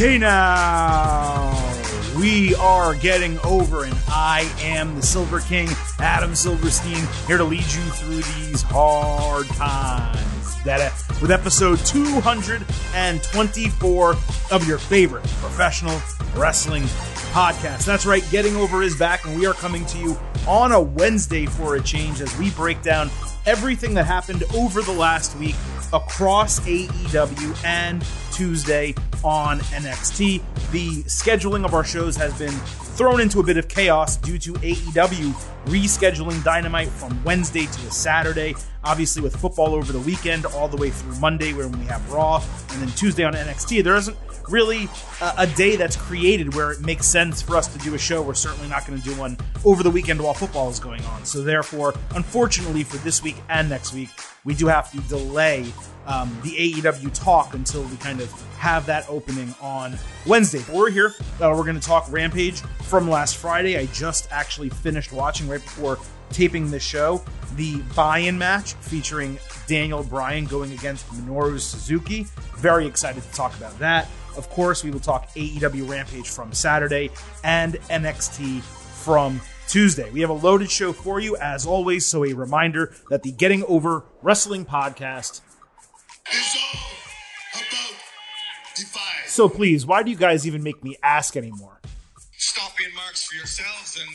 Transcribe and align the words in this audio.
Hey 0.00 0.16
now, 0.16 1.52
we 2.16 2.54
are 2.54 2.94
getting 2.94 3.38
over, 3.40 3.84
and 3.84 3.94
I 4.08 4.50
am 4.62 4.94
the 4.94 5.02
Silver 5.02 5.40
King, 5.40 5.68
Adam 5.98 6.34
Silverstein, 6.34 7.06
here 7.26 7.36
to 7.36 7.44
lead 7.44 7.60
you 7.60 7.66
through 7.66 8.22
these 8.22 8.62
hard 8.62 9.46
times. 9.48 10.64
That 10.64 10.80
uh, 10.80 10.88
with 11.20 11.30
episode 11.30 11.80
224 11.80 14.10
of 14.50 14.66
your 14.66 14.78
favorite 14.78 15.26
professional 15.42 16.00
wrestling 16.34 16.84
podcast. 17.34 17.84
That's 17.84 18.06
right, 18.06 18.24
Getting 18.30 18.56
Over 18.56 18.82
is 18.82 18.96
back, 18.96 19.26
and 19.26 19.38
we 19.38 19.44
are 19.44 19.52
coming 19.52 19.84
to 19.84 19.98
you 19.98 20.18
on 20.50 20.72
a 20.72 20.80
Wednesday 20.80 21.46
for 21.46 21.76
a 21.76 21.80
change 21.80 22.20
as 22.20 22.36
we 22.36 22.50
break 22.50 22.82
down 22.82 23.08
everything 23.46 23.94
that 23.94 24.02
happened 24.02 24.42
over 24.52 24.82
the 24.82 24.90
last 24.90 25.38
week 25.38 25.54
across 25.92 26.58
AEW 26.66 27.64
and 27.64 28.04
Tuesday 28.32 28.92
on 29.22 29.60
NXT. 29.60 30.42
The 30.72 31.04
scheduling 31.04 31.64
of 31.64 31.72
our 31.72 31.84
shows 31.84 32.16
has 32.16 32.36
been 32.36 32.50
thrown 32.50 33.20
into 33.20 33.38
a 33.38 33.44
bit 33.44 33.58
of 33.58 33.68
chaos 33.68 34.16
due 34.16 34.38
to 34.38 34.54
AEW 34.54 35.32
rescheduling 35.66 36.42
Dynamite 36.42 36.88
from 36.88 37.22
Wednesday 37.22 37.66
to 37.66 37.86
a 37.86 37.90
Saturday. 37.92 38.56
Obviously, 38.82 39.22
with 39.22 39.36
football 39.36 39.72
over 39.72 39.92
the 39.92 40.00
weekend, 40.00 40.46
all 40.46 40.66
the 40.66 40.76
way 40.76 40.90
through 40.90 41.14
Monday, 41.20 41.52
when 41.52 41.70
we 41.78 41.84
have 41.84 42.10
Raw, 42.10 42.42
and 42.72 42.82
then 42.82 42.88
Tuesday 42.96 43.22
on 43.22 43.34
NXT, 43.34 43.84
there 43.84 43.94
isn't 43.94 44.16
really 44.50 44.88
a, 45.20 45.46
day 45.46 45.76
that's 45.76 45.96
created 45.96 46.54
where 46.54 46.72
it 46.72 46.80
makes 46.80 47.06
sense 47.06 47.40
for 47.42 47.56
us 47.56 47.66
to 47.68 47.78
do 47.78 47.94
a 47.94 47.98
show. 47.98 48.22
We're 48.22 48.34
certainly 48.34 48.68
not 48.68 48.86
going 48.86 49.00
to 49.00 49.04
do 49.04 49.14
one 49.18 49.36
over 49.64 49.82
the 49.82 49.90
weekend 49.90 50.20
while 50.20 50.34
football 50.34 50.70
is 50.70 50.78
going 50.80 51.04
on. 51.06 51.24
So, 51.24 51.42
therefore, 51.42 51.94
unfortunately 52.14 52.84
for 52.84 52.96
this 52.98 53.22
week 53.22 53.36
and 53.48 53.68
next 53.68 53.92
week, 53.92 54.10
we 54.44 54.54
do 54.54 54.66
have 54.66 54.90
to 54.92 55.00
delay 55.08 55.72
um, 56.06 56.36
the 56.42 56.50
AEW 56.50 57.12
talk 57.12 57.54
until 57.54 57.82
we 57.84 57.96
kind 57.96 58.20
of 58.20 58.30
have 58.58 58.86
that 58.86 59.08
opening 59.08 59.54
on 59.60 59.96
Wednesday. 60.26 60.62
But 60.66 60.76
we're 60.76 60.90
here. 60.90 61.14
Uh, 61.40 61.54
we're 61.56 61.64
going 61.64 61.78
to 61.78 61.86
talk 61.86 62.10
Rampage 62.10 62.60
from 62.82 63.08
last 63.08 63.36
Friday. 63.36 63.78
I 63.78 63.86
just 63.86 64.28
actually 64.32 64.70
finished 64.70 65.12
watching 65.12 65.48
right 65.48 65.62
before 65.62 65.98
taping 66.30 66.70
this 66.70 66.82
show 66.82 67.22
the 67.56 67.80
buy-in 67.96 68.38
match 68.38 68.74
featuring 68.74 69.38
Daniel 69.66 70.02
Bryan 70.02 70.46
going 70.46 70.72
against 70.72 71.06
Minoru 71.08 71.58
Suzuki. 71.60 72.26
Very 72.56 72.86
excited 72.86 73.22
to 73.22 73.32
talk 73.32 73.56
about 73.56 73.78
that. 73.78 74.08
Of 74.36 74.48
course, 74.50 74.84
we 74.84 74.90
will 74.90 75.00
talk 75.00 75.28
AEW 75.34 75.88
Rampage 75.88 76.28
from 76.28 76.52
Saturday 76.52 77.10
and 77.44 77.74
NXT 77.88 78.62
from 78.62 79.40
Tuesday. 79.68 80.10
We 80.10 80.20
have 80.20 80.30
a 80.30 80.34
loaded 80.34 80.70
show 80.70 80.92
for 80.92 81.20
you 81.20 81.36
as 81.36 81.66
always, 81.66 82.04
so 82.04 82.24
a 82.24 82.32
reminder 82.32 82.92
that 83.08 83.22
the 83.22 83.32
Getting 83.32 83.64
Over 83.66 84.04
Wrestling 84.22 84.64
podcast 84.64 85.40
is 86.32 86.56
all 86.56 86.80
about 87.54 87.94
Defiance. 88.74 89.30
So 89.30 89.48
please, 89.48 89.86
why 89.86 90.02
do 90.02 90.10
you 90.10 90.16
guys 90.16 90.46
even 90.46 90.62
make 90.62 90.82
me 90.82 90.96
ask 91.02 91.36
anymore? 91.36 91.80
Stop 92.36 92.76
being 92.76 92.94
marks 92.94 93.24
for 93.24 93.36
yourselves 93.36 94.00
and 94.00 94.10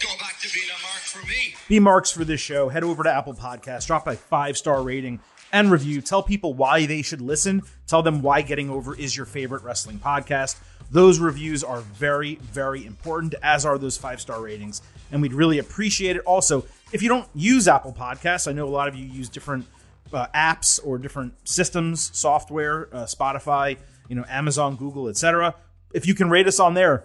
go 0.00 0.08
back 0.20 0.38
to 0.40 0.52
being 0.52 0.68
a 0.68 0.82
mark 0.82 1.02
for 1.02 1.26
me. 1.26 1.54
Be 1.68 1.80
marks 1.80 2.10
for 2.12 2.24
this 2.24 2.40
show. 2.40 2.68
Head 2.68 2.84
over 2.84 3.02
to 3.02 3.12
Apple 3.12 3.34
Podcasts, 3.34 3.86
drop 3.86 4.06
a 4.06 4.14
five 4.14 4.56
star 4.56 4.82
rating 4.82 5.20
and 5.54 5.70
review. 5.70 6.00
Tell 6.00 6.22
people 6.22 6.52
why 6.52 6.84
they 6.84 7.00
should 7.00 7.20
listen. 7.20 7.62
Tell 7.86 8.02
them 8.02 8.20
why 8.22 8.42
Getting 8.42 8.68
Over 8.68 8.96
is 8.96 9.16
your 9.16 9.24
favorite 9.24 9.62
wrestling 9.62 9.98
podcast. 10.00 10.56
Those 10.90 11.20
reviews 11.20 11.62
are 11.62 11.80
very, 11.80 12.34
very 12.34 12.84
important, 12.84 13.36
as 13.40 13.64
are 13.64 13.78
those 13.78 13.96
five 13.96 14.20
star 14.20 14.42
ratings. 14.42 14.82
And 15.12 15.22
we'd 15.22 15.32
really 15.32 15.60
appreciate 15.60 16.16
it. 16.16 16.22
Also, 16.26 16.66
if 16.92 17.02
you 17.02 17.08
don't 17.08 17.28
use 17.34 17.68
Apple 17.68 17.92
Podcasts, 17.92 18.48
I 18.48 18.52
know 18.52 18.66
a 18.66 18.68
lot 18.68 18.88
of 18.88 18.96
you 18.96 19.06
use 19.06 19.28
different 19.28 19.66
uh, 20.12 20.26
apps 20.34 20.84
or 20.84 20.98
different 20.98 21.34
systems, 21.48 22.10
software, 22.12 22.88
uh, 22.92 23.04
Spotify, 23.04 23.78
you 24.08 24.16
know, 24.16 24.24
Amazon, 24.28 24.74
Google, 24.74 25.08
etc. 25.08 25.54
If 25.92 26.06
you 26.08 26.14
can 26.14 26.30
rate 26.30 26.48
us 26.48 26.58
on 26.58 26.74
there, 26.74 27.04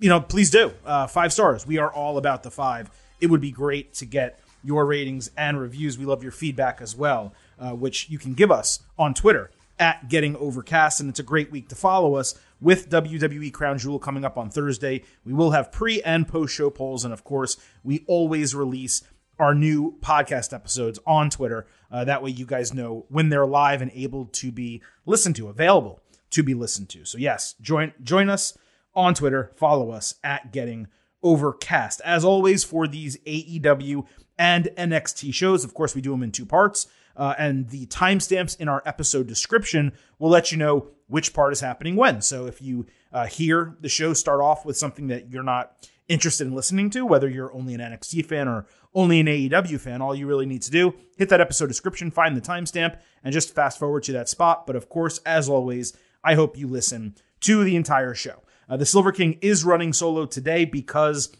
you 0.00 0.08
know, 0.08 0.22
please 0.22 0.50
do. 0.50 0.72
Uh, 0.86 1.06
five 1.06 1.34
stars. 1.34 1.66
We 1.66 1.76
are 1.76 1.92
all 1.92 2.16
about 2.16 2.44
the 2.44 2.50
five. 2.50 2.90
It 3.20 3.26
would 3.26 3.42
be 3.42 3.50
great 3.50 3.92
to 3.94 4.06
get 4.06 4.40
your 4.64 4.86
ratings 4.86 5.30
and 5.36 5.60
reviews. 5.60 5.98
We 5.98 6.06
love 6.06 6.22
your 6.22 6.32
feedback 6.32 6.80
as 6.80 6.96
well, 6.96 7.34
uh, 7.58 7.72
which 7.72 8.08
you 8.10 8.18
can 8.18 8.34
give 8.34 8.50
us 8.50 8.80
on 8.98 9.14
Twitter 9.14 9.50
at 9.78 10.08
Getting 10.08 10.36
Overcast. 10.36 11.00
And 11.00 11.08
it's 11.08 11.20
a 11.20 11.24
great 11.24 11.50
week 11.50 11.68
to 11.68 11.74
follow 11.74 12.14
us 12.14 12.34
with 12.60 12.88
WWE 12.90 13.52
Crown 13.52 13.78
Jewel 13.78 13.98
coming 13.98 14.24
up 14.24 14.38
on 14.38 14.50
Thursday. 14.50 15.02
We 15.24 15.32
will 15.32 15.50
have 15.50 15.72
pre 15.72 16.02
and 16.02 16.26
post 16.26 16.54
show 16.54 16.70
polls. 16.70 17.04
And 17.04 17.12
of 17.12 17.24
course, 17.24 17.56
we 17.82 18.04
always 18.06 18.54
release 18.54 19.02
our 19.38 19.54
new 19.54 19.96
podcast 20.00 20.52
episodes 20.52 20.98
on 21.06 21.30
Twitter. 21.30 21.66
Uh, 21.90 22.04
that 22.04 22.22
way, 22.22 22.30
you 22.30 22.46
guys 22.46 22.72
know 22.72 23.06
when 23.08 23.28
they're 23.28 23.46
live 23.46 23.82
and 23.82 23.90
able 23.94 24.26
to 24.26 24.52
be 24.52 24.82
listened 25.06 25.36
to, 25.36 25.48
available 25.48 26.00
to 26.30 26.42
be 26.42 26.54
listened 26.54 26.88
to. 26.90 27.04
So, 27.04 27.18
yes, 27.18 27.54
join 27.60 27.92
join 28.02 28.28
us 28.28 28.56
on 28.94 29.14
Twitter. 29.14 29.52
Follow 29.56 29.90
us 29.90 30.14
at 30.22 30.52
Getting 30.52 30.88
Overcast. 31.22 32.00
As 32.04 32.24
always, 32.24 32.64
for 32.64 32.86
these 32.86 33.16
AEW 33.18 34.06
and 34.38 34.68
NXT 34.76 35.32
shows, 35.34 35.64
of 35.64 35.74
course, 35.74 35.94
we 35.94 36.00
do 36.00 36.10
them 36.10 36.22
in 36.22 36.32
two 36.32 36.46
parts. 36.46 36.86
Uh, 37.16 37.34
and 37.38 37.68
the 37.70 37.86
timestamps 37.86 38.58
in 38.58 38.68
our 38.68 38.82
episode 38.86 39.26
description 39.26 39.92
will 40.18 40.30
let 40.30 40.50
you 40.50 40.58
know 40.58 40.88
which 41.06 41.32
part 41.32 41.52
is 41.52 41.60
happening 41.60 41.96
when. 41.96 42.20
So 42.20 42.46
if 42.46 42.60
you 42.60 42.86
uh, 43.12 43.26
hear 43.26 43.76
the 43.80 43.88
show 43.88 44.12
start 44.14 44.40
off 44.40 44.64
with 44.64 44.76
something 44.76 45.08
that 45.08 45.30
you're 45.30 45.42
not 45.42 45.88
interested 46.08 46.46
in 46.46 46.54
listening 46.54 46.90
to, 46.90 47.06
whether 47.06 47.28
you're 47.28 47.54
only 47.54 47.74
an 47.74 47.80
NXT 47.80 48.26
fan 48.26 48.48
or 48.48 48.66
only 48.94 49.20
an 49.20 49.26
AEW 49.26 49.80
fan, 49.80 50.02
all 50.02 50.14
you 50.14 50.26
really 50.26 50.46
need 50.46 50.62
to 50.62 50.70
do, 50.70 50.94
hit 51.16 51.28
that 51.28 51.40
episode 51.40 51.66
description, 51.66 52.10
find 52.10 52.36
the 52.36 52.40
timestamp, 52.40 52.98
and 53.22 53.32
just 53.32 53.54
fast 53.54 53.78
forward 53.78 54.02
to 54.04 54.12
that 54.12 54.28
spot. 54.28 54.66
But 54.66 54.76
of 54.76 54.88
course, 54.88 55.18
as 55.24 55.48
always, 55.48 55.96
I 56.22 56.34
hope 56.34 56.58
you 56.58 56.66
listen 56.66 57.14
to 57.40 57.64
the 57.64 57.76
entire 57.76 58.14
show. 58.14 58.42
Uh, 58.68 58.76
the 58.76 58.86
Silver 58.86 59.12
King 59.12 59.38
is 59.40 59.64
running 59.64 59.92
solo 59.92 60.26
today 60.26 60.64
because 60.64 61.34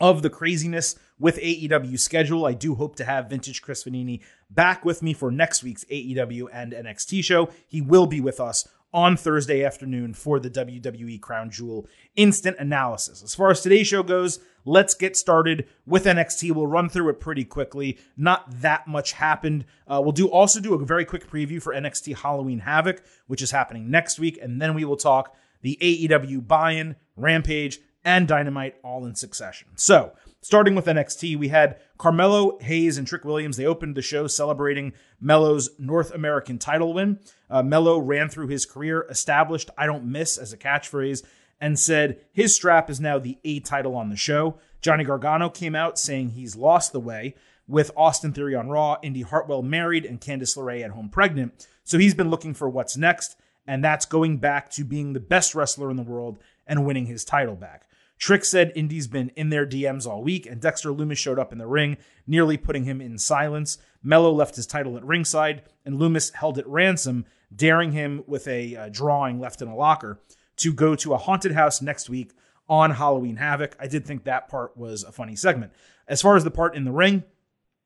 of 0.00 0.22
the 0.22 0.30
craziness 0.30 0.96
with 1.18 1.36
AEW 1.38 1.98
schedule. 1.98 2.46
I 2.46 2.54
do 2.54 2.74
hope 2.74 2.96
to 2.96 3.04
have 3.04 3.28
Vintage 3.28 3.60
Chris 3.60 3.84
Vanini 3.84 4.22
back 4.50 4.84
with 4.84 5.02
me 5.02 5.12
for 5.12 5.30
next 5.30 5.62
week's 5.62 5.84
AEW 5.86 6.48
and 6.52 6.72
NXT 6.72 7.24
show. 7.24 7.50
He 7.66 7.80
will 7.80 8.06
be 8.06 8.20
with 8.20 8.40
us 8.40 8.68
on 8.92 9.16
Thursday 9.16 9.64
afternoon 9.64 10.14
for 10.14 10.40
the 10.40 10.50
WWE 10.50 11.20
Crown 11.20 11.50
Jewel 11.50 11.86
instant 12.16 12.56
analysis. 12.58 13.22
As 13.22 13.34
far 13.34 13.50
as 13.50 13.60
today's 13.60 13.86
show 13.86 14.02
goes, 14.02 14.40
let's 14.64 14.94
get 14.94 15.16
started 15.16 15.66
with 15.86 16.04
NXT. 16.04 16.52
We'll 16.52 16.66
run 16.66 16.88
through 16.88 17.08
it 17.10 17.20
pretty 17.20 17.44
quickly. 17.44 17.98
Not 18.16 18.60
that 18.60 18.88
much 18.88 19.12
happened. 19.12 19.64
Uh, 19.86 20.00
we'll 20.02 20.12
do 20.12 20.28
also 20.28 20.60
do 20.60 20.74
a 20.74 20.84
very 20.84 21.04
quick 21.04 21.30
preview 21.30 21.62
for 21.62 21.72
NXT 21.72 22.16
Halloween 22.16 22.60
Havoc, 22.60 23.02
which 23.26 23.42
is 23.42 23.52
happening 23.52 23.90
next 23.90 24.18
week, 24.18 24.38
and 24.42 24.60
then 24.60 24.74
we 24.74 24.84
will 24.84 24.96
talk 24.96 25.36
the 25.62 25.78
AEW 25.80 26.46
buy-in, 26.46 26.96
Rampage, 27.16 27.80
and 28.04 28.26
Dynamite 28.26 28.76
all 28.82 29.04
in 29.04 29.14
succession. 29.14 29.68
So, 29.76 30.12
starting 30.42 30.74
with 30.74 30.86
NXT, 30.86 31.36
we 31.36 31.48
had 31.48 31.78
Carmelo 31.98 32.58
Hayes 32.60 32.98
and 32.98 33.06
Trick 33.06 33.24
Williams. 33.24 33.56
They 33.56 33.66
opened 33.66 33.94
the 33.94 34.02
show 34.02 34.26
celebrating 34.26 34.92
Melo's 35.20 35.70
North 35.78 36.12
American 36.12 36.58
title 36.58 36.94
win. 36.94 37.18
Uh, 37.48 37.62
Melo 37.62 37.98
ran 37.98 38.28
through 38.28 38.48
his 38.48 38.66
career, 38.66 39.06
established 39.10 39.70
I 39.76 39.86
don't 39.86 40.04
miss 40.04 40.38
as 40.38 40.52
a 40.52 40.58
catchphrase, 40.58 41.22
and 41.60 41.78
said 41.78 42.20
his 42.32 42.54
strap 42.54 42.88
is 42.88 43.00
now 43.00 43.18
the 43.18 43.38
A 43.44 43.60
title 43.60 43.94
on 43.94 44.08
the 44.08 44.16
show. 44.16 44.58
Johnny 44.80 45.04
Gargano 45.04 45.50
came 45.50 45.74
out 45.74 45.98
saying 45.98 46.30
he's 46.30 46.56
lost 46.56 46.92
the 46.92 47.00
way 47.00 47.34
with 47.68 47.90
Austin 47.96 48.32
Theory 48.32 48.54
on 48.54 48.68
Raw, 48.68 48.96
Indi 49.02 49.22
Hartwell 49.22 49.62
married, 49.62 50.04
and 50.04 50.20
Candice 50.20 50.56
LeRae 50.56 50.82
at 50.82 50.90
home 50.90 51.08
pregnant. 51.08 51.66
So 51.84 51.98
he's 51.98 52.14
been 52.14 52.30
looking 52.30 52.54
for 52.54 52.68
what's 52.68 52.96
next, 52.96 53.36
and 53.66 53.84
that's 53.84 54.06
going 54.06 54.38
back 54.38 54.70
to 54.72 54.84
being 54.84 55.12
the 55.12 55.20
best 55.20 55.54
wrestler 55.54 55.90
in 55.90 55.96
the 55.96 56.02
world 56.02 56.38
and 56.66 56.86
winning 56.86 57.06
his 57.06 57.24
title 57.24 57.56
back. 57.56 57.86
Trick 58.20 58.44
said 58.44 58.70
Indi's 58.76 59.06
been 59.06 59.30
in 59.30 59.48
their 59.48 59.66
DMs 59.66 60.06
all 60.06 60.22
week, 60.22 60.44
and 60.44 60.60
Dexter 60.60 60.90
Lumis 60.90 61.16
showed 61.16 61.38
up 61.38 61.52
in 61.52 61.58
the 61.58 61.66
ring, 61.66 61.96
nearly 62.26 62.58
putting 62.58 62.84
him 62.84 63.00
in 63.00 63.16
silence. 63.16 63.78
Melo 64.02 64.30
left 64.30 64.56
his 64.56 64.66
title 64.66 64.98
at 64.98 65.04
ringside, 65.04 65.62
and 65.86 65.98
Lumis 65.98 66.34
held 66.34 66.58
it 66.58 66.66
ransom, 66.66 67.24
daring 67.54 67.92
him 67.92 68.22
with 68.26 68.46
a 68.46 68.76
uh, 68.76 68.88
drawing 68.92 69.40
left 69.40 69.62
in 69.62 69.68
a 69.68 69.74
locker 69.74 70.20
to 70.56 70.74
go 70.74 70.94
to 70.94 71.14
a 71.14 71.18
haunted 71.18 71.52
house 71.52 71.80
next 71.80 72.10
week 72.10 72.32
on 72.68 72.90
Halloween 72.90 73.36
Havoc. 73.36 73.74
I 73.80 73.86
did 73.86 74.04
think 74.04 74.24
that 74.24 74.48
part 74.48 74.76
was 74.76 75.02
a 75.02 75.12
funny 75.12 75.34
segment. 75.34 75.72
As 76.06 76.20
far 76.20 76.36
as 76.36 76.44
the 76.44 76.50
part 76.50 76.76
in 76.76 76.84
the 76.84 76.92
ring, 76.92 77.24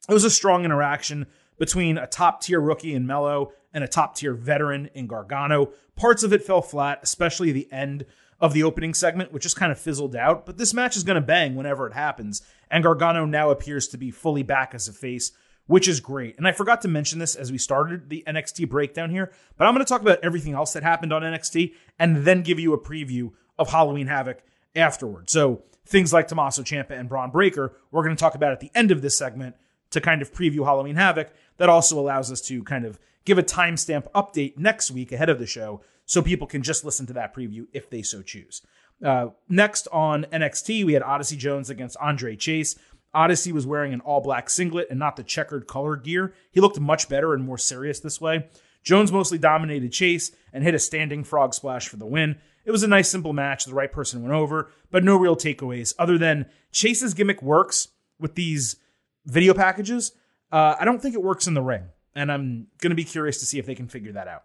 it 0.09 0.13
was 0.13 0.25
a 0.25 0.31
strong 0.31 0.65
interaction 0.65 1.29
between 1.59 1.97
a 1.97 2.09
top 2.09 2.43
tier 2.43 2.61
rookie 2.61 2.95
in 2.95 3.07
Melo 3.07 3.53
and 3.73 3.85
a 3.85 3.89
top 3.89 4.17
tier 4.17 4.35
veteran 4.35 4.91
in 4.95 5.07
Gargano. 5.07 5.73
Parts 5.95 6.25
of 6.25 6.33
it 6.33 6.43
fell 6.43 6.61
flat, 6.61 6.99
especially 7.05 7.53
the 7.53 7.69
end 7.73 8.05
of 8.45 8.53
the 8.53 8.63
opening 8.63 8.93
segment, 8.93 9.33
which 9.33 9.45
just 9.45 9.57
kind 9.57 9.73
of 9.73 9.81
fizzled 9.81 10.15
out. 10.15 10.45
But 10.45 10.59
this 10.59 10.75
match 10.75 10.99
is 10.99 11.03
going 11.03 11.15
to 11.15 11.27
bang 11.27 11.55
whenever 11.55 11.87
it 11.87 11.95
happens. 11.95 12.43
And 12.71 12.85
Gargano 12.85 13.25
now 13.25 13.49
appears 13.49 13.89
to 13.89 13.97
be 13.97 14.11
fully 14.11 14.43
back 14.43 14.75
as 14.75 14.87
a 14.87 14.93
face, 14.93 15.33
which 15.67 15.89
is 15.89 15.99
great. 15.99 16.37
And 16.37 16.47
I 16.47 16.53
forgot 16.53 16.83
to 16.83 16.89
mention 16.89 17.19
this 17.19 17.37
as 17.37 17.51
we 17.51 17.57
started 17.57 18.11
the 18.11 18.23
NXT 18.27 18.69
breakdown 18.69 19.09
here, 19.09 19.33
but 19.57 19.67
I'm 19.67 19.73
going 19.73 19.83
to 19.83 19.89
talk 19.89 20.03
about 20.03 20.23
everything 20.23 20.53
else 20.53 20.75
that 20.75 20.83
happened 20.83 21.11
on 21.11 21.23
NXT 21.23 21.73
and 21.99 22.19
then 22.19 22.43
give 22.43 22.61
you 22.61 22.75
a 22.75 22.79
preview 22.79 23.33
of 23.59 23.71
Halloween 23.71 24.09
Havoc 24.09 24.43
afterward. 24.77 25.31
So 25.31 25.63
things 25.87 26.13
like 26.13 26.29
Tommaso 26.29 26.61
Ciampa 26.61 26.91
and 26.91 27.09
Bron 27.09 27.31
Breakker, 27.31 27.73
we're 27.91 28.05
going 28.05 28.15
to 28.15 28.21
talk 28.21 28.35
about 28.35 28.53
at 28.53 28.61
the 28.61 28.71
end 28.75 28.91
of 28.91 29.01
this 29.01 29.17
segment 29.17 29.57
to 29.89 30.03
kind 30.03 30.21
of 30.21 30.35
preview 30.35 30.67
Halloween 30.67 30.97
Havoc. 30.97 31.33
That 31.57 31.71
also 31.71 31.99
allows 31.99 32.31
us 32.31 32.43
to 32.43 32.63
kind 32.63 32.85
of 32.85 33.01
give 33.25 33.39
a 33.39 33.43
timestamp 33.43 34.13
update 34.13 34.59
next 34.59 34.91
week 34.91 35.13
ahead 35.13 35.31
of 35.31 35.39
the 35.39 35.47
show 35.47 35.81
so 36.07 36.23
people 36.23 36.47
can 36.47 36.63
just 36.63 36.85
listen 36.85 37.07
to 37.07 37.13
that 37.15 37.35
preview 37.35 37.67
if 37.73 37.91
they 37.91 38.03
so 38.03 38.23
choose. 38.23 38.63
Uh, 39.05 39.29
next 39.49 39.89
on 39.93 40.27
NXT, 40.33 40.85
we 40.85 40.93
had 40.93 41.03
Odyssey 41.03 41.37
Jones 41.37 41.71
against 41.71 41.97
Andre 41.99 42.37
Chase. 42.37 42.77
Odyssey 43.13 43.53
was 43.53 43.67
wearing 43.67 43.93
an 43.93 44.01
all 44.01 44.21
black 44.21 44.51
singlet 44.51 44.89
and 44.91 44.99
not 44.99 45.17
the 45.17 45.23
checkered 45.23 45.67
color 45.67 45.97
gear. 45.97 46.35
He 46.51 46.61
looked 46.61 46.81
much 46.81 47.09
better 47.09 47.33
and 47.33 47.45
more 47.45 47.59
serious 47.59 48.01
this 48.01 48.21
way. 48.21 48.49
Jones 48.83 49.11
mostly 49.11 49.39
dominated 49.39 49.93
Chase 49.93 50.31
and 50.53 50.63
hit 50.63 50.75
a 50.75 50.79
standing 50.79 51.25
frog 51.25 51.55
splash 51.55 51.89
for 51.89 51.97
the 51.97 52.07
win. 52.07 52.37
It 52.65 52.71
was 52.71 52.83
a 52.83 52.89
nice, 52.89 53.11
simple 53.11 53.33
match. 53.33 53.65
The 53.65 53.75
right 53.75 53.91
person 53.91 54.23
went 54.23 54.35
over, 54.35 54.71
but 54.91 55.05
no 55.05 55.17
real 55.17 55.37
takeaways 55.37 55.95
other 55.99 56.19
than 56.19 56.47
Chase's 56.73 57.15
gimmick 57.15 57.43
works 57.43 57.89
with 58.19 58.35
these 58.35 58.77
video 59.27 59.55
packages. 59.55 60.13
Uh, 60.53 60.77
I 60.79 60.85
don't 60.85 61.01
think 61.01 61.15
it 61.15 61.23
works 61.23 61.47
in 61.47 61.55
the 61.55 61.63
ring, 61.63 61.85
and 62.15 62.31
I'm 62.31 62.69
going 62.81 62.91
to 62.91 62.97
be 62.97 63.05
curious 63.05 63.39
to 63.41 63.47
see 63.47 63.59
if 63.59 63.67
they 63.67 63.75
can 63.75 63.89
figure 63.89 64.13
that 64.13 64.29
out. 64.29 64.45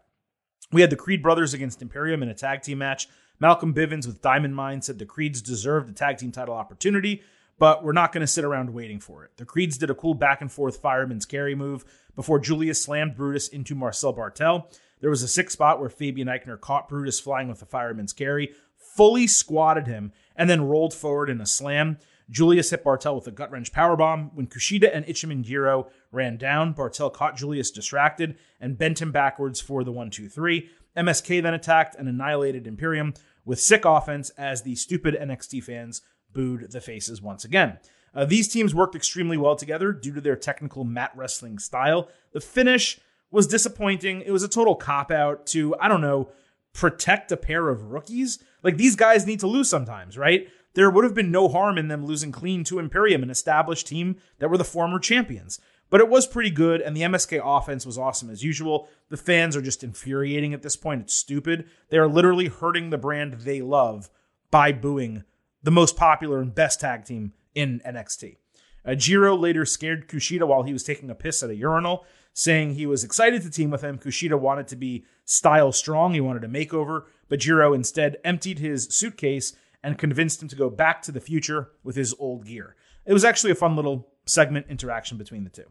We 0.71 0.81
had 0.81 0.89
the 0.91 0.95
Creed 0.95 1.23
brothers 1.23 1.53
against 1.53 1.81
Imperium 1.81 2.21
in 2.21 2.29
a 2.29 2.35
tag 2.35 2.61
team 2.61 2.77
match. 2.77 3.07
Malcolm 3.39 3.73
Bivens 3.73 4.05
with 4.05 4.21
Diamond 4.21 4.55
Mine 4.55 4.81
said 4.81 4.99
the 4.99 5.05
Creeds 5.05 5.41
deserved 5.41 5.89
a 5.89 5.93
tag 5.93 6.17
team 6.17 6.31
title 6.31 6.53
opportunity, 6.53 7.23
but 7.57 7.83
we're 7.83 7.91
not 7.91 8.11
going 8.11 8.21
to 8.21 8.27
sit 8.27 8.45
around 8.45 8.73
waiting 8.73 8.99
for 8.99 9.23
it. 9.23 9.31
The 9.37 9.45
Creeds 9.45 9.77
did 9.77 9.89
a 9.89 9.95
cool 9.95 10.13
back 10.13 10.41
and 10.41 10.51
forth 10.51 10.77
fireman's 10.77 11.25
carry 11.25 11.55
move 11.55 11.85
before 12.15 12.39
Julius 12.39 12.83
slammed 12.83 13.15
Brutus 13.15 13.47
into 13.47 13.73
Marcel 13.73 14.13
Barthel. 14.13 14.65
There 15.01 15.09
was 15.09 15.23
a 15.23 15.27
sick 15.27 15.49
spot 15.49 15.79
where 15.79 15.89
Fabian 15.89 16.27
Aichner 16.27 16.59
caught 16.59 16.89
Brutus 16.89 17.19
flying 17.19 17.47
with 17.47 17.61
a 17.61 17.65
fireman's 17.65 18.13
carry, 18.13 18.53
fully 18.75 19.25
squatted 19.25 19.87
him, 19.87 20.11
and 20.35 20.49
then 20.49 20.67
rolled 20.67 20.93
forward 20.93 21.29
in 21.29 21.41
a 21.41 21.45
slam. 21.45 21.97
Julius 22.29 22.69
hit 22.69 22.83
Barthel 22.83 23.15
with 23.15 23.27
a 23.27 23.31
gut 23.31 23.51
wrench 23.51 23.71
powerbomb. 23.71 24.31
When 24.33 24.47
Kushida 24.47 24.89
and 24.93 25.05
Ikemen 25.05 25.43
Jiro 25.43 25.89
ran 26.11 26.37
down, 26.37 26.73
Barthel 26.73 27.11
caught 27.11 27.37
Julius 27.37 27.71
distracted 27.71 28.37
and 28.59 28.77
bent 28.77 29.01
him 29.01 29.11
backwards 29.11 29.59
for 29.59 29.83
the 29.83 29.91
1 29.91 30.09
2 30.11 30.29
3. 30.29 30.69
MSK 30.95 31.41
then 31.41 31.53
attacked 31.53 31.95
and 31.95 32.07
annihilated 32.07 32.67
Imperium 32.67 33.13
with 33.45 33.59
sick 33.59 33.85
offense 33.85 34.29
as 34.31 34.61
the 34.61 34.75
stupid 34.75 35.15
NXT 35.15 35.63
fans 35.63 36.01
booed 36.33 36.71
the 36.71 36.81
faces 36.81 37.21
once 37.21 37.43
again. 37.45 37.79
Uh, 38.13 38.25
these 38.25 38.47
teams 38.47 38.73
worked 38.75 38.95
extremely 38.95 39.37
well 39.37 39.55
together 39.55 39.91
due 39.91 40.13
to 40.13 40.21
their 40.21 40.35
technical 40.35 40.83
mat 40.83 41.11
wrestling 41.15 41.59
style. 41.59 42.09
The 42.31 42.41
finish 42.41 42.99
was 43.31 43.47
disappointing. 43.47 44.21
It 44.21 44.31
was 44.31 44.43
a 44.43 44.47
total 44.47 44.75
cop 44.75 45.11
out 45.11 45.45
to, 45.47 45.75
I 45.79 45.87
don't 45.87 46.01
know, 46.01 46.31
protect 46.73 47.31
a 47.31 47.37
pair 47.37 47.69
of 47.69 47.91
rookies. 47.91 48.39
Like 48.63 48.77
these 48.77 48.95
guys 48.95 49.25
need 49.25 49.39
to 49.41 49.47
lose 49.47 49.69
sometimes, 49.69 50.17
right? 50.17 50.47
There 50.73 50.89
would 50.89 51.03
have 51.03 51.15
been 51.15 51.31
no 51.31 51.47
harm 51.47 51.77
in 51.77 51.87
them 51.87 52.05
losing 52.05 52.31
clean 52.31 52.63
to 52.65 52.79
Imperium, 52.79 53.23
an 53.23 53.29
established 53.29 53.87
team 53.87 54.17
that 54.39 54.49
were 54.49 54.57
the 54.57 54.63
former 54.63 54.99
champions. 54.99 55.59
But 55.89 56.01
it 56.01 56.09
was 56.09 56.27
pretty 56.27 56.51
good, 56.51 56.81
and 56.81 56.95
the 56.95 57.01
MSK 57.01 57.41
offense 57.43 57.85
was 57.85 57.97
awesome 57.97 58.29
as 58.29 58.43
usual. 58.43 58.87
The 59.09 59.17
fans 59.17 59.55
are 59.55 59.61
just 59.61 59.83
infuriating 59.83 60.53
at 60.53 60.61
this 60.61 60.75
point. 60.75 61.01
It's 61.01 61.15
stupid. 61.15 61.67
They 61.89 61.97
are 61.97 62.07
literally 62.07 62.47
hurting 62.47 62.89
the 62.89 62.97
brand 62.97 63.33
they 63.41 63.61
love 63.61 64.09
by 64.51 64.71
booing 64.71 65.23
the 65.63 65.71
most 65.71 65.97
popular 65.97 66.39
and 66.39 66.53
best 66.53 66.79
tag 66.81 67.05
team 67.05 67.33
in 67.55 67.81
NXT. 67.85 68.37
Uh, 68.85 68.95
Jiro 68.95 69.35
later 69.35 69.65
scared 69.65 70.07
Kushida 70.07 70.47
while 70.47 70.63
he 70.63 70.73
was 70.73 70.83
taking 70.83 71.09
a 71.09 71.15
piss 71.15 71.43
at 71.43 71.49
a 71.49 71.55
urinal, 71.55 72.05
saying 72.33 72.75
he 72.75 72.85
was 72.85 73.03
excited 73.03 73.41
to 73.41 73.49
team 73.49 73.71
with 73.71 73.83
him. 73.83 73.97
Kushida 73.97 74.39
wanted 74.39 74.67
to 74.67 74.75
be 74.75 75.05
style 75.25 75.71
strong, 75.71 76.13
he 76.13 76.21
wanted 76.21 76.43
a 76.43 76.47
makeover, 76.47 77.03
but 77.27 77.39
Jiro 77.39 77.73
instead 77.73 78.17
emptied 78.23 78.59
his 78.59 78.85
suitcase 78.85 79.53
and 79.83 79.97
convinced 79.97 80.41
him 80.41 80.47
to 80.49 80.55
go 80.55 80.69
back 80.69 81.01
to 81.03 81.11
the 81.11 81.21
future 81.21 81.69
with 81.83 81.95
his 81.95 82.13
old 82.19 82.45
gear. 82.45 82.75
It 83.05 83.13
was 83.13 83.23
actually 83.23 83.51
a 83.51 83.55
fun 83.55 83.75
little 83.75 84.09
segment 84.25 84.67
interaction 84.69 85.17
between 85.17 85.43
the 85.43 85.49
two. 85.49 85.65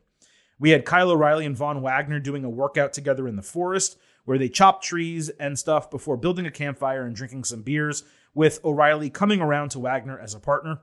We 0.59 0.71
had 0.71 0.85
Kyle 0.85 1.11
O'Reilly 1.11 1.47
and 1.47 1.57
Von 1.57 1.83
Wagner 1.83 2.19
doing 2.19 2.45
a 2.45 2.51
workout 2.51 2.93
together 2.93 3.29
in 3.29 3.37
the 3.37 3.43
forest 3.43 3.97
where 4.25 4.39
they 4.39 4.49
chopped 4.49 4.85
trees 4.85 5.29
and 5.29 5.59
stuff 5.59 5.91
before 5.91 6.17
building 6.17 6.47
a 6.47 6.51
campfire 6.51 7.07
and 7.07 7.17
drinking 7.17 7.45
some 7.45 7.63
beers, 7.63 8.05
with 8.35 8.65
O'Reilly 8.65 9.11
coming 9.11 9.41
around 9.41 9.71
to 9.71 9.79
Wagner 9.79 10.19
as 10.19 10.35
a 10.35 10.41
partner. 10.41 10.81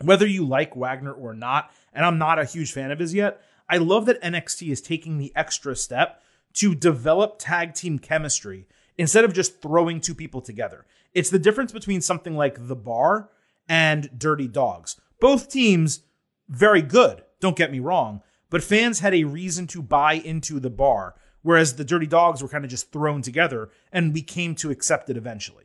Whether 0.00 0.26
you 0.26 0.46
like 0.46 0.76
Wagner 0.76 1.12
or 1.12 1.34
not, 1.34 1.72
and 1.92 2.04
I'm 2.06 2.18
not 2.18 2.38
a 2.38 2.44
huge 2.44 2.72
fan 2.72 2.90
of 2.90 2.98
his 2.98 3.14
yet, 3.14 3.42
I 3.68 3.78
love 3.78 4.06
that 4.06 4.22
NXT 4.22 4.70
is 4.70 4.80
taking 4.80 5.18
the 5.18 5.32
extra 5.34 5.74
step 5.74 6.22
to 6.54 6.74
develop 6.74 7.38
tag 7.38 7.74
team 7.74 7.98
chemistry 7.98 8.66
instead 8.96 9.24
of 9.24 9.32
just 9.32 9.60
throwing 9.60 10.00
two 10.00 10.14
people 10.14 10.40
together. 10.40 10.86
It's 11.14 11.30
the 11.30 11.38
difference 11.38 11.72
between 11.72 12.00
something 12.00 12.36
like 12.36 12.68
The 12.68 12.76
Bar 12.76 13.30
and 13.68 14.10
Dirty 14.16 14.48
Dogs. 14.48 15.00
Both 15.20 15.50
teams, 15.50 16.00
very 16.48 16.82
good, 16.82 17.22
don't 17.40 17.56
get 17.56 17.72
me 17.72 17.80
wrong, 17.80 18.22
but 18.50 18.62
fans 18.62 19.00
had 19.00 19.14
a 19.14 19.24
reason 19.24 19.66
to 19.68 19.82
buy 19.82 20.14
into 20.14 20.60
The 20.60 20.70
Bar, 20.70 21.14
whereas 21.42 21.76
the 21.76 21.84
Dirty 21.84 22.06
Dogs 22.06 22.42
were 22.42 22.48
kind 22.48 22.64
of 22.64 22.70
just 22.70 22.92
thrown 22.92 23.22
together, 23.22 23.70
and 23.92 24.14
we 24.14 24.22
came 24.22 24.54
to 24.56 24.70
accept 24.70 25.10
it 25.10 25.16
eventually. 25.16 25.64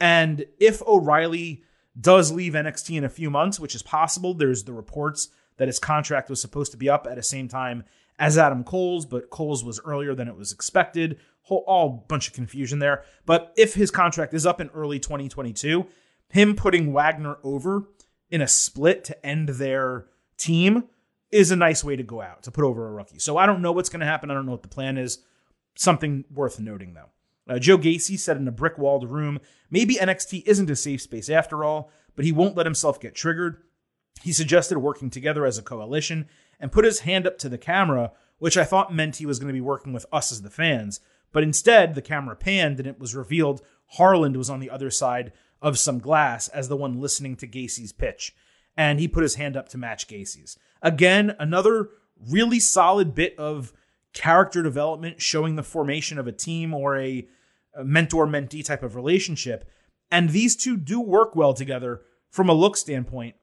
And 0.00 0.46
if 0.58 0.82
O'Reilly 0.82 1.62
does 1.98 2.32
leave 2.32 2.54
NXT 2.54 2.96
in 2.96 3.04
a 3.04 3.08
few 3.08 3.30
months, 3.30 3.60
which 3.60 3.74
is 3.74 3.82
possible. 3.82 4.34
There's 4.34 4.64
the 4.64 4.72
reports 4.72 5.28
that 5.58 5.68
his 5.68 5.78
contract 5.78 6.30
was 6.30 6.40
supposed 6.40 6.72
to 6.72 6.78
be 6.78 6.88
up 6.88 7.06
at 7.06 7.16
the 7.16 7.22
same 7.22 7.48
time 7.48 7.84
as 8.18 8.38
Adam 8.38 8.64
Cole's, 8.64 9.06
but 9.06 9.30
Cole's 9.30 9.64
was 9.64 9.80
earlier 9.84 10.14
than 10.14 10.28
it 10.28 10.36
was 10.36 10.52
expected. 10.52 11.18
Whole 11.42 11.64
all 11.66 12.04
bunch 12.08 12.28
of 12.28 12.34
confusion 12.34 12.78
there. 12.78 13.04
But 13.26 13.52
if 13.56 13.74
his 13.74 13.90
contract 13.90 14.32
is 14.34 14.46
up 14.46 14.60
in 14.60 14.68
early 14.70 14.98
2022, 14.98 15.86
him 16.28 16.54
putting 16.54 16.92
Wagner 16.92 17.38
over 17.42 17.88
in 18.30 18.40
a 18.40 18.48
split 18.48 19.04
to 19.04 19.26
end 19.26 19.50
their 19.50 20.06
team 20.38 20.84
is 21.30 21.50
a 21.50 21.56
nice 21.56 21.82
way 21.82 21.96
to 21.96 22.02
go 22.02 22.20
out 22.20 22.42
to 22.44 22.50
put 22.50 22.64
over 22.64 22.88
a 22.88 22.92
rookie. 22.92 23.18
So 23.18 23.36
I 23.36 23.46
don't 23.46 23.62
know 23.62 23.72
what's 23.72 23.88
going 23.88 24.00
to 24.00 24.06
happen. 24.06 24.30
I 24.30 24.34
don't 24.34 24.46
know 24.46 24.52
what 24.52 24.62
the 24.62 24.68
plan 24.68 24.98
is. 24.98 25.18
Something 25.74 26.24
worth 26.32 26.60
noting 26.60 26.94
though. 26.94 27.10
Uh, 27.48 27.58
Joe 27.58 27.78
Gacy 27.78 28.18
said 28.18 28.36
in 28.36 28.46
a 28.46 28.52
brick 28.52 28.78
walled 28.78 29.10
room, 29.10 29.40
maybe 29.70 29.96
NXT 29.96 30.44
isn't 30.46 30.70
a 30.70 30.76
safe 30.76 31.02
space 31.02 31.28
after 31.28 31.64
all, 31.64 31.90
but 32.14 32.24
he 32.24 32.32
won't 32.32 32.56
let 32.56 32.66
himself 32.66 33.00
get 33.00 33.14
triggered. 33.14 33.56
He 34.22 34.32
suggested 34.32 34.78
working 34.78 35.10
together 35.10 35.44
as 35.44 35.58
a 35.58 35.62
coalition 35.62 36.28
and 36.60 36.70
put 36.70 36.84
his 36.84 37.00
hand 37.00 37.26
up 37.26 37.38
to 37.38 37.48
the 37.48 37.58
camera, 37.58 38.12
which 38.38 38.56
I 38.56 38.64
thought 38.64 38.94
meant 38.94 39.16
he 39.16 39.26
was 39.26 39.38
going 39.38 39.48
to 39.48 39.54
be 39.54 39.60
working 39.60 39.92
with 39.92 40.06
us 40.12 40.30
as 40.30 40.42
the 40.42 40.50
fans. 40.50 41.00
But 41.32 41.42
instead, 41.42 41.94
the 41.94 42.02
camera 42.02 42.36
panned 42.36 42.78
and 42.78 42.86
it 42.86 43.00
was 43.00 43.14
revealed 43.14 43.62
Harland 43.92 44.36
was 44.36 44.50
on 44.50 44.60
the 44.60 44.70
other 44.70 44.90
side 44.90 45.32
of 45.60 45.78
some 45.78 45.98
glass 45.98 46.48
as 46.48 46.68
the 46.68 46.76
one 46.76 47.00
listening 47.00 47.36
to 47.36 47.46
Gacy's 47.46 47.92
pitch. 47.92 48.34
And 48.76 49.00
he 49.00 49.08
put 49.08 49.22
his 49.22 49.34
hand 49.36 49.56
up 49.56 49.68
to 49.70 49.78
match 49.78 50.08
Gacy's. 50.08 50.58
Again, 50.80 51.36
another 51.38 51.90
really 52.28 52.60
solid 52.60 53.14
bit 53.14 53.38
of 53.38 53.72
character 54.12 54.62
development, 54.62 55.20
showing 55.20 55.56
the 55.56 55.62
formation 55.62 56.18
of 56.18 56.26
a 56.26 56.32
team 56.32 56.74
or 56.74 56.98
a, 56.98 57.26
mentor 57.82 58.26
mentee 58.26 58.62
type 58.62 58.82
of 58.82 58.94
relationship. 58.94 59.66
And 60.10 60.28
these 60.28 60.54
two 60.56 60.76
do 60.76 61.00
work 61.00 61.34
well 61.34 61.54
together 61.54 62.02
from 62.28 62.50
a 62.50 62.52
look 62.52 62.76
standpoint, 62.76 63.36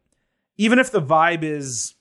even 0.55 0.77
if 0.77 0.91
the 0.91 1.01
vibe 1.01 1.41
is 1.41 1.95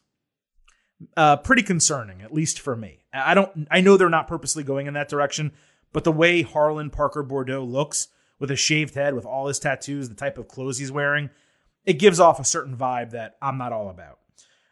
uh, 1.17 1.37
pretty 1.37 1.63
concerning, 1.63 2.21
at 2.21 2.35
least 2.35 2.61
for 2.61 2.77
me. 2.77 2.99
I 3.15 3.33
don't, 3.33 3.67
I 3.71 3.81
know 3.81 3.97
they're 3.97 4.11
not 4.11 4.29
purposely 4.29 4.63
going 4.63 4.87
in 4.87 4.93
that 4.93 5.09
direction, 5.09 5.53
but 5.93 6.05
the 6.05 6.13
way 6.13 6.43
Harland 6.43 6.93
Parker 6.93 7.25
Boudreaux 7.25 7.69
looks 7.69 8.09
with 8.39 8.51
a 8.51 8.57
shaved 8.57 8.95
head, 8.95 9.15
with 9.15 9.27
all 9.27 9.49
his 9.49 9.59
tattoos, 9.59 10.09
the 10.09 10.15
type 10.15 10.39
of 10.39 10.49
clothes 10.49 10.79
he's 10.79 10.93
wearing, 10.93 11.31
it 11.85 11.95
gives 11.95 12.21
off 12.21 12.39
a 12.39 12.45
certain 12.45 12.77
vibe 12.77 13.11
that 13.11 13.37
I'm 13.43 13.59
not 13.59 13.73
all 13.73 13.89
about. 13.89 14.19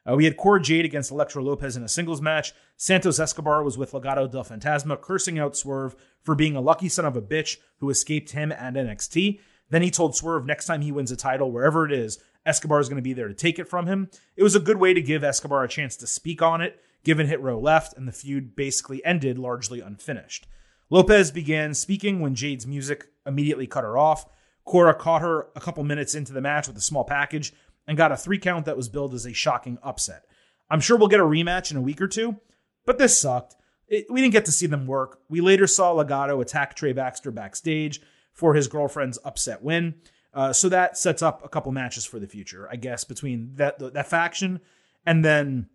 Uh, 0.08 0.14
we 0.14 0.24
had 0.24 0.36
Cora 0.36 0.62
Jade 0.62 0.84
against 0.84 1.10
Elektra 1.10 1.42
Lopez 1.42 1.76
in 1.76 1.82
a 1.82 1.88
singles 1.88 2.22
match. 2.22 2.52
Santos 2.76 3.18
Escobar 3.18 3.64
was 3.64 3.76
with 3.76 3.92
Legado 3.92 4.30
del 4.30 4.44
Fantasma, 4.44 5.00
cursing 5.00 5.38
out 5.38 5.56
Swerve 5.56 5.96
for 6.22 6.34
being 6.34 6.54
a 6.54 6.60
lucky 6.60 6.88
son 6.88 7.04
of 7.04 7.16
a 7.16 7.22
bitch 7.22 7.56
who 7.78 7.90
escaped 7.90 8.30
him 8.30 8.52
and 8.52 8.76
NXT. 8.76 9.40
Then 9.70 9.82
he 9.82 9.90
told 9.90 10.14
Swerve 10.14 10.46
next 10.46 10.66
time 10.66 10.82
he 10.82 10.92
wins 10.92 11.10
a 11.10 11.16
title, 11.16 11.50
wherever 11.50 11.84
it 11.84 11.92
is, 11.92 12.18
Escobar 12.44 12.78
is 12.78 12.88
going 12.88 12.98
to 12.98 13.02
be 13.02 13.12
there 13.12 13.26
to 13.26 13.34
take 13.34 13.58
it 13.58 13.68
from 13.68 13.86
him. 13.86 14.08
It 14.36 14.44
was 14.44 14.54
a 14.54 14.60
good 14.60 14.76
way 14.76 14.94
to 14.94 15.02
give 15.02 15.24
Escobar 15.24 15.64
a 15.64 15.68
chance 15.68 15.96
to 15.96 16.06
speak 16.06 16.40
on 16.40 16.60
it, 16.60 16.80
given 17.02 17.26
Hit 17.26 17.40
Row 17.40 17.58
left, 17.58 17.96
and 17.96 18.06
the 18.06 18.12
feud 18.12 18.54
basically 18.54 19.04
ended 19.04 19.38
largely 19.38 19.80
unfinished. 19.80 20.46
Lopez 20.90 21.30
began 21.30 21.74
speaking 21.74 22.20
when 22.20 22.34
Jade's 22.34 22.66
music 22.66 23.06
immediately 23.26 23.66
cut 23.66 23.84
her 23.84 23.98
off. 23.98 24.26
Cora 24.64 24.94
caught 24.94 25.22
her 25.22 25.48
a 25.54 25.60
couple 25.60 25.82
minutes 25.84 26.14
into 26.14 26.32
the 26.32 26.40
match 26.40 26.66
with 26.68 26.76
a 26.76 26.80
small 26.80 27.04
package 27.04 27.52
and 27.86 27.96
got 27.96 28.12
a 28.12 28.16
three 28.16 28.38
count 28.38 28.66
that 28.66 28.76
was 28.76 28.88
billed 28.88 29.14
as 29.14 29.26
a 29.26 29.32
shocking 29.32 29.78
upset. 29.82 30.24
I'm 30.68 30.80
sure 30.80 30.96
we'll 30.96 31.08
get 31.08 31.20
a 31.20 31.24
rematch 31.24 31.70
in 31.70 31.76
a 31.76 31.82
week 31.82 32.00
or 32.00 32.08
two, 32.08 32.36
but 32.84 32.98
this 32.98 33.20
sucked. 33.20 33.54
It, 33.88 34.06
we 34.10 34.20
didn't 34.20 34.32
get 34.32 34.46
to 34.46 34.52
see 34.52 34.66
them 34.66 34.86
work. 34.86 35.20
We 35.28 35.40
later 35.40 35.68
saw 35.68 35.94
Legado 35.94 36.40
attack 36.42 36.74
Trey 36.74 36.92
Baxter 36.92 37.30
backstage 37.30 38.00
for 38.32 38.54
his 38.54 38.66
girlfriend's 38.66 39.18
upset 39.24 39.62
win. 39.62 39.94
Uh, 40.34 40.52
so 40.52 40.68
that 40.68 40.98
sets 40.98 41.22
up 41.22 41.44
a 41.44 41.48
couple 41.48 41.70
matches 41.72 42.04
for 42.04 42.18
the 42.18 42.26
future, 42.26 42.68
I 42.70 42.76
guess, 42.76 43.04
between 43.04 43.52
that 43.54 43.78
that 43.78 44.08
faction 44.08 44.60
and 45.06 45.24
then 45.24 45.68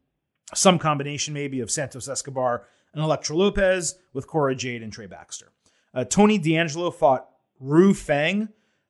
some 0.53 0.77
combination 0.77 1.34
maybe 1.34 1.62
of 1.62 1.72
Santos 1.72 2.08
Escobar 2.08 2.68
and 2.93 3.03
Elektra 3.03 3.36
Lopez 3.36 3.95
with 4.13 4.27
Cora 4.27 4.55
Jade 4.55 4.83
and 4.83 4.91
Trey 4.91 5.07
Baxter. 5.07 5.51
Uh, 5.93 6.03
Tony 6.03 6.38
D'Angelo 6.38 6.91
fought 6.91 7.27
Ru 7.60 7.93
Feng. 7.93 8.50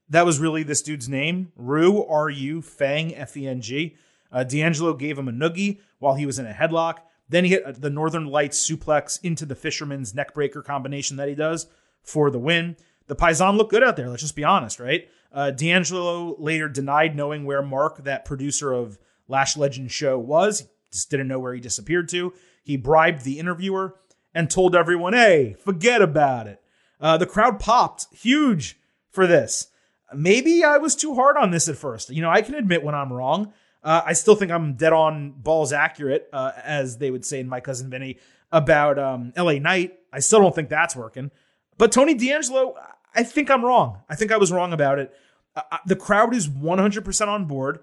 that 0.10 0.25
was 0.25 0.39
really 0.39 0.63
this 0.63 0.81
dude's 0.81 1.10
name. 1.10 1.51
Ru, 1.55 2.03
R 2.05 2.29
U, 2.29 2.62
Feng, 2.62 3.15
F 3.15 3.36
E 3.38 3.48
N 3.48 3.62
G. 3.62 3.96
Uh, 4.31 4.43
D'Angelo 4.43 4.93
gave 4.93 5.17
him 5.17 5.27
a 5.27 5.31
noogie 5.31 5.79
while 6.00 6.15
he 6.15 6.25
was 6.25 6.39
in 6.39 6.46
a 6.48 6.53
headlock. 6.53 7.00
Then 7.29 7.43
he 7.46 7.51
hit 7.51 7.63
uh, 7.63 7.74
the 7.77 7.89
Northern 7.89 8.25
Lights 8.25 8.70
suplex 8.70 9.20
into 9.24 9.46
the 9.46 9.55
Fisherman's 9.55 10.13
neckbreaker 10.13 10.63
combination 10.63 11.17
that 11.17 11.29
he 11.29 11.36
does 11.36 11.67
for 12.03 12.29
the 12.29 12.39
win. 12.39 12.75
the 13.08 13.15
Paisan 13.15 13.58
looked 13.58 13.72
good 13.72 13.84
out 13.84 13.96
there. 13.98 14.10
Let's 14.10 14.22
just 14.22 14.36
be 14.36 14.43
honest, 14.43 14.79
right? 14.79 15.08
Uh, 15.34 15.51
D'Angelo 15.51 16.36
later 16.39 16.67
denied 16.67 17.15
knowing 17.15 17.46
where 17.46 17.62
Mark, 17.62 18.03
that 18.03 18.25
producer 18.25 18.74
of 18.74 18.98
Lash 19.27 19.55
Legend 19.55 19.91
show, 19.91 20.17
was. 20.17 20.62
He 20.62 20.65
just 20.91 21.10
didn't 21.10 21.27
know 21.27 21.39
where 21.39 21.53
he 21.53 21.62
disappeared 21.62 22.10
to. 22.10 22.34
He 22.62 22.77
bribed 22.77 23.24
the 23.24 23.39
interviewer 23.39 23.96
and 24.34 24.50
told 24.50 24.75
everyone, 24.75 25.13
hey, 25.13 25.56
forget 25.60 26.01
about 26.01 26.48
it. 26.48 26.62
Uh, 27.00 27.18
the 27.18 27.25
crowd 27.25 27.60
popped 27.60 28.08
huge 28.13 28.80
for 29.10 29.27
this. 29.27 29.68
Maybe 30.13 30.63
I 30.63 30.77
was 30.77 30.96
too 30.96 31.15
hard 31.15 31.38
on 31.38 31.51
this 31.51 31.68
at 31.68 31.77
first. 31.77 32.10
You 32.10 32.22
know, 32.22 32.30
I 32.30 32.41
can 32.41 32.56
admit 32.56 32.84
when 32.84 32.96
I'm 32.96 33.12
wrong. 33.12 33.53
Uh, 33.84 34.01
I 34.06 34.13
still 34.13 34.36
think 34.36 34.51
I'm 34.51 34.74
dead 34.74 34.94
on 34.94 35.32
balls 35.32 35.74
accurate, 35.74 36.30
uh, 36.32 36.51
as 36.63 36.98
they 36.98 37.10
would 37.10 37.25
say 37.25 37.39
in 37.39 37.48
My 37.48 37.60
Cousin 37.60 37.89
Vinny 37.89 38.20
about 38.51 39.00
um, 39.00 39.34
LA 39.36 39.53
Knight. 39.53 39.98
I 40.13 40.20
still 40.20 40.39
don't 40.39 40.53
think 40.53 40.70
that's 40.70 40.96
working. 40.96 41.32
But 41.77 41.91
Tony 41.91 42.13
D'Angelo, 42.13 42.75
I 43.15 43.24
think 43.24 43.50
I'm 43.50 43.65
wrong. 43.65 44.01
I 44.08 44.15
think 44.15 44.32
I 44.32 44.38
was 44.38 44.51
wrong 44.51 44.74
about 44.74 45.00
it. 45.00 45.13
Uh, 45.56 45.62
uh 45.72 45.77
the 45.86 45.96
crowd 45.96 46.36
is 46.36 46.48
100% 46.48 47.27
on 47.27 47.46
board. 47.46 47.80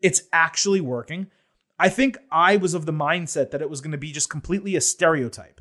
It's 0.00 0.22
actually 0.32 0.80
working. 0.80 1.26
I 1.78 1.88
think 1.88 2.16
I 2.30 2.56
was 2.56 2.74
of 2.74 2.86
the 2.86 2.92
mindset 2.92 3.50
that 3.50 3.62
it 3.62 3.70
was 3.70 3.80
going 3.80 3.92
to 3.92 3.98
be 3.98 4.12
just 4.12 4.30
completely 4.30 4.76
a 4.76 4.80
stereotype. 4.80 5.60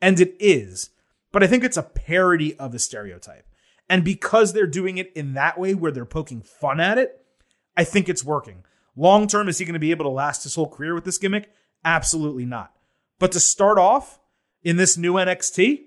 And 0.00 0.20
it 0.20 0.36
is. 0.38 0.90
But 1.32 1.42
I 1.42 1.46
think 1.46 1.64
it's 1.64 1.76
a 1.76 1.82
parody 1.82 2.56
of 2.58 2.74
a 2.74 2.78
stereotype. 2.78 3.46
And 3.88 4.04
because 4.04 4.52
they're 4.52 4.66
doing 4.66 4.98
it 4.98 5.12
in 5.14 5.34
that 5.34 5.58
way 5.58 5.74
where 5.74 5.92
they're 5.92 6.04
poking 6.04 6.42
fun 6.42 6.80
at 6.80 6.98
it, 6.98 7.24
I 7.76 7.84
think 7.84 8.08
it's 8.08 8.24
working. 8.24 8.64
Long 8.96 9.26
term, 9.26 9.48
is 9.48 9.58
he 9.58 9.64
going 9.64 9.74
to 9.74 9.78
be 9.78 9.90
able 9.90 10.04
to 10.06 10.10
last 10.10 10.42
his 10.42 10.54
whole 10.54 10.68
career 10.68 10.94
with 10.94 11.04
this 11.04 11.18
gimmick? 11.18 11.50
Absolutely 11.84 12.44
not. 12.44 12.72
But 13.18 13.32
to 13.32 13.40
start 13.40 13.78
off 13.78 14.18
in 14.62 14.76
this 14.76 14.96
new 14.96 15.14
NXT, 15.14 15.82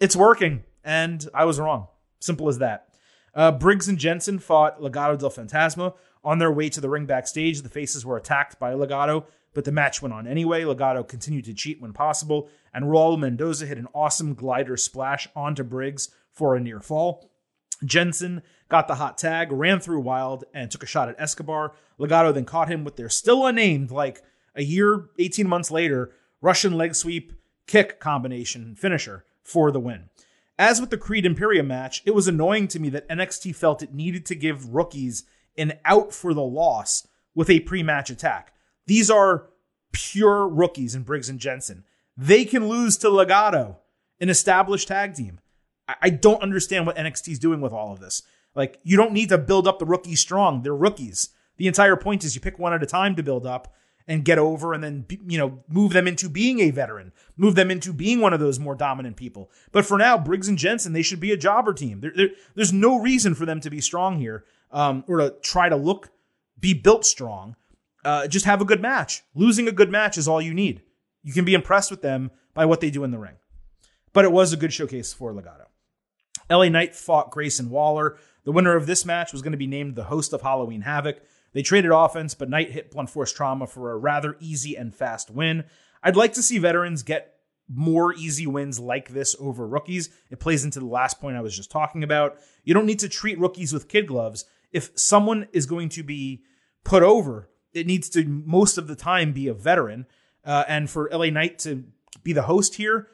it's 0.00 0.16
working. 0.16 0.64
And 0.84 1.28
I 1.34 1.44
was 1.44 1.60
wrong. 1.60 1.88
Simple 2.20 2.48
as 2.48 2.58
that. 2.58 2.88
Uh, 3.34 3.52
Briggs 3.52 3.88
and 3.88 3.98
Jensen 3.98 4.38
fought 4.38 4.80
Legado 4.80 5.18
del 5.18 5.30
Fantasma. 5.30 5.94
On 6.26 6.40
their 6.40 6.50
way 6.50 6.68
to 6.68 6.80
the 6.80 6.90
ring 6.90 7.06
backstage, 7.06 7.62
the 7.62 7.68
faces 7.68 8.04
were 8.04 8.16
attacked 8.16 8.58
by 8.58 8.72
Legado, 8.72 9.26
but 9.54 9.64
the 9.64 9.70
match 9.70 10.02
went 10.02 10.12
on 10.12 10.26
anyway. 10.26 10.64
Legado 10.64 11.06
continued 11.06 11.44
to 11.44 11.54
cheat 11.54 11.80
when 11.80 11.92
possible, 11.92 12.48
and 12.74 12.86
Raul 12.86 13.16
Mendoza 13.16 13.64
hit 13.64 13.78
an 13.78 13.86
awesome 13.94 14.34
glider 14.34 14.76
splash 14.76 15.28
onto 15.36 15.62
Briggs 15.62 16.10
for 16.32 16.56
a 16.56 16.60
near 16.60 16.80
fall. 16.80 17.30
Jensen 17.84 18.42
got 18.68 18.88
the 18.88 18.96
hot 18.96 19.16
tag, 19.18 19.52
ran 19.52 19.78
through 19.78 20.00
Wilde, 20.00 20.44
and 20.52 20.68
took 20.68 20.82
a 20.82 20.86
shot 20.86 21.08
at 21.08 21.20
Escobar. 21.20 21.74
Legado 21.96 22.34
then 22.34 22.44
caught 22.44 22.68
him 22.68 22.82
with 22.82 22.96
their 22.96 23.08
still 23.08 23.46
unnamed, 23.46 23.92
like 23.92 24.20
a 24.56 24.64
year, 24.64 25.08
18 25.20 25.46
months 25.46 25.70
later, 25.70 26.10
Russian 26.40 26.72
leg 26.72 26.96
sweep 26.96 27.34
kick 27.68 28.00
combination 28.00 28.74
finisher 28.74 29.24
for 29.44 29.70
the 29.70 29.78
win. 29.78 30.08
As 30.58 30.80
with 30.80 30.90
the 30.90 30.98
Creed 30.98 31.24
Imperium 31.24 31.68
match, 31.68 32.02
it 32.04 32.14
was 32.14 32.26
annoying 32.26 32.66
to 32.68 32.80
me 32.80 32.88
that 32.88 33.08
NXT 33.08 33.54
felt 33.54 33.82
it 33.82 33.94
needed 33.94 34.26
to 34.26 34.34
give 34.34 34.74
rookies 34.74 35.22
an 35.58 35.74
out 35.84 36.12
for 36.12 36.34
the 36.34 36.42
loss 36.42 37.06
with 37.34 37.50
a 37.50 37.60
pre 37.60 37.82
match 37.82 38.10
attack. 38.10 38.52
These 38.86 39.10
are 39.10 39.48
pure 39.92 40.48
rookies 40.48 40.94
in 40.94 41.02
Briggs 41.02 41.28
and 41.28 41.40
Jensen. 41.40 41.84
They 42.16 42.44
can 42.44 42.68
lose 42.68 42.96
to 42.98 43.08
Legado, 43.08 43.76
an 44.20 44.28
established 44.28 44.88
tag 44.88 45.14
team. 45.14 45.40
I 46.02 46.10
don't 46.10 46.42
understand 46.42 46.84
what 46.84 46.96
NXT 46.96 47.32
is 47.32 47.38
doing 47.38 47.60
with 47.60 47.72
all 47.72 47.92
of 47.92 48.00
this. 48.00 48.22
Like, 48.56 48.80
you 48.82 48.96
don't 48.96 49.12
need 49.12 49.28
to 49.28 49.38
build 49.38 49.68
up 49.68 49.78
the 49.78 49.84
rookies 49.84 50.18
strong. 50.18 50.62
They're 50.62 50.74
rookies. 50.74 51.28
The 51.58 51.68
entire 51.68 51.96
point 51.96 52.24
is 52.24 52.34
you 52.34 52.40
pick 52.40 52.58
one 52.58 52.72
at 52.72 52.82
a 52.82 52.86
time 52.86 53.14
to 53.16 53.22
build 53.22 53.46
up 53.46 53.72
and 54.08 54.24
get 54.24 54.38
over 54.38 54.72
and 54.72 54.84
then 54.84 55.04
you 55.26 55.38
know 55.38 55.64
move 55.68 55.92
them 55.92 56.06
into 56.06 56.28
being 56.28 56.60
a 56.60 56.70
veteran 56.70 57.12
move 57.36 57.54
them 57.54 57.70
into 57.70 57.92
being 57.92 58.20
one 58.20 58.32
of 58.32 58.40
those 58.40 58.58
more 58.58 58.74
dominant 58.74 59.16
people 59.16 59.50
but 59.72 59.84
for 59.84 59.98
now 59.98 60.16
briggs 60.16 60.48
and 60.48 60.58
jensen 60.58 60.92
they 60.92 61.02
should 61.02 61.18
be 61.18 61.32
a 61.32 61.36
jobber 61.36 61.72
team 61.72 62.00
there, 62.00 62.12
there, 62.14 62.28
there's 62.54 62.72
no 62.72 63.00
reason 63.00 63.34
for 63.34 63.46
them 63.46 63.60
to 63.60 63.70
be 63.70 63.80
strong 63.80 64.18
here 64.18 64.44
um, 64.76 65.02
or 65.08 65.18
to 65.18 65.34
try 65.42 65.68
to 65.68 65.76
look 65.76 66.10
be 66.60 66.72
built 66.72 67.04
strong 67.04 67.56
uh, 68.04 68.28
just 68.28 68.44
have 68.44 68.60
a 68.60 68.64
good 68.64 68.80
match 68.80 69.22
losing 69.34 69.66
a 69.66 69.72
good 69.72 69.90
match 69.90 70.16
is 70.16 70.28
all 70.28 70.40
you 70.40 70.54
need 70.54 70.82
you 71.24 71.32
can 71.32 71.44
be 71.44 71.54
impressed 71.54 71.90
with 71.90 72.02
them 72.02 72.30
by 72.54 72.64
what 72.64 72.80
they 72.80 72.90
do 72.90 73.02
in 73.02 73.10
the 73.10 73.18
ring 73.18 73.36
but 74.12 74.24
it 74.24 74.32
was 74.32 74.52
a 74.52 74.56
good 74.56 74.72
showcase 74.72 75.12
for 75.12 75.32
legado 75.32 75.66
la 76.48 76.68
knight 76.68 76.94
fought 76.94 77.30
grayson 77.30 77.70
waller 77.70 78.16
the 78.44 78.52
winner 78.52 78.76
of 78.76 78.86
this 78.86 79.04
match 79.04 79.32
was 79.32 79.42
going 79.42 79.52
to 79.52 79.58
be 79.58 79.66
named 79.66 79.96
the 79.96 80.04
host 80.04 80.32
of 80.32 80.42
halloween 80.42 80.82
havoc 80.82 81.20
they 81.56 81.62
traded 81.62 81.90
offense, 81.90 82.34
but 82.34 82.50
Knight 82.50 82.70
hit 82.70 82.90
blunt 82.90 83.08
force 83.08 83.32
trauma 83.32 83.66
for 83.66 83.90
a 83.90 83.96
rather 83.96 84.36
easy 84.40 84.76
and 84.76 84.94
fast 84.94 85.30
win. 85.30 85.64
I'd 86.02 86.14
like 86.14 86.34
to 86.34 86.42
see 86.42 86.58
veterans 86.58 87.02
get 87.02 87.32
more 87.66 88.12
easy 88.12 88.46
wins 88.46 88.78
like 88.78 89.08
this 89.08 89.34
over 89.40 89.66
rookies. 89.66 90.10
It 90.30 90.38
plays 90.38 90.66
into 90.66 90.80
the 90.80 90.84
last 90.84 91.18
point 91.18 91.34
I 91.34 91.40
was 91.40 91.56
just 91.56 91.70
talking 91.70 92.02
about. 92.02 92.36
You 92.62 92.74
don't 92.74 92.84
need 92.84 92.98
to 92.98 93.08
treat 93.08 93.38
rookies 93.38 93.72
with 93.72 93.88
kid 93.88 94.06
gloves. 94.06 94.44
If 94.72 94.90
someone 94.94 95.48
is 95.52 95.66
going 95.66 95.88
to 95.90 96.02
be 96.02 96.42
put 96.84 97.02
over, 97.02 97.48
it 97.72 97.86
needs 97.86 98.08
to 98.10 98.24
most 98.24 98.78
of 98.78 98.86
the 98.86 98.96
time 98.96 99.32
be 99.32 99.48
a 99.48 99.54
veteran. 99.54 100.06
Uh, 100.44 100.64
and 100.68 100.88
for 100.88 101.10
LA 101.12 101.26
Knight 101.26 101.58
to 101.60 101.84
be 102.22 102.32
the 102.32 102.42
host 102.42 102.76
here, 102.76 103.08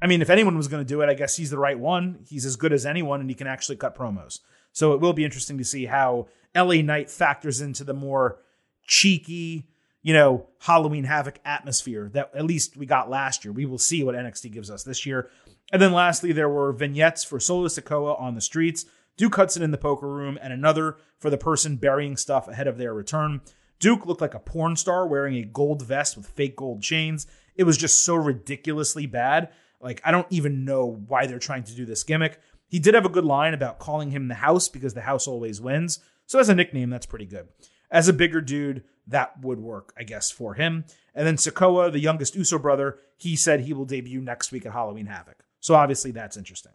I 0.00 0.08
mean, 0.08 0.20
if 0.20 0.30
anyone 0.30 0.56
was 0.56 0.68
going 0.68 0.84
to 0.84 0.88
do 0.88 1.00
it, 1.00 1.08
I 1.08 1.14
guess 1.14 1.36
he's 1.36 1.50
the 1.50 1.58
right 1.58 1.78
one. 1.78 2.24
He's 2.28 2.44
as 2.44 2.56
good 2.56 2.72
as 2.72 2.84
anyone, 2.84 3.20
and 3.20 3.30
he 3.30 3.36
can 3.36 3.46
actually 3.46 3.76
cut 3.76 3.96
promos. 3.96 4.40
So 4.72 4.94
it 4.94 5.00
will 5.00 5.12
be 5.12 5.24
interesting 5.24 5.58
to 5.58 5.64
see 5.64 5.86
how 5.86 6.26
LA 6.56 6.82
Knight 6.82 7.08
factors 7.08 7.60
into 7.60 7.84
the 7.84 7.94
more 7.94 8.40
cheeky, 8.84 9.68
you 10.02 10.12
know, 10.12 10.48
Halloween 10.58 11.04
Havoc 11.04 11.38
atmosphere 11.44 12.10
that 12.14 12.32
at 12.34 12.44
least 12.44 12.76
we 12.76 12.84
got 12.84 13.08
last 13.08 13.44
year. 13.44 13.52
We 13.52 13.64
will 13.64 13.78
see 13.78 14.02
what 14.02 14.16
NXT 14.16 14.52
gives 14.52 14.70
us 14.70 14.82
this 14.82 15.06
year. 15.06 15.30
And 15.72 15.80
then 15.80 15.92
lastly, 15.92 16.32
there 16.32 16.48
were 16.48 16.72
vignettes 16.72 17.22
for 17.22 17.38
Solo 17.38 17.68
Sikoa 17.68 18.20
on 18.20 18.34
the 18.34 18.40
streets, 18.40 18.84
Duke 19.16 19.36
Hudson 19.36 19.62
in 19.62 19.70
the 19.70 19.78
poker 19.78 20.08
room, 20.08 20.38
and 20.40 20.52
another 20.52 20.96
for 21.18 21.30
the 21.30 21.38
person 21.38 21.76
burying 21.76 22.16
stuff 22.16 22.48
ahead 22.48 22.66
of 22.66 22.78
their 22.78 22.94
return. 22.94 23.40
Duke 23.78 24.06
looked 24.06 24.20
like 24.20 24.34
a 24.34 24.38
porn 24.38 24.76
star 24.76 25.06
wearing 25.06 25.36
a 25.36 25.44
gold 25.44 25.82
vest 25.82 26.16
with 26.16 26.26
fake 26.26 26.56
gold 26.56 26.82
chains. 26.82 27.26
It 27.56 27.64
was 27.64 27.76
just 27.76 28.04
so 28.04 28.14
ridiculously 28.14 29.06
bad. 29.06 29.50
Like, 29.80 30.00
I 30.04 30.12
don't 30.12 30.26
even 30.30 30.64
know 30.64 31.02
why 31.08 31.26
they're 31.26 31.38
trying 31.38 31.64
to 31.64 31.74
do 31.74 31.84
this 31.84 32.04
gimmick. 32.04 32.38
He 32.68 32.78
did 32.78 32.94
have 32.94 33.04
a 33.04 33.10
good 33.10 33.24
line 33.24 33.54
about 33.54 33.78
calling 33.80 34.10
him 34.10 34.28
the 34.28 34.34
house 34.34 34.68
because 34.68 34.94
the 34.94 35.02
house 35.02 35.26
always 35.26 35.60
wins. 35.60 35.98
So 36.26 36.38
as 36.38 36.48
a 36.48 36.54
nickname, 36.54 36.88
that's 36.88 37.06
pretty 37.06 37.26
good. 37.26 37.48
As 37.90 38.08
a 38.08 38.12
bigger 38.12 38.40
dude, 38.40 38.84
that 39.08 39.42
would 39.42 39.58
work, 39.58 39.92
I 39.98 40.04
guess, 40.04 40.30
for 40.30 40.54
him. 40.54 40.84
And 41.14 41.26
then 41.26 41.36
Sikoa, 41.36 41.92
the 41.92 41.98
youngest 41.98 42.36
Uso 42.36 42.58
brother, 42.58 42.98
he 43.18 43.36
said 43.36 43.60
he 43.60 43.74
will 43.74 43.84
debut 43.84 44.20
next 44.20 44.52
week 44.52 44.64
at 44.64 44.72
Halloween 44.72 45.06
Havoc. 45.06 45.44
So 45.60 45.74
obviously 45.74 46.12
that's 46.12 46.36
interesting. 46.36 46.72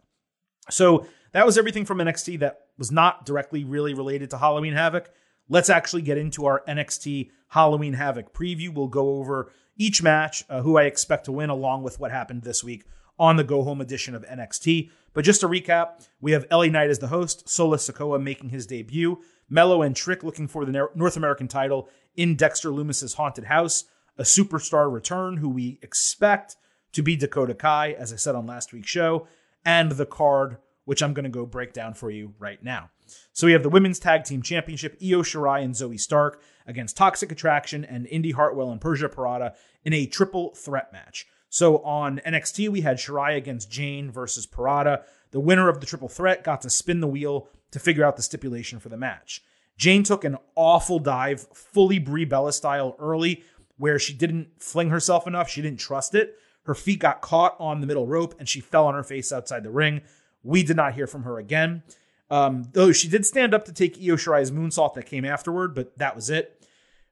So 0.70 1.06
that 1.32 1.46
was 1.46 1.58
everything 1.58 1.84
from 1.84 1.98
NXT 1.98 2.40
that 2.40 2.60
was 2.78 2.90
not 2.90 3.26
directly 3.26 3.64
really 3.64 3.94
related 3.94 4.30
to 4.30 4.38
Halloween 4.38 4.72
Havoc. 4.72 5.10
Let's 5.48 5.70
actually 5.70 6.02
get 6.02 6.18
into 6.18 6.46
our 6.46 6.62
NXT 6.68 7.30
Halloween 7.48 7.94
Havoc 7.94 8.32
preview. 8.32 8.72
We'll 8.72 8.88
go 8.88 9.16
over 9.16 9.50
each 9.76 10.02
match, 10.02 10.44
uh, 10.50 10.62
who 10.62 10.76
I 10.76 10.84
expect 10.84 11.24
to 11.26 11.32
win, 11.32 11.50
along 11.50 11.82
with 11.82 11.98
what 12.00 12.10
happened 12.10 12.42
this 12.42 12.62
week 12.62 12.84
on 13.18 13.36
the 13.36 13.44
go 13.44 13.62
home 13.62 13.80
edition 13.80 14.14
of 14.14 14.24
NXT. 14.26 14.90
But 15.14 15.24
just 15.24 15.40
to 15.40 15.48
recap, 15.48 16.06
we 16.20 16.32
have 16.32 16.46
LA 16.50 16.66
Knight 16.66 16.90
as 16.90 16.98
the 16.98 17.08
host, 17.08 17.48
Solo 17.48 17.76
Sikoa 17.76 18.22
making 18.22 18.50
his 18.50 18.66
debut. 18.66 19.20
Melo 19.48 19.82
and 19.82 19.96
Trick 19.96 20.22
looking 20.22 20.46
for 20.46 20.64
the 20.64 20.88
North 20.94 21.16
American 21.16 21.48
title 21.48 21.88
in 22.16 22.36
Dexter 22.36 22.70
Lumis's 22.70 23.14
haunted 23.14 23.44
house, 23.44 23.84
a 24.18 24.22
superstar 24.22 24.92
return 24.92 25.38
who 25.38 25.48
we 25.48 25.78
expect 25.82 26.56
to 26.92 27.02
be 27.02 27.16
Dakota 27.16 27.54
Kai, 27.54 27.92
as 27.92 28.12
I 28.12 28.16
said 28.16 28.34
on 28.34 28.46
last 28.46 28.72
week's 28.72 28.90
show, 28.90 29.26
and 29.68 29.92
the 29.92 30.06
card, 30.06 30.56
which 30.86 31.02
I'm 31.02 31.12
going 31.12 31.24
to 31.24 31.28
go 31.28 31.44
break 31.44 31.74
down 31.74 31.92
for 31.92 32.10
you 32.10 32.32
right 32.38 32.60
now. 32.64 32.88
So 33.34 33.46
we 33.46 33.52
have 33.52 33.62
the 33.62 33.68
Women's 33.68 33.98
Tag 33.98 34.24
Team 34.24 34.40
Championship, 34.40 34.96
Io 35.02 35.20
Shirai 35.20 35.62
and 35.62 35.74
Zoey 35.74 36.00
Stark 36.00 36.40
against 36.66 36.96
Toxic 36.96 37.30
Attraction 37.30 37.84
and 37.84 38.06
Indi 38.06 38.30
Hartwell 38.30 38.72
and 38.72 38.80
Persia 38.80 39.10
Pirotta 39.10 39.54
in 39.84 39.92
a 39.92 40.06
triple 40.06 40.54
threat 40.54 40.90
match. 40.90 41.26
So 41.50 41.78
on 41.84 42.22
NXT, 42.26 42.70
we 42.70 42.80
had 42.80 42.96
Shirai 42.96 43.36
against 43.36 43.70
Jayne 43.70 44.10
versus 44.10 44.46
Pirotta. 44.46 45.02
The 45.32 45.40
winner 45.40 45.68
of 45.68 45.80
the 45.80 45.86
triple 45.86 46.08
threat 46.08 46.42
got 46.42 46.62
to 46.62 46.70
spin 46.70 47.00
the 47.00 47.06
wheel 47.06 47.50
to 47.72 47.78
figure 47.78 48.04
out 48.04 48.16
the 48.16 48.22
stipulation 48.22 48.80
for 48.80 48.88
the 48.88 48.96
match. 48.96 49.42
Jayne 49.76 50.02
took 50.02 50.24
an 50.24 50.38
awful 50.54 50.98
dive, 50.98 51.46
fully 51.52 51.98
Brie 51.98 52.24
Bella 52.24 52.54
style 52.54 52.96
early, 52.98 53.44
where 53.76 53.98
she 53.98 54.14
didn't 54.14 54.62
fling 54.62 54.88
herself 54.88 55.26
enough. 55.26 55.50
She 55.50 55.60
didn't 55.60 55.78
trust 55.78 56.14
it. 56.14 56.38
Her 56.68 56.74
feet 56.74 57.00
got 57.00 57.22
caught 57.22 57.56
on 57.58 57.80
the 57.80 57.86
middle 57.86 58.06
rope 58.06 58.34
and 58.38 58.46
she 58.46 58.60
fell 58.60 58.86
on 58.86 58.92
her 58.92 59.02
face 59.02 59.32
outside 59.32 59.62
the 59.62 59.70
ring. 59.70 60.02
We 60.42 60.62
did 60.62 60.76
not 60.76 60.92
hear 60.92 61.06
from 61.06 61.22
her 61.22 61.38
again. 61.38 61.82
Um, 62.30 62.68
though 62.74 62.92
she 62.92 63.08
did 63.08 63.24
stand 63.24 63.54
up 63.54 63.64
to 63.64 63.72
take 63.72 63.96
Io 63.96 64.16
Shirai's 64.16 64.50
moonsault 64.50 64.92
that 64.92 65.06
came 65.06 65.24
afterward, 65.24 65.74
but 65.74 65.96
that 65.96 66.14
was 66.14 66.28
it. 66.28 66.62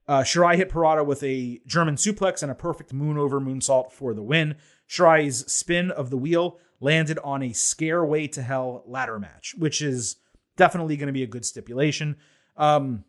Uh, 0.06 0.20
Shirai 0.20 0.56
hit 0.56 0.68
Pirotta 0.68 1.06
with 1.06 1.22
a 1.22 1.62
German 1.66 1.94
suplex 1.94 2.42
and 2.42 2.52
a 2.52 2.54
perfect 2.54 2.92
moon 2.92 3.16
over 3.16 3.40
moonsault 3.40 3.92
for 3.92 4.12
the 4.12 4.22
win. 4.22 4.56
Shirai's 4.86 5.50
spin 5.50 5.90
of 5.90 6.10
the 6.10 6.18
wheel 6.18 6.58
landed 6.78 7.18
on 7.24 7.42
a 7.42 7.48
Scareway 7.48 8.30
to 8.32 8.42
Hell 8.42 8.84
ladder 8.86 9.18
match, 9.18 9.54
which 9.56 9.80
is 9.80 10.16
definitely 10.58 10.98
going 10.98 11.06
to 11.06 11.14
be 11.14 11.22
a 11.22 11.26
good 11.26 11.46
stipulation. 11.46 12.16
Um, 12.58 13.04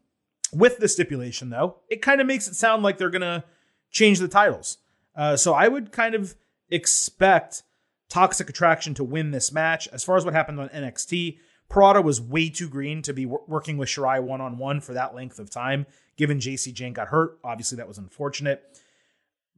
with 0.53 0.77
the 0.77 0.87
stipulation, 0.87 1.49
though, 1.49 1.79
it 1.89 2.01
kind 2.01 2.21
of 2.21 2.25
makes 2.25 2.47
it 2.47 2.55
sound 2.55 2.83
like 2.83 2.97
they're 2.97 3.09
going 3.09 3.19
to 3.19 3.43
change 3.91 4.19
the 4.19 4.29
titles. 4.29 4.77
Uh, 5.17 5.35
so 5.35 5.53
I 5.53 5.67
would 5.67 5.91
kind 5.91 6.13
of 6.13 6.35
expect 6.69 7.63
Toxic 8.07 8.49
Attraction 8.49 8.93
to 8.93 9.03
win 9.03 9.31
this 9.31 9.51
match. 9.51 9.87
As 9.89 10.03
far 10.03 10.15
as 10.15 10.23
what 10.23 10.33
happened 10.33 10.59
on 10.59 10.69
NXT, 10.69 11.39
Pirotta 11.69 12.03
was 12.03 12.21
way 12.21 12.49
too 12.49 12.69
green 12.69 13.01
to 13.01 13.13
be 13.13 13.25
w- 13.25 13.43
working 13.47 13.77
with 13.77 13.89
Shirai 13.89 14.21
one 14.21 14.39
on 14.39 14.57
one 14.57 14.79
for 14.79 14.93
that 14.93 15.15
length 15.15 15.39
of 15.39 15.49
time, 15.49 15.85
given 16.15 16.39
Jacy 16.39 16.71
Jayne 16.71 16.93
got 16.93 17.07
hurt. 17.07 17.39
Obviously, 17.43 17.77
that 17.77 17.87
was 17.87 17.97
unfortunate. 17.97 18.63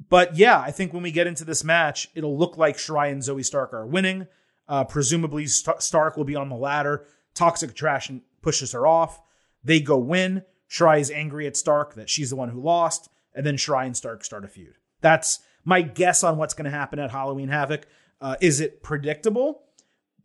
But 0.10 0.38
yeah, 0.38 0.60
I 0.60 0.72
think 0.72 0.94
when 0.94 1.04
we 1.04 1.12
get 1.12 1.28
into 1.28 1.44
this 1.44 1.64
match, 1.64 2.10
it'll 2.16 2.38
look 2.38 2.58
like 2.58 2.78
Shirai 2.78 3.12
and 3.12 3.22
Zoey 3.22 3.44
Stark 3.44 3.74
are 3.74 3.86
winning. 3.86 4.28
Uh, 4.68 4.86
presumably, 4.86 5.46
St- 5.46 5.82
Stark 5.82 6.16
will 6.16 6.24
be 6.24 6.36
on 6.36 6.50
the 6.50 6.56
ladder. 6.56 7.06
Toxic 7.34 7.72
Attraction 7.72 8.22
pushes 8.42 8.72
her 8.72 8.88
off. 8.88 9.22
They 9.64 9.82
go 9.82 9.98
win. 9.98 10.44
Shirai 10.70 11.02
is 11.02 11.12
angry 11.12 11.48
at 11.48 11.58
Stark 11.58 11.96
that 11.96 12.10
she's 12.10 12.30
the 12.30 12.36
one 12.36 12.50
who 12.50 12.62
lost. 12.62 13.10
And 13.36 13.46
then 13.46 13.58
Shirai 13.58 13.86
and 13.86 13.98
Stark 13.98 14.24
start 14.24 14.46
a 14.46 14.48
feud. 14.48 14.76
That's 15.02 15.40
my 15.66 15.82
guess 15.82 16.24
on 16.24 16.38
what's 16.38 16.54
going 16.54 16.66
to 16.66 16.72
happen 16.72 17.00
at 17.00 17.12
Halloween 17.12 17.50
Havoc. 17.50 17.88
Uh, 18.22 18.36
is 18.42 18.60
it 18.60 18.84
predictable? 18.84 19.64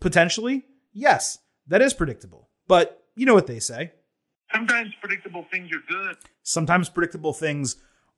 Potentially. 0.01 0.65
Yes, 0.93 1.39
that 1.67 1.83
is 1.83 1.95
predictable. 1.95 2.49
But 2.67 3.05
you 3.15 3.27
know 3.27 3.35
what 3.35 3.47
they 3.47 3.61
say. 3.61 3.93
Sometimes 4.53 4.93
predictable 5.01 5.47
things 5.51 5.71
are 5.73 5.83
good. 5.89 6.17
Sometimes 6.43 6.89
predictable 6.89 7.33
things 7.33 7.77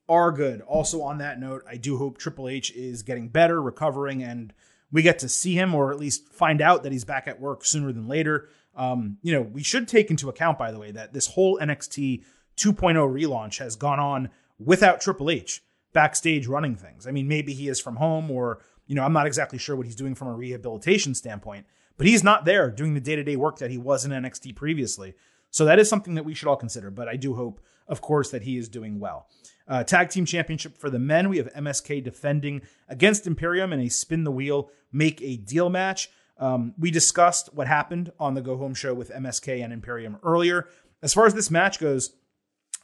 are 0.08 0.32
good. 0.32 0.60
Also, 0.62 1.02
on 1.02 1.18
that 1.18 1.40
note, 1.40 1.64
I 1.68 1.76
do 1.76 1.98
hope 1.98 2.18
Triple 2.18 2.48
H 2.48 2.70
is 2.72 3.02
getting 3.02 3.28
better, 3.28 3.60
recovering, 3.60 4.22
and 4.22 4.52
we 4.92 5.02
get 5.02 5.18
to 5.20 5.28
see 5.28 5.54
him 5.54 5.74
or 5.74 5.92
at 5.92 5.98
least 5.98 6.28
find 6.28 6.60
out 6.60 6.82
that 6.82 6.92
he's 6.92 7.04
back 7.04 7.26
at 7.26 7.40
work 7.40 7.64
sooner 7.64 7.92
than 7.92 8.06
later. 8.06 8.48
Um, 8.74 9.18
you 9.22 9.32
know, 9.32 9.42
we 9.42 9.62
should 9.62 9.88
take 9.88 10.10
into 10.10 10.28
account, 10.28 10.58
by 10.58 10.70
the 10.70 10.78
way, 10.78 10.90
that 10.90 11.12
this 11.12 11.28
whole 11.28 11.58
NXT 11.58 12.22
2.0 12.56 12.74
relaunch 12.76 13.58
has 13.58 13.76
gone 13.76 13.98
on 13.98 14.30
without 14.58 15.00
Triple 15.00 15.30
H 15.30 15.62
backstage 15.96 16.46
running 16.46 16.76
things. 16.76 17.06
I 17.06 17.10
mean, 17.10 17.26
maybe 17.26 17.54
he 17.54 17.68
is 17.68 17.80
from 17.80 17.96
home 17.96 18.30
or, 18.30 18.60
you 18.86 18.94
know, 18.94 19.02
I'm 19.02 19.14
not 19.14 19.26
exactly 19.26 19.58
sure 19.58 19.74
what 19.74 19.86
he's 19.86 19.96
doing 19.96 20.14
from 20.14 20.28
a 20.28 20.34
rehabilitation 20.34 21.14
standpoint, 21.14 21.64
but 21.96 22.06
he's 22.06 22.22
not 22.22 22.44
there 22.44 22.70
doing 22.70 22.92
the 22.92 23.00
day 23.00 23.16
to 23.16 23.24
day 23.24 23.36
work 23.36 23.56
that 23.60 23.70
he 23.70 23.78
was 23.78 24.04
in 24.04 24.10
NXT 24.10 24.54
previously. 24.56 25.14
So 25.50 25.64
that 25.64 25.78
is 25.78 25.88
something 25.88 26.14
that 26.16 26.26
we 26.26 26.34
should 26.34 26.48
all 26.48 26.56
consider. 26.56 26.90
But 26.90 27.08
I 27.08 27.16
do 27.16 27.32
hope, 27.32 27.62
of 27.88 28.02
course, 28.02 28.30
that 28.32 28.42
he 28.42 28.58
is 28.58 28.68
doing 28.68 29.00
well. 29.00 29.26
Uh, 29.66 29.84
tag 29.84 30.10
team 30.10 30.26
championship 30.26 30.76
for 30.76 30.90
the 30.90 30.98
men. 30.98 31.30
We 31.30 31.38
have 31.38 31.50
MSK 31.54 32.04
defending 32.04 32.60
against 32.90 33.26
Imperium 33.26 33.72
in 33.72 33.80
a 33.80 33.88
spin 33.88 34.24
the 34.24 34.30
wheel, 34.30 34.68
make 34.92 35.22
a 35.22 35.38
deal 35.38 35.70
match. 35.70 36.10
Um, 36.36 36.74
we 36.78 36.90
discussed 36.90 37.54
what 37.54 37.68
happened 37.68 38.12
on 38.20 38.34
the 38.34 38.42
Go 38.42 38.58
Home 38.58 38.74
show 38.74 38.92
with 38.92 39.10
MSK 39.10 39.64
and 39.64 39.72
Imperium 39.72 40.18
earlier. 40.22 40.68
As 41.02 41.14
far 41.14 41.24
as 41.24 41.32
this 41.32 41.50
match 41.50 41.78
goes, 41.78 42.10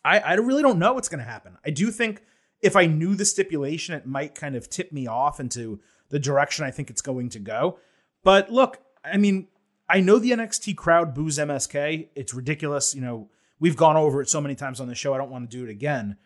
I, 0.02 0.21
I 0.21 0.33
really 0.37 0.62
don't 0.62 0.78
know 0.78 0.95
what's 0.95 1.11
going 1.11 1.23
to 1.23 1.31
happen. 1.31 1.59
I 1.62 1.69
do 1.69 1.90
think 1.90 2.23
if 2.62 2.76
I 2.76 2.87
knew 2.87 3.14
the 3.14 3.25
stipulation, 3.25 3.95
it 3.95 4.07
might 4.07 4.35
kind 4.35 4.54
of 4.54 4.71
tip 4.71 4.92
me 4.92 5.07
off 5.07 5.40
into 5.40 5.81
the 6.09 6.19
direction 6.19 6.64
I 6.64 6.71
think 6.71 6.88
it's 6.88 7.02
going 7.02 7.28
to 7.31 7.38
go. 7.38 7.78
But 8.23 8.50
look, 8.50 8.81
I 9.04 9.16
mean, 9.16 9.49
I 9.88 10.00
know 10.00 10.19
the 10.19 10.31
NXT 10.31 10.76
crowd 10.76 11.14
boos 11.14 11.38
MSK. 11.38 12.09
It's 12.14 12.33
ridiculous. 12.33 12.95
You 12.95 13.00
know, 13.00 13.31
we've 13.59 13.76
gone 13.76 13.97
over 13.97 14.23
it 14.23 14.28
so 14.28 14.40
many 14.40 14.54
times 14.54 14.81
on 14.81 14.88
the 14.88 14.95
show. 14.95 15.12
I 15.12 15.19
don't 15.19 15.31
want 15.31 15.50
to 15.50 15.57
do 15.57 15.64
it 15.64 15.71
again. 15.71 16.16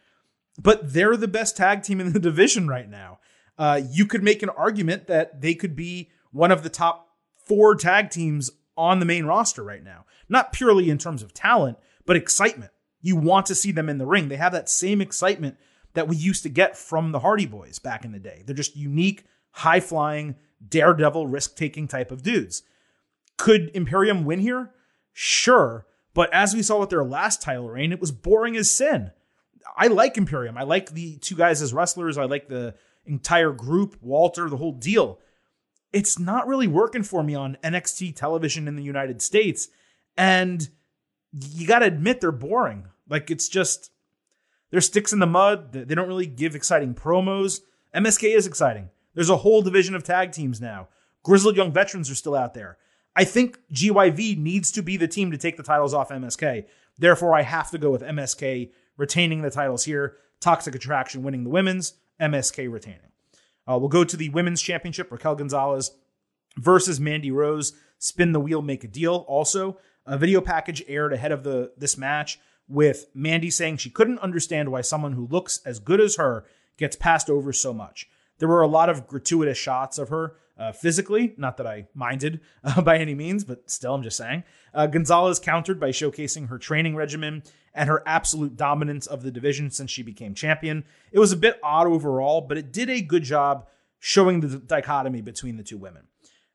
But 0.61 0.93
they're 0.93 1.17
the 1.17 1.29
best 1.29 1.57
tag 1.57 1.83
team 1.83 2.01
in 2.01 2.13
the 2.13 2.21
division 2.21 2.69
right 2.69 2.89
now. 2.89 3.19
Uh, 3.59 3.81
you 3.91 4.05
could 4.07 4.23
make 4.23 4.43
an 4.43 4.51
argument 4.51 5.07
that 5.07 5.41
they 5.41 5.55
could 5.55 5.75
be 5.75 6.11
one 6.31 6.53
of 6.53 6.63
the 6.63 6.69
top 6.69 7.09
four 7.47 7.75
tag 7.75 8.11
teams 8.11 8.51
on 8.77 9.01
the 9.01 9.07
main 9.07 9.25
roster 9.25 9.63
right 9.63 9.83
now. 9.83 10.05
Not 10.29 10.53
purely 10.53 10.91
in 10.91 10.99
terms 10.99 11.23
of 11.23 11.33
talent, 11.33 11.79
but 12.05 12.17
excitement. 12.17 12.73
You 13.01 13.17
want 13.17 13.47
to 13.47 13.55
see 13.55 13.73
them 13.73 13.89
in 13.89 13.99
the 13.99 14.07
ring. 14.07 14.29
They 14.29 14.37
have 14.37 14.53
that 14.53 14.69
same 14.69 15.01
excitement 15.01 15.57
that 15.97 16.09
we 16.09 16.17
used 16.17 16.43
to 16.45 16.49
get 16.49 16.77
from 16.77 17.11
the 17.11 17.19
Hardy 17.19 17.47
Boys 17.47 17.79
back 17.79 18.05
in 18.05 18.13
the 18.13 18.19
day. 18.19 18.43
They're 18.45 18.55
just 18.55 18.77
unique, 18.77 19.25
high 19.51 19.81
flying, 19.81 20.37
daredevil, 20.67 21.27
risk 21.27 21.57
taking 21.57 21.89
type 21.89 22.13
of 22.13 22.23
dudes. 22.23 22.63
Could 23.39 23.71
Imperium 23.75 24.25
win 24.25 24.41
here? 24.41 24.71
Sure. 25.15 25.87
But 26.13 26.33
as 26.35 26.55
we 26.55 26.63
saw 26.63 26.81
with 26.81 26.91
their 26.91 27.05
last 27.05 27.41
title 27.41 27.69
reign, 27.69 27.93
it 27.93 28.01
was 28.01 28.13
boring 28.13 28.57
as 28.57 28.71
sin. 28.71 29.11
I 29.77 29.87
like 29.87 30.19
Imperium. 30.19 30.59
I 30.59 30.65
like 30.65 30.91
the 30.91 31.17
two 31.17 31.35
guys 31.35 31.63
as 31.63 31.73
wrestlers. 31.73 32.19
I 32.19 32.25
like 32.25 32.49
the 32.49 32.75
entire 33.07 33.53
group, 33.53 33.97
Walter, 34.03 34.51
the 34.51 34.57
whole 34.59 34.73
deal. 34.73 35.19
It's 35.95 36.19
not 36.19 36.47
really 36.47 36.69
working 36.69 37.03
for 37.03 37.23
me 37.23 37.35
on 37.35 37.57
NXT 37.65 38.17
television 38.17 38.69
in 38.69 38.77
the 38.77 38.83
United 38.83 39.23
States. 39.23 39.69
And 40.17 40.69
you 41.33 41.67
got 41.67 41.79
to 41.79 41.87
admit 41.87 42.21
they're 42.21 42.33
boring. 42.33 42.89
Like 43.09 43.31
it's 43.31 43.49
just, 43.49 43.91
they're 44.71 44.81
sticks 44.81 45.13
in 45.13 45.19
the 45.19 45.27
mud. 45.27 45.73
They 45.73 45.95
don't 45.95 46.09
really 46.09 46.27
give 46.27 46.55
exciting 46.55 46.95
promos. 46.95 47.61
MSK 47.95 48.35
is 48.35 48.47
exciting. 48.47 48.91
There's 49.15 49.31
a 49.31 49.39
whole 49.39 49.63
division 49.63 49.95
of 49.95 50.05
tag 50.05 50.33
teams 50.33 50.61
now. 50.61 50.89
Grizzled 51.23 51.57
Young 51.57 51.73
Veterans 51.73 52.11
are 52.11 52.15
still 52.15 52.35
out 52.35 52.55
there. 52.55 52.79
I 53.15 53.25
think 53.25 53.59
GYV 53.73 54.37
needs 54.37 54.71
to 54.73 54.83
be 54.83 54.97
the 54.97 55.09
team 55.09 55.31
to 55.31 55.39
take 55.39 55.57
the 55.57 55.63
titles 55.63 55.95
off 55.95 56.11
MSK. 56.11 56.67
Therefore, 56.99 57.35
I 57.35 57.43
have 57.43 57.71
to 57.71 57.79
go 57.79 57.91
with 57.91 58.03
MSK 58.03 58.71
retaining 58.97 59.43
the 59.43 59.51
titles 59.51 59.85
here. 59.85 60.17
Toxic 60.41 60.75
Attraction 60.75 61.23
winning 61.23 61.45
the 61.45 61.51
women's, 61.51 61.95
MSK 62.21 62.71
retaining. 62.71 63.01
Uh, 63.67 63.79
we'll 63.79 63.89
go 63.89 64.05
to 64.05 64.17
the 64.17 64.29
women's 64.29 64.61
championship. 64.61 65.11
Raquel 65.11 65.35
Gonzalez 65.35 65.93
versus 66.59 67.01
Mandy 67.01 67.31
Rose. 67.31 67.73
Spin 67.99 68.33
the 68.33 68.41
wheel, 68.41 68.61
make 68.61 68.85
a 68.85 68.89
deal. 68.89 69.25
Also, 69.29 69.79
a 70.05 70.19
video 70.19 70.41
package 70.41 70.85
aired 70.87 71.13
ahead 71.13 71.33
of 71.33 71.43
the 71.43 71.73
this 71.79 71.97
match 71.97 72.39
with 72.69 73.07
Mandy 73.15 73.51
saying 73.51 73.79
she 73.79 73.91
couldn't 73.91 74.19
understand 74.19 74.71
why 74.71 74.81
someone 74.81 75.13
who 75.13 75.27
looks 75.27 75.61
as 75.65 75.79
good 75.79 76.01
as 76.01 76.17
her 76.17 76.45
gets 76.77 76.97
passed 76.97 77.31
over 77.31 77.53
so 77.53 77.73
much. 77.73 78.09
There 78.39 78.49
were 78.49 78.63
a 78.63 78.69
lot 78.69 78.89
of 78.89 79.07
gratuitous 79.07 79.59
shots 79.59 79.99
of 79.99 80.09
her 80.11 80.37
uh, 80.59 80.73
physically, 80.73 81.35
not 81.37 81.57
that 81.59 81.67
I 81.67 81.87
minded 81.95 82.41
uh, 82.65 82.81
by 82.83 82.99
any 82.99 83.15
means, 83.15 83.45
but 83.45 83.71
still, 83.71 83.95
I'm 83.95 84.03
just 84.03 84.17
saying. 84.17 84.45
Uh, 84.75 84.87
Gonzalez 84.87 85.39
countered 85.39 85.79
by 85.79 85.91
showcasing 85.91 86.49
her 86.49 86.59
training 86.59 86.97
regimen 86.97 87.43
and 87.75 87.89
her 87.89 88.03
absolute 88.07 88.57
dominance 88.57 89.07
of 89.07 89.23
the 89.23 89.31
division 89.31 89.71
since 89.71 89.91
she 89.91 90.03
became 90.03 90.35
champion. 90.35 90.85
It 91.13 91.19
was 91.19 91.33
a 91.33 91.37
bit 91.37 91.61
odd 91.63 91.87
overall, 91.87 92.41
but 92.41 92.59
it 92.59 92.73
did 92.73 92.89
a 92.89 93.03
good 93.03 93.23
job 93.23 93.69
showing 93.99 94.41
the 94.41 94.59
dichotomy 94.59 95.21
between 95.21 95.57
the 95.57 95.63
two 95.63 95.79
women. 95.79 96.05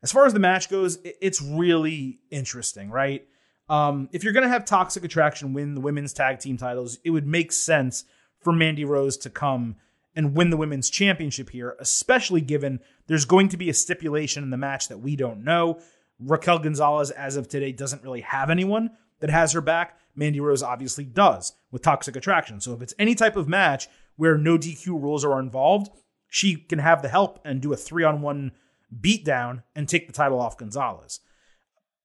As 0.04 0.12
far 0.12 0.26
as 0.26 0.34
the 0.34 0.40
match 0.40 0.70
goes, 0.70 0.98
it's 1.04 1.42
really 1.42 2.20
interesting, 2.32 2.90
right? 2.90 3.28
Um, 3.72 4.10
if 4.12 4.22
you're 4.26 4.34
going 4.34 4.44
to 4.44 4.50
have 4.50 4.66
Toxic 4.66 5.06
Attraction 5.06 5.54
win 5.54 5.76
the 5.76 5.82
women's 5.82 6.12
tag 6.12 6.40
team 6.40 6.58
titles, 6.58 7.00
it 7.06 7.12
would 7.12 7.26
make 7.26 7.54
sense 7.54 8.04
for 8.42 8.52
Mandy 8.52 8.84
Rose 8.84 9.16
to 9.20 9.30
come 9.30 9.78
and 10.14 10.36
win 10.36 10.50
the 10.50 10.58
women's 10.58 10.90
championship 10.90 11.52
here, 11.52 11.78
especially 11.80 12.42
given 12.42 12.82
there's 13.08 13.24
going 13.24 13.48
to 13.48 13.56
be 13.56 13.70
a 13.70 13.74
stipulation 13.74 14.44
in 14.44 14.50
the 14.50 14.58
match 14.58 14.90
that 14.90 14.98
we 14.98 15.16
don't 15.16 15.46
know. 15.46 15.80
Raquel 16.20 16.60
Gonzalez, 16.60 17.12
as 17.12 17.38
of 17.38 17.48
today, 17.48 17.72
doesn't 17.72 18.04
really 18.04 18.20
have 18.20 18.50
anyone 18.50 18.92
that 19.22 19.30
has 19.30 19.54
her 19.54 19.62
back. 19.62 19.98
Mandy 20.18 20.42
Rose 20.42 20.62
obviously 20.62 21.06
does 21.06 21.54
with 21.72 21.82
Toxic 21.82 22.18
Attraction. 22.18 22.60
So 22.60 22.74
if 22.74 22.82
it's 22.82 22.94
any 23.00 23.16
type 23.16 23.38
of 23.38 23.48
match 23.48 23.88
where 24.18 24.38
no 24.38 24.58
DQ 24.58 24.88
rules 24.88 25.24
are 25.24 25.40
involved, 25.40 25.90
she 26.28 26.58
can 26.58 26.80
have 26.80 27.02
the 27.02 27.08
help 27.08 27.40
and 27.46 27.62
do 27.62 27.72
a 27.72 27.78
three 27.78 28.04
on 28.04 28.22
one 28.22 28.52
beatdown 29.00 29.64
and 29.78 29.88
take 29.88 30.08
the 30.08 30.14
title 30.14 30.42
off 30.42 30.58
Gonzalez. 30.58 31.22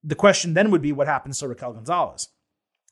The 0.06 0.14
question 0.14 0.54
then 0.54 0.70
would 0.70 0.82
be 0.82 0.92
what 0.92 1.08
happens 1.08 1.40
to 1.40 1.48
Raquel 1.48 1.72
Gonzalez? 1.72 2.28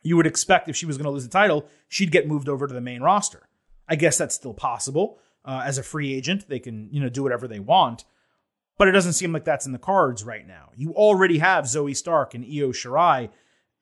You 0.02 0.16
would 0.16 0.26
expect 0.26 0.68
if 0.68 0.76
she 0.76 0.84
was 0.84 0.98
going 0.98 1.04
to 1.04 1.10
lose 1.10 1.22
the 1.22 1.30
title, 1.30 1.66
she'd 1.88 2.10
get 2.10 2.28
moved 2.28 2.48
over 2.48 2.66
to 2.66 2.74
the 2.74 2.80
main 2.80 3.00
roster. 3.00 3.48
I 3.88 3.94
guess 3.94 4.18
that's 4.18 4.34
still 4.34 4.52
possible. 4.52 5.18
Uh, 5.44 5.62
as 5.64 5.78
a 5.78 5.82
free 5.82 6.12
agent, 6.12 6.48
they 6.48 6.58
can 6.58 6.88
you 6.90 7.00
know 7.00 7.08
do 7.08 7.22
whatever 7.22 7.46
they 7.46 7.60
want, 7.60 8.04
but 8.78 8.88
it 8.88 8.92
doesn't 8.92 9.12
seem 9.12 9.32
like 9.32 9.44
that's 9.44 9.66
in 9.66 9.72
the 9.72 9.78
cards 9.78 10.24
right 10.24 10.46
now. 10.46 10.70
You 10.74 10.92
already 10.94 11.38
have 11.38 11.66
Zoey 11.66 11.96
Stark 11.96 12.34
and 12.34 12.44
Io 12.44 12.72
Shirai, 12.72 13.30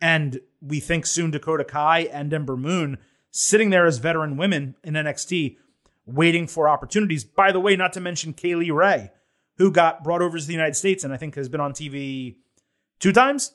and 0.01 0.41
we 0.61 0.81
think 0.81 1.07
soon 1.07 1.31
Dakota 1.31 1.65
Kai 1.65 2.01
and 2.13 2.33
Ember 2.35 2.57
Moon 2.57 2.99
sitting 3.31 3.71
there 3.71 3.87
as 3.87 3.99
veteran 3.99 4.37
women 4.37 4.75
in 4.85 4.95
NXT, 4.95 5.57
waiting 6.05 6.47
for 6.47 6.69
opportunities. 6.69 7.25
By 7.25 7.53
the 7.53 7.61
way, 7.61 7.77
not 7.77 7.93
to 7.95 8.01
mention 8.01 8.35
Kay 8.35 8.57
Lee 8.57 8.71
Ray, 8.71 9.11
who 9.57 9.71
got 9.71 10.05
brought 10.05 10.21
over 10.21 10.39
to 10.39 10.45
the 10.45 10.53
United 10.53 10.77
States 10.77 11.05
and 11.05 11.13
I 11.13 11.17
think 11.17 11.37
has 11.37 11.49
been 11.49 11.61
on 11.61 11.73
TV 11.73 12.37
two 13.03 13.13
times. 13.13 13.53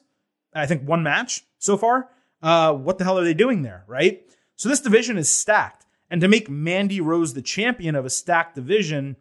I 0.53 0.67
think 0.67 0.83
one 0.83 1.01
match 1.01 1.43
so 1.57 1.77
far. 1.77 2.09
Uh, 2.43 2.73
what 2.73 2.99
the 2.99 3.03
hell 3.03 3.17
are 3.17 3.23
they 3.23 3.33
doing 3.33 3.63
there, 3.63 3.83
right? 3.87 4.21
So 4.55 4.69
this 4.69 4.81
division 4.81 5.17
is 5.17 5.29
stacked. 5.29 5.85
And 6.09 6.21
to 6.21 6.27
make 6.27 6.49
Mandy 6.49 7.01
Rose 7.01 7.33
the 7.33 7.41
champion 7.41 7.95
of 7.95 8.05
a 8.05 8.09
stacked 8.09 8.55
division, 8.55 9.15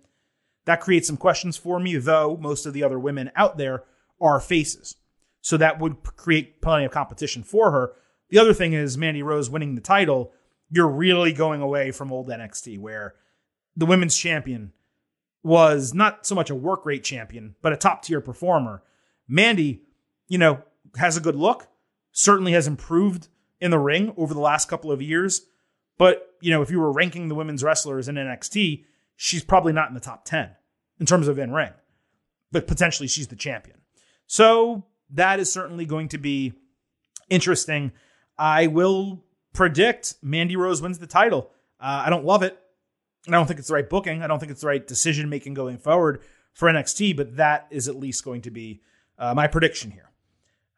that 0.67 0.81
creates 0.81 1.07
some 1.07 1.17
questions 1.17 1.57
for 1.57 1.81
me, 1.81 1.97
though 1.97 2.37
most 2.37 2.67
of 2.67 2.75
the 2.75 2.83
other 2.83 2.99
women 2.99 3.31
out 3.35 3.57
there 3.57 3.85
are 4.21 4.41
faces. 4.41 4.97
So 5.41 5.57
that 5.57 5.79
would 5.79 6.03
create 6.03 6.61
plenty 6.61 6.85
of 6.85 6.91
competition 6.91 7.43
for 7.43 7.71
her. 7.71 7.93
The 8.31 8.39
other 8.39 8.53
thing 8.53 8.73
is 8.73 8.99
Mandy 8.99 9.23
Rose 9.23 9.49
winning 9.49 9.75
the 9.77 9.81
title, 9.81 10.33
you're 10.71 10.89
really 10.89 11.33
going 11.33 11.63
away 11.63 11.93
from 11.93 12.13
old 12.13 12.29
NXT 12.29 12.79
where 12.81 13.15
the 13.77 13.87
women's 13.87 14.17
champion 14.17 14.73
was 15.45 15.95
not 15.95 16.27
so 16.27 16.35
much 16.35 16.51
a 16.51 16.55
work 16.57 16.85
rate 16.85 17.05
champion, 17.05 17.55
but 17.63 17.73
a 17.73 17.77
top 17.77 18.03
tier 18.03 18.21
performer. 18.21 18.83
Mandy, 19.29 19.83
you 20.29 20.39
know, 20.39 20.63
has 20.97 21.17
a 21.17 21.21
good 21.21 21.37
look, 21.37 21.69
certainly 22.13 22.53
has 22.53 22.67
improved 22.67 23.29
in 23.61 23.71
the 23.71 23.79
ring 23.79 24.13
over 24.17 24.35
the 24.35 24.41
last 24.41 24.69
couple 24.69 24.91
of 24.91 25.01
years. 25.03 25.43
But, 25.99 26.35
you 26.41 26.51
know, 26.51 26.63
if 26.63 26.71
you 26.71 26.79
were 26.81 26.93
ranking 26.93 27.29
the 27.29 27.35
women's 27.35 27.63
wrestlers 27.63 28.09
in 28.09 28.17
NXT, 28.17 28.85
she's 29.17 29.43
probably 29.45 29.73
not 29.73 29.89
in 29.89 29.95
the 29.95 30.01
top 30.01 30.25
10 30.25 30.51
in 31.01 31.07
terms 31.07 31.29
of 31.29 31.39
in 31.39 31.53
ring. 31.53 31.73
but 32.53 32.67
potentially 32.67 33.09
she's 33.09 33.29
the 33.29 33.37
champion. 33.37 33.79
So 34.27 34.85
that 35.11 35.41
is 35.41 35.53
certainly 35.53 35.85
going 35.85 36.09
to 36.09 36.19
be 36.19 36.53
interesting. 37.29 37.93
I 38.39 38.67
will 38.67 39.25
predict 39.53 40.15
Mandy 40.23 40.57
Rose 40.57 40.81
wins 40.83 40.99
the 40.99 41.07
title. 41.07 41.51
Uh, 41.81 42.05
I 42.07 42.11
don't 42.11 42.25
love 42.25 42.43
it. 42.43 42.59
I 43.29 43.33
don't 43.33 43.47
think 43.47 43.59
it's 43.59 43.69
the 43.69 43.75
right 43.75 43.89
booking. 43.89 44.23
I 44.23 44.27
don't 44.27 44.39
think 44.39 44.53
it's 44.53 44.61
the 44.61 44.69
right 44.69 44.87
decision 44.87 45.29
making 45.29 45.55
going 45.55 45.79
forward 45.79 46.23
for 46.53 46.69
NXT, 46.71 47.17
but 47.17 47.37
that 47.37 47.67
is 47.71 47.89
at 47.89 47.97
least 47.97 48.25
going 48.25 48.43
to 48.43 48.51
be 48.51 48.81
uh, 49.19 49.35
my 49.35 49.47
prediction 49.47 49.91
here. 49.91 50.11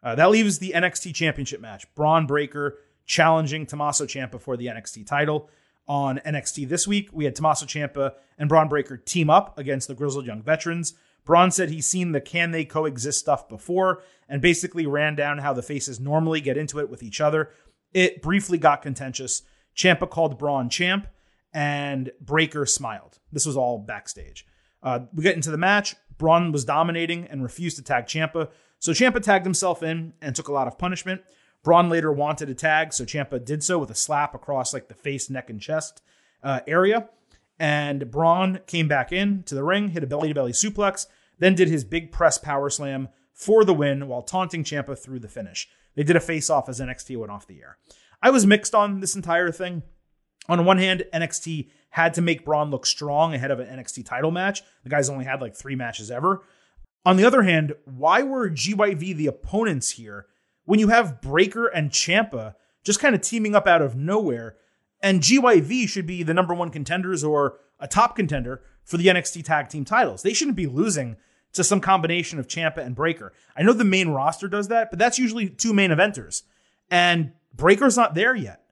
Uh, 0.02 0.14
that 0.14 0.30
leaves 0.30 0.58
the 0.58 0.72
NXT 0.74 1.14
Championship 1.14 1.60
match. 1.60 1.92
Bron 1.94 2.26
Breakker 2.26 2.78
challenging 3.06 3.66
Tommaso 3.66 4.06
Ciampa 4.06 4.40
for 4.40 4.56
the 4.56 4.66
NXT 4.66 5.06
title. 5.06 5.50
On 5.86 6.18
NXT 6.18 6.68
this 6.68 6.86
week, 6.86 7.08
we 7.12 7.24
had 7.24 7.34
Tommaso 7.34 7.66
Ciampa 7.66 8.12
and 8.38 8.48
Bron 8.48 8.68
Breakker 8.68 8.98
team 8.98 9.30
up 9.30 9.58
against 9.58 9.88
the 9.88 9.94
Grizzled 9.94 10.26
Young 10.26 10.42
Veterans. 10.42 10.94
Bron 11.24 11.50
said 11.50 11.70
he's 11.70 11.86
seen 11.86 12.12
the 12.12 12.20
can 12.20 12.52
they 12.52 12.64
coexist 12.64 13.18
stuff 13.18 13.48
before 13.48 14.02
and 14.28 14.40
basically 14.40 14.86
ran 14.86 15.14
down 15.14 15.38
how 15.38 15.52
the 15.52 15.62
faces 15.62 15.98
normally 15.98 16.40
get 16.40 16.56
into 16.56 16.78
it 16.78 16.90
with 16.90 17.02
each 17.02 17.20
other. 17.20 17.50
It 17.92 18.22
briefly 18.22 18.58
got 18.58 18.82
contentious. 18.82 19.42
Ciampa 19.74 20.08
called 20.08 20.38
Bron 20.38 20.68
champ, 20.68 21.06
and 21.52 22.10
Breakker 22.20 22.66
smiled. 22.66 23.18
This 23.32 23.46
was 23.46 23.56
all 23.56 23.78
backstage. 23.78 24.46
Uh, 24.82 25.00
we 25.14 25.22
get 25.22 25.36
into 25.36 25.50
the 25.50 25.56
match. 25.56 25.96
Bron 26.18 26.52
was 26.52 26.64
dominating 26.64 27.26
and 27.26 27.42
refused 27.42 27.76
to 27.76 27.82
tag 27.82 28.06
Ciampa, 28.06 28.48
so 28.78 28.92
Ciampa 28.92 29.22
tagged 29.22 29.44
himself 29.44 29.82
in 29.82 30.12
and 30.20 30.34
took 30.34 30.48
a 30.48 30.52
lot 30.52 30.68
of 30.68 30.78
punishment. 30.78 31.22
Bron 31.62 31.88
later 31.88 32.12
wanted 32.12 32.48
a 32.48 32.54
tag, 32.54 32.92
so 32.92 33.04
Ciampa 33.04 33.44
did 33.44 33.62
so 33.62 33.78
with 33.78 33.90
a 33.90 33.94
slap 33.94 34.34
across 34.34 34.72
like 34.72 34.88
the 34.88 34.94
face, 34.94 35.28
neck, 35.28 35.50
and 35.50 35.60
chest 35.60 36.02
uh, 36.42 36.60
area. 36.66 37.08
And 37.58 38.10
Bron 38.10 38.60
came 38.66 38.86
back 38.86 39.12
in 39.12 39.42
to 39.44 39.54
the 39.54 39.64
ring, 39.64 39.88
hit 39.88 40.04
a 40.04 40.06
belly 40.06 40.28
to 40.28 40.34
belly 40.34 40.52
suplex, 40.52 41.06
then 41.38 41.54
did 41.54 41.68
his 41.68 41.84
big 41.84 42.12
press 42.12 42.38
power 42.38 42.70
slam 42.70 43.08
for 43.32 43.64
the 43.64 43.74
win 43.74 44.08
while 44.08 44.22
taunting 44.22 44.64
Ciampa 44.64 44.98
through 44.98 45.20
the 45.20 45.28
finish. 45.28 45.68
They 45.94 46.04
did 46.04 46.16
a 46.16 46.20
face 46.20 46.48
off 46.48 46.68
as 46.68 46.80
NXT 46.80 47.16
went 47.16 47.32
off 47.32 47.46
the 47.46 47.60
air. 47.60 47.78
I 48.22 48.30
was 48.30 48.46
mixed 48.46 48.74
on 48.74 49.00
this 49.00 49.16
entire 49.16 49.50
thing. 49.50 49.82
On 50.48 50.64
one 50.64 50.78
hand, 50.78 51.04
NXT 51.12 51.70
had 51.90 52.14
to 52.14 52.22
make 52.22 52.44
Bron 52.44 52.70
look 52.70 52.86
strong 52.86 53.34
ahead 53.34 53.50
of 53.50 53.60
an 53.60 53.66
NXT 53.66 54.06
title 54.06 54.30
match. 54.30 54.62
The 54.84 54.90
guy's 54.90 55.10
only 55.10 55.24
had 55.24 55.40
like 55.40 55.56
three 55.56 55.74
matches 55.74 56.10
ever. 56.10 56.42
On 57.08 57.16
the 57.16 57.24
other 57.24 57.44
hand, 57.44 57.72
why 57.86 58.22
were 58.22 58.50
GYV 58.50 59.16
the 59.16 59.28
opponents 59.28 59.92
here 59.92 60.26
when 60.66 60.78
you 60.78 60.88
have 60.88 61.22
Breakker 61.22 61.66
and 61.66 61.90
Ciampa 61.90 62.54
just 62.84 63.00
kind 63.00 63.14
of 63.14 63.22
teaming 63.22 63.54
up 63.54 63.66
out 63.66 63.80
of 63.80 63.96
nowhere? 63.96 64.56
And 65.02 65.22
GYV 65.22 65.88
should 65.88 66.06
be 66.06 66.22
the 66.22 66.34
number 66.34 66.52
one 66.52 66.68
contenders 66.68 67.24
or 67.24 67.60
a 67.80 67.88
top 67.88 68.14
contender 68.14 68.60
for 68.84 68.98
the 68.98 69.06
NXT 69.06 69.42
tag 69.46 69.70
team 69.70 69.86
titles. 69.86 70.20
They 70.20 70.34
shouldn't 70.34 70.58
be 70.58 70.66
losing 70.66 71.16
to 71.54 71.64
some 71.64 71.80
combination 71.80 72.38
of 72.38 72.46
Ciampa 72.46 72.84
and 72.84 72.94
Breakker. 72.94 73.32
I 73.56 73.62
know 73.62 73.72
the 73.72 73.84
main 73.84 74.10
roster 74.10 74.46
does 74.46 74.68
that, 74.68 74.90
but 74.90 74.98
that's 74.98 75.18
usually 75.18 75.48
two 75.48 75.72
main 75.72 75.88
eventers. 75.88 76.42
And 76.90 77.32
Breakker's 77.56 77.96
not 77.96 78.14
there 78.14 78.34
yet. 78.34 78.64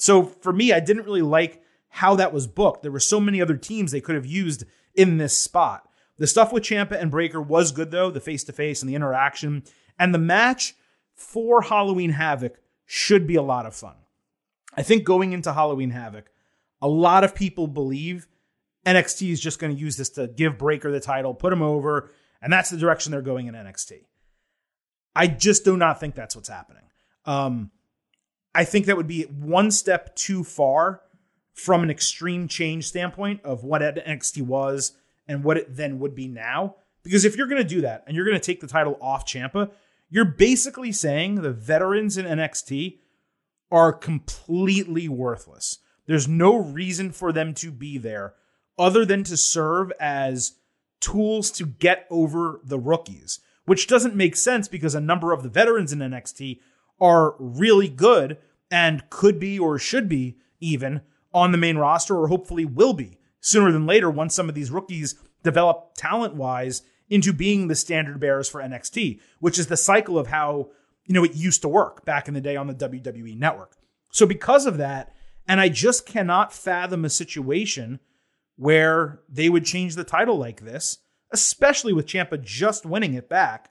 So 0.00 0.24
for 0.24 0.52
me, 0.52 0.72
I 0.72 0.80
didn't 0.80 1.04
really 1.04 1.22
like 1.22 1.62
how 1.90 2.16
that 2.16 2.32
was 2.32 2.48
booked. 2.48 2.82
There 2.82 2.90
were 2.90 2.98
so 2.98 3.20
many 3.20 3.40
other 3.40 3.56
teams 3.56 3.92
they 3.92 4.00
could 4.00 4.16
have 4.16 4.26
used 4.26 4.64
in 4.96 5.18
this 5.18 5.38
spot. 5.38 5.87
The 6.18 6.26
stuff 6.26 6.52
with 6.52 6.64
Ciampa 6.64 7.00
and 7.00 7.10
Breakker 7.10 7.40
was 7.40 7.72
good 7.72 7.90
though, 7.90 8.10
the 8.10 8.20
face 8.20 8.44
to 8.44 8.52
face 8.52 8.82
and 8.82 8.88
the 8.88 8.94
interaction. 8.94 9.62
And 9.98 10.14
the 10.14 10.18
match 10.18 10.74
for 11.14 11.62
Halloween 11.62 12.10
Havoc 12.10 12.58
should 12.86 13.26
be 13.26 13.36
a 13.36 13.42
lot 13.42 13.66
of 13.66 13.74
fun. 13.74 13.94
I 14.74 14.82
think 14.82 15.04
going 15.04 15.32
into 15.32 15.52
Halloween 15.52 15.90
Havoc, 15.90 16.30
a 16.80 16.88
lot 16.88 17.24
of 17.24 17.34
people 17.34 17.66
believe 17.66 18.28
NXT 18.86 19.30
is 19.30 19.40
just 19.40 19.58
going 19.58 19.74
to 19.74 19.80
use 19.80 19.96
this 19.96 20.10
to 20.10 20.28
give 20.28 20.58
Breakker 20.58 20.90
the 20.90 21.00
title, 21.00 21.34
put 21.34 21.52
him 21.52 21.62
over, 21.62 22.10
and 22.40 22.52
that's 22.52 22.70
the 22.70 22.76
direction 22.76 23.12
they're 23.12 23.22
going 23.22 23.46
in 23.46 23.54
NXT. 23.54 24.04
I 25.14 25.26
just 25.26 25.64
do 25.64 25.76
not 25.76 25.98
think 25.98 26.14
that's 26.14 26.36
what's 26.36 26.48
happening. 26.48 26.84
Um, 27.24 27.70
I 28.54 28.64
think 28.64 28.86
that 28.86 28.96
would 28.96 29.08
be 29.08 29.24
one 29.24 29.70
step 29.70 30.14
too 30.14 30.44
far 30.44 31.02
from 31.52 31.82
an 31.82 31.90
extreme 31.90 32.46
change 32.46 32.86
standpoint 32.86 33.40
of 33.44 33.64
what 33.64 33.82
NXT 33.82 34.42
was 34.42 34.92
and 35.28 35.44
what 35.44 35.58
it 35.58 35.76
then 35.76 35.98
would 35.98 36.14
be 36.14 36.26
now. 36.26 36.76
Because 37.02 37.24
if 37.24 37.36
you're 37.36 37.46
going 37.46 37.62
to 37.62 37.68
do 37.68 37.82
that 37.82 38.04
and 38.06 38.16
you're 38.16 38.24
going 38.24 38.38
to 38.38 38.44
take 38.44 38.60
the 38.60 38.66
title 38.66 38.98
off 39.00 39.26
Ciampa, 39.26 39.70
you're 40.10 40.24
basically 40.24 40.90
saying 40.90 41.36
the 41.36 41.52
veterans 41.52 42.16
in 42.16 42.26
NXT 42.26 42.98
are 43.70 43.92
completely 43.92 45.08
worthless. 45.08 45.78
There's 46.06 46.26
no 46.26 46.56
reason 46.56 47.12
for 47.12 47.32
them 47.32 47.52
to 47.54 47.70
be 47.70 47.98
there 47.98 48.34
other 48.78 49.04
than 49.04 49.24
to 49.24 49.36
serve 49.36 49.92
as 50.00 50.54
tools 51.00 51.50
to 51.52 51.66
get 51.66 52.06
over 52.10 52.60
the 52.64 52.78
rookies, 52.78 53.40
which 53.66 53.86
doesn't 53.86 54.16
make 54.16 54.34
sense 54.34 54.68
because 54.68 54.94
a 54.94 55.00
number 55.00 55.32
of 55.32 55.42
the 55.42 55.48
veterans 55.48 55.92
in 55.92 55.98
NXT 55.98 56.60
are 57.00 57.34
really 57.38 57.88
good 57.88 58.38
and 58.70 59.08
could 59.10 59.38
be 59.38 59.58
or 59.58 59.78
should 59.78 60.08
be 60.08 60.38
even 60.60 61.02
on 61.32 61.52
the 61.52 61.58
main 61.58 61.76
roster 61.76 62.16
or 62.16 62.28
hopefully 62.28 62.64
will 62.64 62.94
be 62.94 63.18
sooner 63.40 63.72
than 63.72 63.86
later 63.86 64.10
once 64.10 64.34
some 64.34 64.48
of 64.48 64.54
these 64.54 64.70
rookies 64.70 65.14
develop 65.42 65.94
talent 65.96 66.34
wise 66.34 66.82
into 67.08 67.32
being 67.32 67.68
the 67.68 67.74
standard 67.74 68.20
bearers 68.20 68.48
for 68.48 68.60
NXT, 68.60 69.20
which 69.40 69.58
is 69.58 69.68
the 69.68 69.76
cycle 69.76 70.18
of 70.18 70.26
how, 70.26 70.70
you 71.06 71.14
know, 71.14 71.24
it 71.24 71.34
used 71.34 71.62
to 71.62 71.68
work 71.68 72.04
back 72.04 72.28
in 72.28 72.34
the 72.34 72.40
day 72.40 72.56
on 72.56 72.66
the 72.66 72.74
WWE 72.74 73.36
network. 73.36 73.76
So 74.10 74.26
because 74.26 74.66
of 74.66 74.78
that, 74.78 75.14
and 75.46 75.60
I 75.60 75.68
just 75.70 76.04
cannot 76.04 76.52
fathom 76.52 77.04
a 77.04 77.10
situation 77.10 78.00
where 78.56 79.20
they 79.28 79.48
would 79.48 79.64
change 79.64 79.94
the 79.94 80.04
title 80.04 80.36
like 80.36 80.60
this, 80.60 80.98
especially 81.32 81.92
with 81.92 82.06
Ciampa 82.06 82.42
just 82.42 82.84
winning 82.84 83.14
it 83.14 83.28
back. 83.28 83.70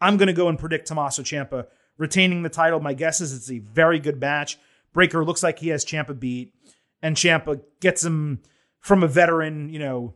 I'm 0.00 0.16
going 0.16 0.28
to 0.28 0.32
go 0.32 0.48
and 0.48 0.58
predict 0.58 0.86
Tommaso 0.86 1.22
Ciampa 1.22 1.66
retaining 1.96 2.42
the 2.42 2.48
title. 2.48 2.80
My 2.80 2.94
guess 2.94 3.20
is 3.20 3.34
it's 3.34 3.50
a 3.50 3.58
very 3.58 3.98
good 3.98 4.20
match. 4.20 4.58
Breakker 4.92 5.24
looks 5.24 5.42
like 5.42 5.58
he 5.58 5.68
has 5.68 5.84
Ciampa 5.84 6.18
beat, 6.18 6.52
and 7.00 7.16
Ciampa 7.16 7.62
gets 7.80 8.04
him 8.04 8.42
from 8.82 9.02
a 9.02 9.08
veteran, 9.08 9.70
you 9.70 9.78
know, 9.78 10.14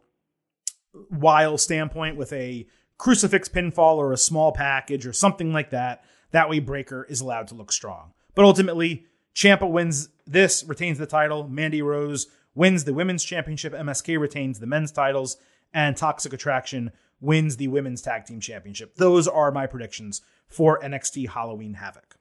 while 1.09 1.57
standpoint 1.57 2.17
with 2.17 2.33
a 2.33 2.67
crucifix 2.99 3.49
pinfall 3.49 3.97
or 3.97 4.13
a 4.13 4.19
small 4.19 4.53
package 4.53 5.07
or 5.07 5.13
something 5.13 5.53
like 5.53 5.71
that. 5.71 6.05
That 6.33 6.51
way, 6.51 6.59
Breakker 6.59 7.05
is 7.05 7.21
allowed 7.21 7.49
to 7.49 7.55
look 7.55 7.73
strong. 7.73 8.13
But 8.35 8.45
ultimately, 8.45 9.07
Ciampa 9.35 9.71
wins 9.71 10.09
this, 10.27 10.65
retains 10.65 10.99
the 10.99 11.07
title. 11.07 11.49
Mandy 11.49 11.81
Rose 11.81 12.27
wins 12.55 12.85
the 12.85 12.95
women's 12.95 13.25
championship. 13.25 13.73
MSK 13.73 14.19
retains 14.19 14.59
the 14.59 14.67
men's 14.67 14.91
titles, 14.91 15.37
and 15.73 15.97
Toxic 15.97 16.33
Attraction 16.33 16.91
wins 17.21 17.57
the 17.57 17.69
women's 17.69 18.03
tag 18.03 18.25
team 18.25 18.41
championship. 18.41 18.97
Those 18.97 19.29
are 19.29 19.53
my 19.53 19.67
predictions 19.67 20.23
for 20.49 20.81
NXT 20.81 21.31
Halloween 21.31 21.75
Havoc. 21.75 22.17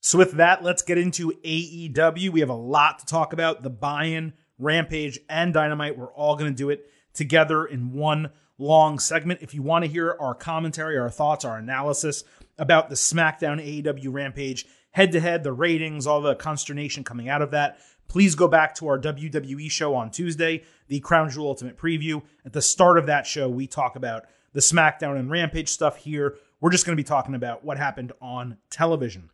So, 0.00 0.18
with 0.18 0.32
that, 0.32 0.62
let's 0.62 0.82
get 0.82 0.98
into 0.98 1.32
AEW. 1.44 2.30
We 2.30 2.40
have 2.40 2.50
a 2.50 2.54
lot 2.54 2.98
to 3.00 3.06
talk 3.06 3.32
about. 3.32 3.62
The 3.62 3.70
buy 3.70 4.04
in, 4.04 4.34
Rampage, 4.64 5.20
and 5.28 5.52
Dynamite. 5.52 5.96
We're 5.96 6.12
all 6.12 6.36
going 6.36 6.50
to 6.50 6.56
do 6.56 6.70
it 6.70 6.90
together 7.12 7.64
in 7.64 7.92
one 7.92 8.30
long 8.58 8.98
segment. 8.98 9.40
If 9.42 9.54
you 9.54 9.62
want 9.62 9.84
to 9.84 9.90
hear 9.90 10.16
our 10.18 10.34
commentary, 10.34 10.98
our 10.98 11.10
thoughts, 11.10 11.44
our 11.44 11.58
analysis 11.58 12.24
about 12.58 12.88
the 12.88 12.94
SmackDown 12.94 13.82
AEW 13.82 14.12
Rampage 14.12 14.66
head 14.92 15.12
to 15.12 15.20
head, 15.20 15.42
the 15.42 15.52
ratings, 15.52 16.06
all 16.06 16.20
the 16.20 16.36
consternation 16.36 17.04
coming 17.04 17.28
out 17.28 17.42
of 17.42 17.50
that, 17.50 17.78
please 18.08 18.34
go 18.34 18.48
back 18.48 18.74
to 18.76 18.88
our 18.88 18.98
WWE 18.98 19.70
show 19.70 19.94
on 19.94 20.10
Tuesday, 20.10 20.62
the 20.88 21.00
Crown 21.00 21.28
Jewel 21.30 21.48
Ultimate 21.48 21.76
Preview. 21.76 22.22
At 22.44 22.52
the 22.52 22.62
start 22.62 22.98
of 22.98 23.06
that 23.06 23.26
show, 23.26 23.48
we 23.48 23.66
talk 23.66 23.96
about 23.96 24.24
the 24.52 24.60
SmackDown 24.60 25.18
and 25.18 25.30
Rampage 25.30 25.68
stuff 25.68 25.96
here. 25.96 26.36
We're 26.60 26.70
just 26.70 26.86
going 26.86 26.96
to 26.96 27.00
be 27.02 27.06
talking 27.06 27.34
about 27.34 27.64
what 27.64 27.76
happened 27.76 28.12
on 28.20 28.58
television. 28.70 29.30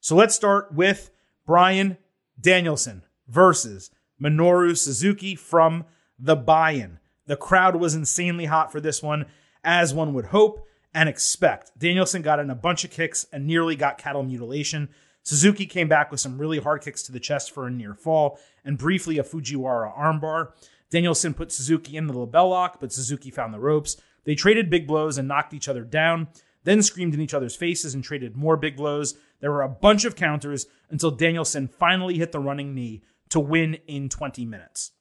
So 0.00 0.16
let's 0.16 0.34
start 0.34 0.72
with 0.72 1.10
Bryan 1.46 1.98
Danielson 2.40 3.02
versus 3.28 3.90
Minoru 4.22 4.76
Suzuki 4.76 5.34
from 5.34 5.84
the 6.18 6.36
buy 6.36 6.72
in. 6.72 6.98
The 7.26 7.36
crowd 7.36 7.76
was 7.76 7.94
insanely 7.94 8.44
hot 8.44 8.70
for 8.70 8.80
this 8.80 9.02
one, 9.02 9.26
as 9.64 9.92
one 9.92 10.14
would 10.14 10.26
hope 10.26 10.66
and 10.94 11.08
expect. 11.08 11.72
Danielson 11.78 12.22
got 12.22 12.38
in 12.38 12.50
a 12.50 12.54
bunch 12.54 12.84
of 12.84 12.90
kicks 12.90 13.26
and 13.32 13.46
nearly 13.46 13.74
got 13.74 13.98
cattle 13.98 14.22
mutilation. 14.22 14.88
Suzuki 15.24 15.66
came 15.66 15.88
back 15.88 16.10
with 16.10 16.20
some 16.20 16.38
really 16.38 16.58
hard 16.58 16.82
kicks 16.82 17.02
to 17.04 17.12
the 17.12 17.20
chest 17.20 17.52
for 17.52 17.66
a 17.66 17.70
near 17.70 17.94
fall 17.94 18.38
and 18.64 18.78
briefly 18.78 19.18
a 19.18 19.24
Fujiwara 19.24 19.96
armbar. 19.96 20.52
Danielson 20.90 21.32
put 21.32 21.52
Suzuki 21.52 21.96
in 21.96 22.06
the 22.06 22.14
LeBell 22.14 22.50
Lock, 22.50 22.80
but 22.80 22.92
Suzuki 22.92 23.30
found 23.30 23.54
the 23.54 23.60
ropes. 23.60 23.96
They 24.24 24.34
traded 24.34 24.68
big 24.68 24.86
blows 24.86 25.16
and 25.16 25.26
knocked 25.26 25.54
each 25.54 25.68
other 25.68 25.84
down, 25.84 26.28
then 26.64 26.82
screamed 26.82 27.14
in 27.14 27.20
each 27.20 27.34
other's 27.34 27.56
faces 27.56 27.94
and 27.94 28.04
traded 28.04 28.36
more 28.36 28.56
big 28.56 28.76
blows. 28.76 29.14
There 29.40 29.50
were 29.50 29.62
a 29.62 29.68
bunch 29.68 30.04
of 30.04 30.16
counters 30.16 30.66
until 30.90 31.10
Danielson 31.10 31.66
finally 31.66 32.18
hit 32.18 32.30
the 32.30 32.40
running 32.40 32.74
knee 32.74 33.02
to 33.32 33.40
win 33.40 33.74
in 33.86 34.08
20 34.10 34.44
minutes. 34.44 34.92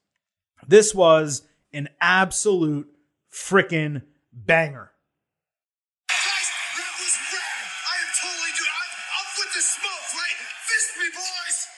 This 0.66 0.96
was 0.96 1.44
an 1.74 1.90
absolute 2.00 2.88
freaking 3.32 4.04
banger. 4.32 4.92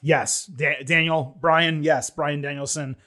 Yes, 0.06 0.46
da- 0.48 0.84
Daniel, 0.84 1.38
Bryan, 1.39 1.82
yes, 1.84 2.10
Bryan 2.10 2.42
Danielson. 2.42 2.98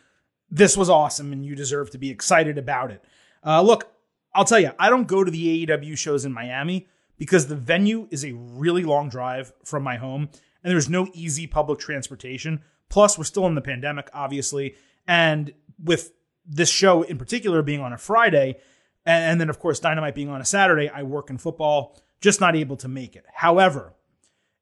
This 0.50 0.76
was 0.76 0.88
awesome, 0.88 1.32
and 1.32 1.44
you 1.44 1.54
deserve 1.54 1.90
to 1.90 1.98
be 1.98 2.10
excited 2.10 2.56
about 2.56 2.90
it. 2.90 3.04
Uh, 3.44 3.60
look, 3.60 3.92
I'll 4.34 4.44
tell 4.44 4.58
you, 4.58 4.70
I 4.78 4.88
don't 4.88 5.06
go 5.06 5.22
to 5.22 5.30
the 5.30 5.66
AEW 5.66 5.96
shows 5.96 6.24
in 6.24 6.32
Miami 6.32 6.88
because 7.18 7.46
the 7.46 7.54
venue 7.54 8.08
is 8.10 8.24
a 8.24 8.32
really 8.32 8.82
long 8.82 9.08
drive 9.08 9.52
from 9.62 9.82
my 9.82 9.96
home 9.96 10.30
and 10.66 10.72
there's 10.72 10.88
no 10.88 11.06
easy 11.12 11.46
public 11.46 11.78
transportation. 11.78 12.60
Plus, 12.88 13.18
we're 13.18 13.24
still 13.24 13.46
in 13.46 13.54
the 13.54 13.60
pandemic, 13.60 14.08
obviously. 14.12 14.76
And 15.06 15.52
with 15.82 16.12
this 16.46 16.70
show 16.70 17.02
in 17.02 17.18
particular 17.18 17.62
being 17.62 17.80
on 17.80 17.92
a 17.92 17.98
Friday, 17.98 18.56
and 19.04 19.40
then, 19.40 19.50
of 19.50 19.58
course, 19.58 19.78
Dynamite 19.78 20.14
being 20.14 20.28
on 20.28 20.40
a 20.40 20.44
Saturday, 20.44 20.88
I 20.88 21.02
work 21.04 21.30
in 21.30 21.38
football, 21.38 22.00
just 22.20 22.40
not 22.40 22.56
able 22.56 22.76
to 22.78 22.88
make 22.88 23.14
it. 23.14 23.24
However, 23.34 23.94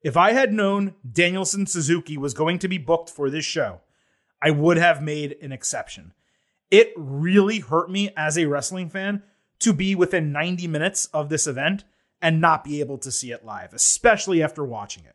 if 0.03 0.19
I 0.19 0.33
had 0.33 0.53
known 0.53 0.95
Danielson 1.11 1.67
Suzuki 1.67 2.19
was 2.19 2.35
going 2.35 2.59
to 2.59 2.69
be 2.69 2.77
booked 2.77 3.09
for 3.09 3.31
this 3.31 3.45
show, 3.47 3.81
I 4.43 4.51
would 4.51 4.77
have 4.77 5.03
made 5.03 5.37
an 5.41 5.51
exception. 5.51 6.13
It 6.71 6.93
really 6.97 7.61
hurt 7.61 7.91
me 7.91 8.11
as 8.15 8.37
a 8.37 8.45
wrestling 8.45 8.91
fan 8.91 9.23
to 9.61 9.73
be 9.73 9.95
within 9.95 10.33
90 10.33 10.67
minutes 10.67 11.07
of 11.07 11.31
this 11.31 11.47
event 11.47 11.85
and 12.21 12.41
not 12.41 12.65
be 12.65 12.81
able 12.81 12.99
to 12.99 13.11
see 13.11 13.33
it 13.33 13.47
live, 13.47 13.73
especially 13.73 14.43
after 14.43 14.63
watching 14.63 15.05
it. 15.05 15.15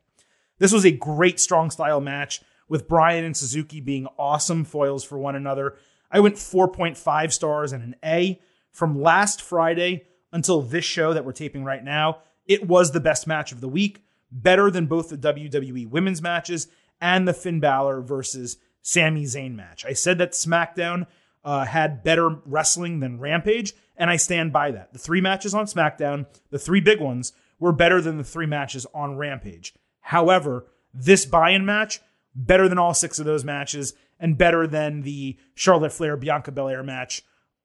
This 0.58 0.72
was 0.72 0.86
a 0.86 0.92
great 0.92 1.40
strong 1.40 1.70
style 1.70 2.02
match 2.02 2.42
with 2.70 2.88
Bryan 2.88 3.26
and 3.26 3.36
Suzuki 3.36 3.82
being 3.82 4.08
awesome 4.18 4.64
foils 4.64 5.04
for 5.04 5.18
one 5.18 5.36
another. 5.36 5.76
I 6.12 6.22
went 6.22 6.36
4.5 6.36 7.34
stars 7.34 7.74
and 7.74 7.84
an 7.84 7.96
A. 8.06 8.40
From 8.72 9.02
last 9.02 9.42
Friday 9.42 10.06
until 10.32 10.62
this 10.62 10.86
show 10.86 11.14
that 11.14 11.26
we're 11.26 11.34
taping 11.34 11.64
right 11.64 11.84
now, 11.84 12.20
it 12.46 12.68
was 12.68 12.92
the 12.92 13.00
best 13.00 13.28
match 13.28 13.52
of 13.52 13.62
the 13.62 13.68
week, 13.68 14.04
better 14.32 14.72
than 14.72 14.86
both 14.86 15.10
the 15.10 15.18
WWE 15.18 15.90
women's 15.90 16.22
matches 16.22 16.68
and 17.02 17.28
the 17.28 17.34
Finn 17.34 17.60
Balor 17.60 18.02
versus 18.02 18.58
Sami 18.82 19.24
Zayn 19.24 19.56
match. 19.56 19.86
I 19.86 19.94
said 19.94 20.20
that 20.20 20.32
SmackDown 20.32 21.08
uh, 21.44 21.66
had 21.66 22.04
better 22.04 22.30
wrestling 22.46 23.00
than 23.00 23.20
Rampage, 23.20 23.74
and 23.98 24.10
I 24.10 24.18
stand 24.18 24.54
by 24.54 24.72
that. 24.72 24.94
The 24.94 25.00
three 25.00 25.22
matches 25.22 25.54
on 25.54 25.66
SmackDown, 25.66 26.28
the 26.52 26.60
three 26.60 26.82
big 26.82 27.00
ones, 27.00 27.34
were 27.60 27.72
better 27.72 28.02
than 28.02 28.18
the 28.18 28.24
three 28.24 28.46
matches 28.46 28.86
on 28.94 29.18
Rampage. 29.18 29.74
However, 30.02 30.68
this 30.94 31.26
buy-in 31.26 31.66
match 31.66 32.02
better 32.46 32.70
than 32.70 32.78
all 32.78 32.94
six 32.94 33.20
of 33.20 33.26
those 33.26 33.44
matches 33.44 33.94
and 34.20 34.38
better 34.38 34.66
than 34.66 35.02
the 35.02 35.38
Charlotte 35.56 35.92
Flair 35.92 36.16
Bianca 36.16 36.52
Belair 36.52 36.84
match 36.84 37.22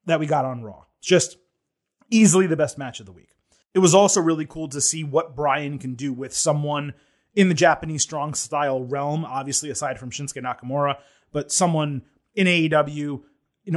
that 0.07 0.21
we 0.21 0.27
got 0.27 0.45
on 0.45 0.63
Raw. 0.63 0.85
Just 1.01 1.37
easily 2.11 2.47
the 2.47 2.57
best 2.57 2.77
match 2.77 3.01
of 3.01 3.07
the 3.07 3.13
week. 3.13 3.31
It 3.73 3.79
was 3.79 3.95
also 3.95 4.21
really 4.21 4.47
cool 4.47 4.69
to 4.69 4.81
see 4.81 5.03
what 5.03 5.35
Bryan 5.35 5.79
can 5.79 5.95
do 5.95 6.13
with 6.13 6.35
someone 6.35 6.95
in 7.35 7.49
the 7.49 7.55
Japanese 7.55 8.03
strong 8.03 8.35
style 8.35 8.85
realm, 8.85 9.25
obviously 9.25 9.71
aside 9.71 9.99
from 9.99 10.11
Shinsuke 10.11 10.43
Nakamura, 10.43 10.97
but 11.33 11.51
someone 11.51 12.03
in 12.35 12.47
AEW, 12.47 13.23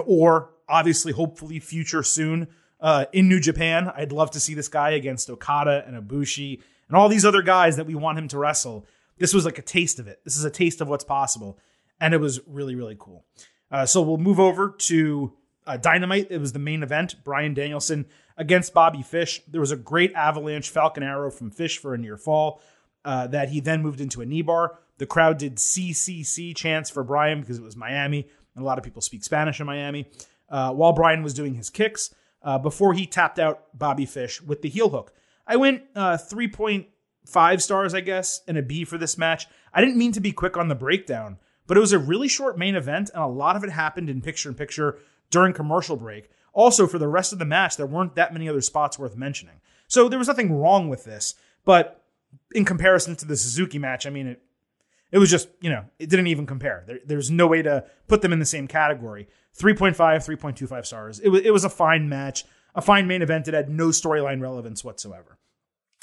or 0.06 0.52
obviously 0.68 1.14
hopefully 1.14 1.60
future 1.60 2.04
soon 2.04 2.48
uh, 2.80 3.06
in 3.14 3.28
New 3.28 3.40
Japan. 3.40 3.92
I'd 3.96 4.12
love 4.12 4.32
to 4.32 4.40
see 4.40 4.54
this 4.54 4.68
guy 4.68 4.92
against 4.92 5.30
Okada 5.30 5.84
and 5.88 5.96
Ibushi 5.96 6.62
and 6.88 6.98
all 6.98 7.10
these 7.10 7.26
other 7.26 7.42
guys 7.42 7.78
that 7.78 7.88
we 7.88 7.96
want 7.96 8.18
him 8.18 8.28
to 8.30 8.38
wrestle 8.38 8.86
this 9.18 9.34
was 9.34 9.46
like 9.46 9.58
a 9.58 9.64
taste 9.64 10.00
of 10.00 10.08
it. 10.08 10.22
This 10.24 10.38
is 10.38 10.46
a 10.46 10.50
taste 10.50 10.82
of 10.82 10.88
what's 10.88 11.04
possible. 11.04 11.60
And 12.00 12.14
it 12.14 12.20
was 12.20 12.40
really, 12.48 12.76
really 12.76 12.96
cool. 12.98 13.26
Uh, 13.72 13.86
so 13.86 14.02
we'll 14.02 14.18
move 14.18 14.40
over 14.40 14.76
to 14.78 15.34
uh, 15.66 15.78
Dynamite. 15.78 16.28
It 16.30 16.40
was 16.40 16.54
the 16.54 16.60
main 16.60 16.84
event. 16.84 17.24
Bryan 17.24 17.54
Danielson 17.54 18.06
against 18.38 18.74
Bobby 18.74 19.02
Fish. 19.02 19.42
There 19.48 19.62
was 19.62 19.72
a 19.72 19.76
great 19.76 20.14
avalanche 20.14 20.70
Falcon 20.70 21.04
Arrow 21.04 21.32
from 21.32 21.52
Fish 21.52 21.78
for 21.78 21.94
a 21.94 21.98
near 21.98 22.18
fall 22.18 22.62
uh, 23.04 23.28
that 23.28 23.50
he 23.50 23.60
then 23.60 23.82
moved 23.82 24.00
into 24.00 24.22
a 24.22 24.26
knee 24.26 24.42
bar. 24.42 24.80
The 24.98 25.06
crowd 25.06 25.38
did 25.38 25.58
CCC 25.58 26.56
chants 26.56 26.90
for 26.90 27.04
Bryan 27.04 27.42
because 27.42 27.58
it 27.58 27.64
was 27.64 27.76
Miami, 27.76 28.28
and 28.56 28.64
a 28.64 28.66
lot 28.66 28.78
of 28.78 28.84
people 28.84 29.02
speak 29.02 29.24
Spanish 29.24 29.60
in 29.60 29.66
Miami. 29.66 30.10
Uh, 30.50 30.72
while 30.74 30.94
Bryan 30.94 31.24
was 31.24 31.34
doing 31.34 31.56
his 31.56 31.70
kicks, 31.70 32.14
uh, 32.42 32.58
before 32.58 32.94
he 32.94 33.06
tapped 33.06 33.40
out 33.40 33.66
Bobby 33.78 34.06
Fish 34.06 34.42
with 34.42 34.62
the 34.62 34.70
heel 34.70 34.90
hook. 34.90 35.14
I 35.46 35.56
went 35.58 35.84
uh, 35.96 36.18
3.8 36.18 36.86
five 37.28 37.62
stars, 37.62 37.94
I 37.94 38.02
guess, 38.02 38.42
and 38.48 38.58
a 38.58 38.62
B 38.62 38.84
for 38.86 38.98
this 38.98 39.18
match. 39.18 39.48
I 39.74 39.82
didn't 39.82 39.98
mean 39.98 40.12
to 40.14 40.22
be 40.22 40.32
quick 40.32 40.58
on 40.58 40.68
the 40.68 40.76
breakdown, 40.76 41.38
but 41.68 41.78
it 41.78 41.82
was 41.82 41.94
a 41.94 42.00
really 42.00 42.28
short 42.28 42.58
main 42.58 42.76
event, 42.76 43.12
and 43.14 43.24
a 43.24 43.28
lot 43.28 43.56
of 43.56 43.64
it 43.64 43.72
happened 43.72 44.10
in 44.10 44.22
picture 44.22 44.50
in 44.50 44.56
picture 44.56 45.00
during 45.30 45.54
commercial 45.54 45.96
break. 45.96 46.30
Also, 46.54 46.88
for 46.88 46.98
the 46.98 47.08
rest 47.08 47.34
of 47.34 47.40
the 47.40 47.46
match, 47.46 47.78
there 47.78 47.86
weren't 47.86 48.16
that 48.16 48.34
many 48.34 48.50
other 48.50 48.62
spots 48.62 48.98
worth 48.98 49.16
mentioning. 49.16 49.60
So 49.88 50.10
there 50.10 50.20
was 50.20 50.28
nothing 50.28 50.60
wrong 50.60 50.90
with 50.90 51.04
this, 51.04 51.36
but 51.66 52.04
in 52.54 52.66
comparison 52.66 53.16
to 53.18 53.26
the 53.26 53.38
Suzuki 53.38 53.78
match, 53.78 54.06
I 54.06 54.10
mean, 54.10 54.28
it 54.28 54.42
it 55.12 55.20
was 55.20 55.30
just, 55.30 55.48
you 55.62 55.70
know, 55.70 55.86
it 56.00 56.10
didn't 56.10 56.28
even 56.28 56.46
compare. 56.46 56.84
There, 56.86 57.00
there's 57.06 57.32
no 57.32 57.48
way 57.48 57.62
to 57.62 57.86
put 58.08 58.22
them 58.22 58.34
in 58.34 58.40
the 58.40 58.46
same 58.46 58.68
category. 58.68 59.28
3.5, 59.58 59.96
3.25 59.96 60.86
stars. 60.86 61.20
It 61.20 61.30
was, 61.30 61.42
it 61.42 61.52
was 61.52 61.64
a 61.64 61.70
fine 61.70 62.10
match, 62.10 62.44
a 62.76 62.82
fine 62.82 63.08
main 63.08 63.22
event 63.22 63.48
It 63.48 63.54
had 63.54 63.70
no 63.70 63.88
storyline 63.88 64.42
relevance 64.42 64.84
whatsoever. 64.84 65.38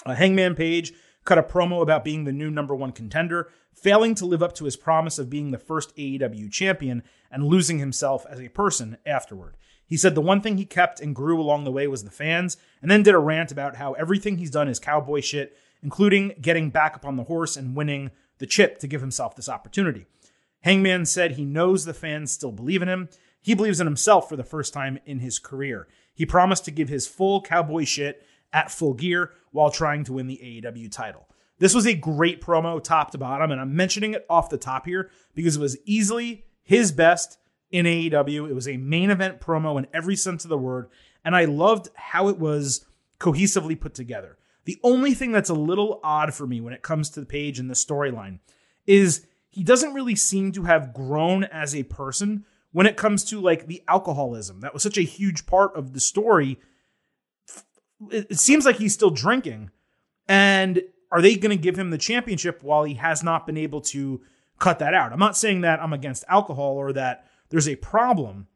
Uh, 0.07 0.15
Hangman 0.15 0.55
Page 0.55 0.93
cut 1.25 1.39
a 1.39 1.43
promo 1.43 1.83
about 1.83 2.05
being 2.05 2.25
the 2.25 2.33
new 2.33 2.51
number 2.51 2.75
one 2.75 2.93
contender, 2.93 3.49
failing 3.73 4.15
to 4.15 4.27
live 4.27 4.43
up 4.43 4.55
to 4.55 4.65
his 4.65 4.77
promise 4.77 5.19
of 5.19 5.31
being 5.31 5.51
the 5.51 5.59
first 5.59 5.95
AEW 5.97 6.51
champion 6.51 7.03
and 7.31 7.47
losing 7.47 7.79
himself 7.79 8.25
as 8.29 8.41
a 8.41 8.49
person 8.49 8.97
afterward. 9.05 9.57
He 9.87 9.97
said 9.97 10.15
the 10.15 10.21
one 10.21 10.41
thing 10.41 10.57
he 10.57 10.65
kept 10.65 11.01
and 11.01 11.15
grew 11.15 11.41
along 11.41 11.65
the 11.65 11.73
way 11.73 11.87
was 11.87 12.05
the 12.05 12.11
fans, 12.11 12.57
and 12.81 12.91
then 12.91 13.03
did 13.03 13.15
a 13.15 13.19
rant 13.19 13.53
about 13.53 13.77
how 13.77 13.93
everything 13.95 14.39
he's 14.39 14.51
done 14.51 14.69
is 14.69 14.79
cowboy 14.79 15.21
shit, 15.21 15.57
including 15.83 16.35
getting 16.41 16.71
back 16.71 16.95
up 16.95 17.05
on 17.05 17.17
the 17.17 17.25
horse 17.25 17.57
and 17.57 17.77
winning 17.77 18.11
the 18.39 18.47
chip 18.47 18.79
to 18.79 18.87
give 18.87 19.01
himself 19.01 19.37
this 19.37 19.49
opportunity. 19.49 20.07
Hangman 20.63 21.05
said 21.05 21.33
he 21.33 21.45
knows 21.45 21.85
the 21.85 21.93
fans 21.93 22.33
still 22.33 22.53
believe 22.53 22.81
in 22.81 22.89
him. 22.89 23.09
He 23.41 23.55
believes 23.55 23.81
in 23.81 23.87
himself 23.87 24.29
for 24.29 24.37
the 24.37 24.43
first 24.43 24.73
time 24.73 24.99
in 25.05 25.19
his 25.19 25.39
career. 25.39 25.87
He 26.15 26.25
promised 26.25 26.65
to 26.65 26.71
give 26.71 26.89
his 26.89 27.07
full 27.07 27.43
cowboy 27.43 27.85
shit 27.85 28.27
at 28.55 28.71
full 28.71 28.95
gear 28.95 29.33
while 29.51 29.71
trying 29.71 30.05
to 30.05 30.15
win 30.15 30.27
the 30.27 30.41
AEW 30.43 30.91
title. 30.91 31.29
This 31.59 31.75
was 31.75 31.87
a 31.87 31.95
great 31.95 32.41
promo 32.41 32.83
top 32.83 33.11
to 33.11 33.19
bottom, 33.19 33.51
and 33.51 33.61
I'm 33.61 33.77
mentioning 33.77 34.15
it 34.15 34.25
off 34.31 34.49
the 34.49 34.57
top 34.57 34.87
here 34.87 35.11
because 35.35 35.57
it 35.57 35.61
was 35.61 35.77
easily 35.85 36.47
his 36.63 36.91
best 36.91 37.39
in 37.71 37.85
AEW. 37.87 38.49
It 38.49 38.55
was 38.55 38.69
a 38.69 38.77
main 38.77 39.11
event 39.11 39.41
promo 39.41 39.79
in 39.79 39.87
every 39.93 40.17
sense 40.17 40.45
of 40.45 40.49
the 40.49 40.59
word, 40.59 40.89
and 41.25 41.37
I 41.37 41.45
loved 41.45 41.91
how 41.95 42.29
it 42.29 42.39
was 42.39 42.87
cohesively 43.21 43.79
put 43.79 43.95
together. 43.95 44.39
The 44.65 44.79
only 44.83 45.15
thing 45.15 45.33
that's 45.33 45.51
a 45.51 45.55
little 45.55 46.01
odd 46.03 46.33
for 46.33 46.47
me 46.47 46.61
when 46.61 46.73
it 46.73 46.83
comes 46.83 47.11
to 47.11 47.21
the 47.21 47.27
page 47.27 47.59
and 47.59 47.69
the 47.69 47.75
storyline 47.75 48.39
is 48.87 49.27
he 49.51 49.63
doesn't 49.63 49.95
really 49.95 50.17
seem 50.17 50.53
to 50.53 50.65
have 50.65 50.95
grown 50.95 51.45
as 51.45 51.75
a 51.75 51.85
person 51.85 52.45
when 52.73 52.87
it 52.87 52.97
comes 52.97 53.25
to 53.25 53.41
like 53.41 53.67
the 53.67 53.83
alcoholism. 53.87 54.61
That 54.61 54.75
was 54.75 54.83
such 54.83 54.99
a 54.99 55.03
huge 55.03 55.47
part 55.47 55.77
of 55.77 55.93
the 55.93 56.01
story. 56.01 56.59
It 58.11 58.39
seems 58.39 58.65
like 58.65 58.77
he's 58.77 58.95
still 58.95 59.11
drinking. 59.11 59.71
And 60.29 60.83
are 61.11 61.23
they 61.23 61.37
going 61.37 61.57
to 61.57 61.63
give 61.63 61.79
him 61.79 61.91
the 61.91 61.99
championship 61.99 62.63
while 62.63 62.85
he 62.85 62.95
has 62.95 63.23
not 63.23 63.47
been 63.47 63.57
able 63.57 63.81
to 63.83 64.21
cut 64.59 64.79
that 64.79 64.95
out? 64.95 65.13
I'm 65.13 65.19
not 65.19 65.37
saying 65.37 65.61
that 65.63 65.83
I'm 65.83 65.93
against 65.93 66.25
alcohol 66.29 66.77
or 66.77 66.93
that 66.93 67.27
there's 67.51 67.69
a 67.69 67.77
problem. 67.77 68.49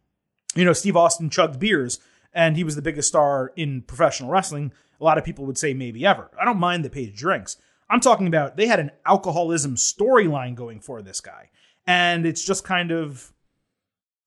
You 0.54 0.64
know, 0.64 0.72
Steve 0.72 0.96
Austin 0.96 1.30
chugged 1.30 1.61
beers 1.61 1.98
and 2.32 2.56
he 2.56 2.64
was 2.64 2.76
the 2.76 2.82
biggest 2.82 3.08
star 3.08 3.52
in 3.56 3.82
professional 3.82 4.30
wrestling. 4.30 4.72
A 5.00 5.04
lot 5.04 5.18
of 5.18 5.24
people 5.24 5.46
would 5.46 5.58
say 5.58 5.74
maybe 5.74 6.04
ever. 6.04 6.30
I 6.40 6.44
don't 6.44 6.58
mind 6.58 6.84
that 6.84 6.92
Page 6.92 7.16
drinks. 7.16 7.56
I'm 7.90 8.00
talking 8.00 8.26
about 8.26 8.56
they 8.56 8.66
had 8.66 8.80
an 8.80 8.90
alcoholism 9.06 9.76
storyline 9.76 10.54
going 10.54 10.80
for 10.80 11.00
this 11.02 11.20
guy. 11.20 11.50
And 11.87 12.26
it's 12.26 12.44
just 12.44 12.64
kind 12.64 12.90
of 12.90 13.32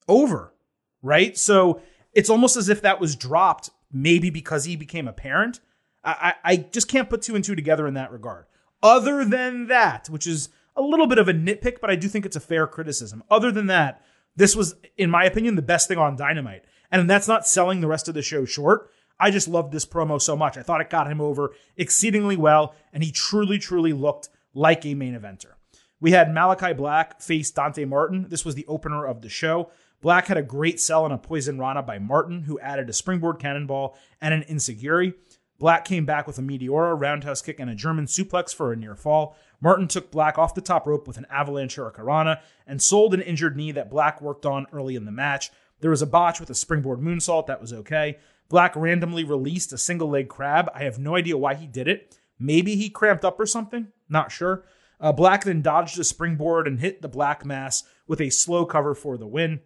over, 0.07 0.53
right? 1.01 1.37
So 1.37 1.81
it's 2.13 2.29
almost 2.29 2.57
as 2.57 2.69
if 2.69 2.81
that 2.81 2.99
was 2.99 3.15
dropped, 3.15 3.69
maybe 3.91 4.29
because 4.29 4.65
he 4.65 4.75
became 4.75 5.07
a 5.07 5.13
parent. 5.13 5.59
I, 6.03 6.33
I 6.43 6.55
just 6.57 6.87
can't 6.87 7.09
put 7.09 7.21
two 7.21 7.35
and 7.35 7.43
two 7.43 7.55
together 7.55 7.87
in 7.87 7.93
that 7.93 8.11
regard. 8.11 8.45
Other 8.81 9.23
than 9.23 9.67
that, 9.67 10.09
which 10.09 10.25
is 10.25 10.49
a 10.75 10.81
little 10.81 11.07
bit 11.07 11.19
of 11.19 11.27
a 11.27 11.33
nitpick, 11.33 11.79
but 11.79 11.89
I 11.91 11.95
do 11.95 12.07
think 12.07 12.25
it's 12.25 12.35
a 12.35 12.39
fair 12.39 12.65
criticism. 12.65 13.23
Other 13.29 13.51
than 13.51 13.67
that, 13.67 14.01
this 14.35 14.55
was, 14.55 14.75
in 14.97 15.09
my 15.09 15.25
opinion, 15.25 15.55
the 15.55 15.61
best 15.61 15.87
thing 15.87 15.97
on 15.97 16.15
Dynamite. 16.15 16.63
And 16.91 17.09
that's 17.09 17.27
not 17.27 17.47
selling 17.47 17.81
the 17.81 17.87
rest 17.87 18.07
of 18.07 18.13
the 18.13 18.21
show 18.21 18.45
short. 18.45 18.89
I 19.19 19.29
just 19.29 19.47
loved 19.47 19.71
this 19.71 19.85
promo 19.85 20.19
so 20.19 20.35
much. 20.35 20.57
I 20.57 20.63
thought 20.63 20.81
it 20.81 20.89
got 20.89 21.11
him 21.11 21.21
over 21.21 21.51
exceedingly 21.77 22.35
well, 22.35 22.73
and 22.91 23.03
he 23.03 23.11
truly, 23.11 23.59
truly 23.59 23.93
looked 23.93 24.29
like 24.53 24.85
a 24.85 24.95
main 24.95 25.13
eventer. 25.13 25.53
We 25.99 26.11
had 26.11 26.29
Malakai 26.29 26.75
Black 26.75 27.21
face 27.21 27.51
Dante 27.51 27.85
Martin. 27.85 28.25
This 28.29 28.43
was 28.43 28.55
the 28.55 28.65
opener 28.65 29.05
of 29.05 29.21
the 29.21 29.29
show. 29.29 29.69
Black 30.01 30.27
had 30.27 30.37
a 30.37 30.43
great 30.43 30.79
sell 30.79 31.05
on 31.05 31.11
a 31.11 31.17
poison 31.17 31.59
rana 31.59 31.83
by 31.83 31.99
Martin, 31.99 32.43
who 32.43 32.59
added 32.59 32.89
a 32.89 32.93
springboard 32.93 33.39
cannonball 33.39 33.95
and 34.19 34.33
an 34.33 34.43
enzuigiri. 34.49 35.13
Black 35.59 35.85
came 35.85 36.05
back 36.05 36.25
with 36.25 36.39
a 36.39 36.41
meteora, 36.41 36.99
roundhouse 36.99 37.43
kick, 37.43 37.59
and 37.59 37.69
a 37.69 37.75
German 37.75 38.07
suplex 38.07 38.53
for 38.53 38.73
a 38.73 38.75
near 38.75 38.95
fall. 38.95 39.37
Martin 39.61 39.87
took 39.87 40.09
Black 40.09 40.39
off 40.39 40.55
the 40.55 40.61
top 40.61 40.87
rope 40.87 41.07
with 41.07 41.17
an 41.17 41.27
avalanche 41.29 41.77
or 41.77 41.91
hurricanrana 41.91 42.39
and 42.65 42.81
sold 42.81 43.13
an 43.13 43.21
injured 43.21 43.55
knee 43.55 43.71
that 43.71 43.91
Black 43.91 44.21
worked 44.21 44.45
on 44.45 44.65
early 44.73 44.95
in 44.95 45.05
the 45.05 45.11
match. 45.11 45.51
There 45.81 45.91
was 45.91 46.01
a 46.01 46.07
botch 46.07 46.39
with 46.39 46.49
a 46.49 46.55
springboard 46.55 46.99
moonsault 46.99 47.45
that 47.45 47.61
was 47.61 47.71
okay. 47.71 48.17
Black 48.49 48.75
randomly 48.75 49.23
released 49.23 49.71
a 49.71 49.77
single 49.77 50.09
leg 50.09 50.29
crab. 50.29 50.67
I 50.73 50.83
have 50.83 50.97
no 50.97 51.15
idea 51.15 51.37
why 51.37 51.53
he 51.53 51.67
did 51.67 51.87
it. 51.87 52.17
Maybe 52.39 52.75
he 52.75 52.89
cramped 52.89 53.23
up 53.23 53.39
or 53.39 53.45
something. 53.45 53.89
Not 54.09 54.31
sure. 54.31 54.65
Uh, 54.99 55.11
Black 55.11 55.43
then 55.43 55.61
dodged 55.61 55.99
a 55.99 56.03
springboard 56.03 56.67
and 56.67 56.79
hit 56.79 57.03
the 57.03 57.07
Black 57.07 57.45
Mass 57.45 57.83
with 58.07 58.19
a 58.19 58.31
slow 58.31 58.65
cover 58.65 58.95
for 58.95 59.15
the 59.15 59.27
win. 59.27 59.61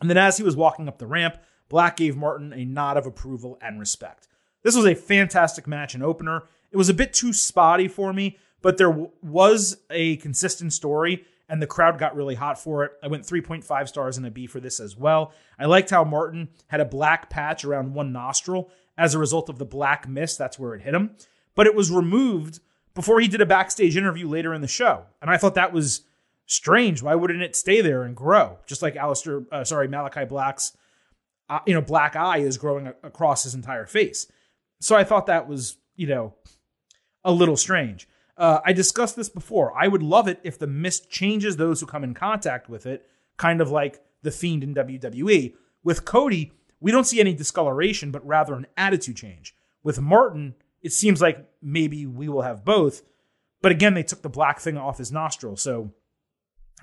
And 0.00 0.10
then 0.10 0.18
as 0.18 0.36
he 0.36 0.42
was 0.42 0.56
walking 0.56 0.88
up 0.88 0.98
the 0.98 1.06
ramp, 1.06 1.36
Black 1.68 1.96
gave 1.96 2.16
Martin 2.16 2.52
a 2.52 2.64
nod 2.64 2.96
of 2.96 3.06
approval 3.06 3.58
and 3.62 3.78
respect. 3.78 4.28
This 4.62 4.76
was 4.76 4.86
a 4.86 4.94
fantastic 4.94 5.66
match 5.66 5.94
and 5.94 6.02
opener. 6.02 6.44
It 6.70 6.76
was 6.76 6.88
a 6.88 6.94
bit 6.94 7.12
too 7.12 7.32
spotty 7.32 7.88
for 7.88 8.12
me, 8.12 8.38
but 8.60 8.78
there 8.78 8.90
w- 8.90 9.10
was 9.22 9.78
a 9.90 10.16
consistent 10.16 10.72
story 10.72 11.24
and 11.48 11.60
the 11.60 11.66
crowd 11.66 11.98
got 11.98 12.16
really 12.16 12.34
hot 12.34 12.58
for 12.58 12.84
it. 12.84 12.92
I 13.02 13.08
went 13.08 13.26
3.5 13.26 13.88
stars 13.88 14.16
and 14.16 14.26
a 14.26 14.30
B 14.30 14.46
for 14.46 14.60
this 14.60 14.80
as 14.80 14.96
well. 14.96 15.32
I 15.58 15.66
liked 15.66 15.90
how 15.90 16.04
Martin 16.04 16.48
had 16.68 16.80
a 16.80 16.84
black 16.86 17.28
patch 17.28 17.64
around 17.64 17.94
one 17.94 18.12
nostril 18.12 18.70
as 18.96 19.14
a 19.14 19.18
result 19.18 19.48
of 19.48 19.58
the 19.58 19.64
black 19.64 20.08
mist. 20.08 20.38
That's 20.38 20.58
where 20.58 20.74
it 20.74 20.82
hit 20.82 20.94
him. 20.94 21.16
But 21.54 21.66
it 21.66 21.74
was 21.74 21.90
removed 21.90 22.60
before 22.94 23.20
he 23.20 23.28
did 23.28 23.40
a 23.40 23.46
backstage 23.46 23.96
interview 23.96 24.28
later 24.28 24.54
in 24.54 24.62
the 24.62 24.68
show. 24.68 25.04
And 25.20 25.30
I 25.30 25.36
thought 25.36 25.54
that 25.54 25.72
was 25.72 26.02
strange. 26.46 27.02
Why 27.02 27.14
wouldn't 27.14 27.42
it 27.42 27.56
stay 27.56 27.80
there 27.80 28.02
and 28.02 28.16
grow? 28.16 28.58
Just 28.66 28.82
like 28.82 28.94
Aleister, 28.94 29.46
uh, 29.52 29.64
sorry, 29.64 29.88
Malakai 29.88 30.28
Black's, 30.28 30.76
uh, 31.48 31.60
you 31.66 31.74
know, 31.74 31.80
black 31.80 32.16
eye 32.16 32.38
is 32.38 32.58
growing 32.58 32.86
a- 32.86 32.94
across 33.02 33.44
his 33.44 33.54
entire 33.54 33.86
face. 33.86 34.30
So 34.80 34.96
I 34.96 35.04
thought 35.04 35.26
that 35.26 35.48
was, 35.48 35.76
you 35.96 36.06
know, 36.06 36.34
a 37.24 37.32
little 37.32 37.56
strange. 37.56 38.08
Uh, 38.36 38.60
I 38.64 38.72
discussed 38.72 39.14
this 39.16 39.28
before. 39.28 39.72
I 39.78 39.88
would 39.88 40.02
love 40.02 40.26
it 40.26 40.40
if 40.42 40.58
the 40.58 40.66
mist 40.66 41.10
changes 41.10 41.56
those 41.56 41.80
who 41.80 41.86
come 41.86 42.02
in 42.04 42.14
contact 42.14 42.68
with 42.68 42.86
it, 42.86 43.06
kind 43.36 43.60
of 43.60 43.70
like 43.70 44.00
the 44.22 44.30
Fiend 44.30 44.64
in 44.64 44.74
WWE. 44.74 45.54
With 45.84 46.04
Cody, 46.04 46.52
we 46.80 46.90
don't 46.90 47.04
see 47.06 47.20
any 47.20 47.34
discoloration, 47.34 48.10
but 48.10 48.26
rather 48.26 48.54
an 48.54 48.66
attitude 48.76 49.16
change. 49.16 49.54
With 49.82 50.00
Martin, 50.00 50.54
it 50.80 50.92
seems 50.92 51.20
like 51.20 51.48
maybe 51.60 52.06
we 52.06 52.28
will 52.28 52.42
have 52.42 52.64
both. 52.64 53.02
But 53.60 53.72
again, 53.72 53.94
they 53.94 54.02
took 54.02 54.22
the 54.22 54.28
black 54.28 54.58
thing 54.58 54.76
off 54.76 54.98
his 54.98 55.12
nostril, 55.12 55.56
so 55.56 55.92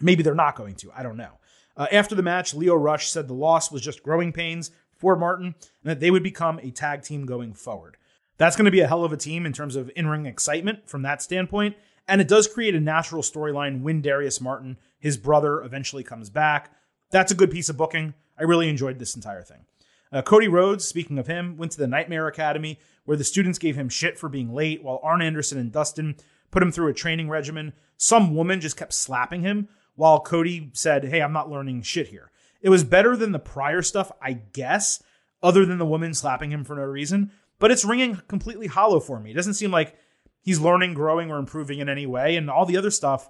maybe 0.02 0.24
they're 0.24 0.36
not 0.36 0.56
going 0.56 0.76
to. 0.76 0.92
I 0.96 1.04
don't 1.04 1.18
know. 1.18 1.40
Uh, 1.76 1.88
after 1.92 2.16
the 2.16 2.24
match, 2.24 2.54
Lio 2.54 2.76
Rush 2.76 3.10
said 3.10 3.28
the 3.28 3.34
loss 3.34 3.72
was 3.72 3.82
just 3.82 4.04
growing 4.04 4.34
pains 4.34 4.72
for 4.98 5.16
Martin 5.16 5.56
and 5.84 5.92
that 5.92 6.00
they 6.00 6.12
would 6.12 6.24
become 6.24 6.60
a 6.60 6.72
tag 6.72 7.04
team 7.04 7.26
going 7.26 7.54
forward. 7.54 7.98
That's 8.38 8.56
going 8.56 8.66
to 8.66 8.72
be 8.72 8.82
a 8.82 8.88
hell 8.88 9.04
of 9.04 9.14
a 9.14 9.18
team 9.18 9.46
in 9.46 9.54
terms 9.54 9.76
of 9.76 9.92
in 9.96 10.08
ring 10.08 10.26
excitement 10.26 10.90
from 10.90 11.02
that 11.04 11.22
standpoint. 11.22 11.76
And 12.08 12.20
it 12.22 12.28
does 12.28 12.48
create 12.48 12.76
a 12.76 12.80
natural 12.80 13.22
storyline 13.22 13.82
when 13.82 14.02
Darius 14.02 14.42
Martin, 14.42 14.78
his 14.98 15.18
brother, 15.18 15.62
eventually 15.62 16.04
comes 16.04 16.30
back. 16.30 16.72
That's 17.12 17.32
a 17.32 17.36
good 17.36 17.52
piece 17.52 17.70
of 17.70 17.78
booking. 17.78 18.14
I 18.38 18.44
really 18.44 18.70
enjoyed 18.70 19.00
this 19.00 19.16
entire 19.16 19.44
thing. 19.44 19.66
Uh, 20.12 20.22
Cody 20.22 20.48
Rhodes, 20.48 20.88
speaking 20.88 21.20
of 21.20 21.28
him, 21.28 21.56
went 21.56 21.72
to 21.74 21.78
the 21.78 21.88
Nightmare 21.88 22.28
Academy 22.28 22.80
where 23.06 23.18
the 23.18 23.24
students 23.24 23.60
gave 23.60 23.76
him 23.76 23.90
shit 23.90 24.20
for 24.20 24.30
being 24.30 24.54
late, 24.54 24.84
while 24.84 25.00
Arn 25.02 25.22
Anderson 25.22 25.58
and 25.58 25.72
Dustin 25.72 26.16
put 26.52 26.64
him 26.64 26.72
through 26.72 26.90
a 26.90 26.94
training 26.94 27.30
regimen. 27.30 27.74
Some 27.98 28.36
woman 28.36 28.62
just 28.62 28.78
kept 28.78 28.94
slapping 28.94 29.42
him, 29.42 29.68
while 30.00 30.22
Cody 30.22 30.70
said, 30.72 31.04
Hey, 31.04 31.22
I'm 31.22 31.34
not 31.34 31.50
learning 31.50 31.82
shit 31.82 32.08
here. 32.08 32.32
It 32.62 32.70
was 32.70 32.86
better 32.86 33.18
than 33.18 33.34
the 33.34 33.40
prior 33.40 33.82
stuff, 33.82 34.14
I 34.22 34.32
guess, 34.34 35.04
other 35.44 35.66
than 35.66 35.78
the 35.78 35.86
woman 35.86 36.14
slapping 36.14 36.52
him 36.52 36.64
for 36.64 36.78
no 36.78 36.84
reason, 36.84 37.32
but 37.60 37.70
it's 37.70 37.84
ringing 37.84 38.22
completely 38.30 38.68
hollow 38.68 39.02
for 39.02 39.20
me. 39.20 39.32
It 39.32 39.34
doesn't 39.34 39.56
seem 39.56 39.72
like 39.72 39.98
he's 40.42 40.60
learning, 40.60 40.94
growing, 40.94 41.30
or 41.30 41.38
improving 41.38 41.80
in 41.80 41.90
any 41.90 42.06
way. 42.06 42.38
And 42.38 42.50
all 42.50 42.66
the 42.66 42.78
other 42.78 42.92
stuff 42.92 43.30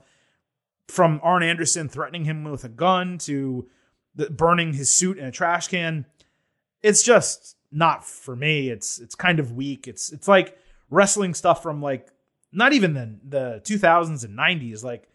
from 0.87 1.19
Arn 1.23 1.41
Anderson 1.41 1.89
threatening 1.89 2.25
him 2.25 2.43
with 2.43 2.63
a 2.63 2.69
gun 2.69 3.17
to 3.19 3.67
the, 4.13 4.29
burning 4.29 4.73
his 4.73 4.91
suit 4.91 5.17
in 5.17 5.25
a 5.25 5.31
trash 5.31 5.69
can, 5.69 6.05
it's 6.83 7.01
just 7.01 7.55
not 7.71 8.05
for 8.05 8.35
me. 8.35 8.69
It's 8.69 8.99
it's 8.99 9.15
kind 9.15 9.39
of 9.39 9.53
weak. 9.53 9.87
It's 9.87 10.11
it's 10.11 10.27
like 10.27 10.55
wrestling 10.91 11.33
stuff 11.33 11.63
from 11.63 11.81
like 11.81 12.09
not 12.51 12.73
even 12.73 12.93
the 12.93 13.17
the 13.27 13.61
2000s 13.65 14.23
and 14.23 14.37
90s, 14.37 14.83
like 14.83 15.08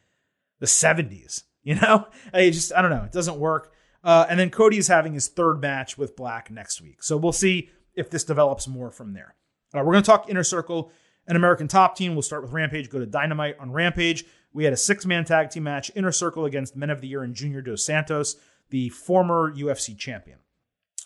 the 0.65 0.69
70s. 0.69 1.43
You 1.67 1.77
know, 1.77 2.09
I 2.35 2.51
just 2.51 2.75
I 2.75 2.83
don't 2.83 2.91
know. 2.91 3.05
It 3.05 3.13
doesn't 3.13 3.39
work. 3.39 3.73
Uh, 4.03 4.27
and 4.29 4.39
then 4.39 4.51
Cody 4.51 4.77
is 4.77 4.87
having 4.87 5.15
his 5.15 5.29
third 5.29 5.63
match 5.63 5.97
with 5.97 6.15
Black 6.15 6.51
next 6.51 6.83
week, 6.83 7.03
so 7.03 7.17
we'll 7.17 7.33
see 7.33 7.71
if 7.95 8.11
this 8.11 8.23
develops 8.23 8.69
more 8.69 8.91
from 8.91 9.15
there. 9.15 9.35
Uh, 9.75 9.79
we're 9.79 9.93
going 9.93 10.03
to 10.03 10.07
talk 10.07 10.29
Inner 10.29 10.45
Circle 10.45 10.93
and 11.27 11.39
American 11.39 11.67
Top 11.67 11.97
Team. 11.97 12.15
We'll 12.15 12.21
start 12.21 12.43
with 12.43 12.53
Rampage. 12.53 12.91
Go 12.91 12.99
to 12.99 13.07
Dynamite 13.07 13.57
on 13.59 13.73
Rampage. 13.73 14.27
We 14.53 14.65
had 14.65 14.75
a 14.75 14.77
six 14.77 15.07
man 15.07 15.25
tag 15.25 15.49
team 15.49 15.63
match 15.63 15.91
Inner 15.95 16.13
Circle 16.13 16.45
against 16.45 16.77
Men 16.77 16.91
of 16.91 17.01
the 17.01 17.09
Year 17.09 17.23
and 17.23 17.35
Junior 17.35 17.63
Dos 17.63 17.83
Santos, 17.83 18.37
the 18.69 18.91
former 18.91 19.51
UFC 19.51 19.97
champion. 19.97 20.41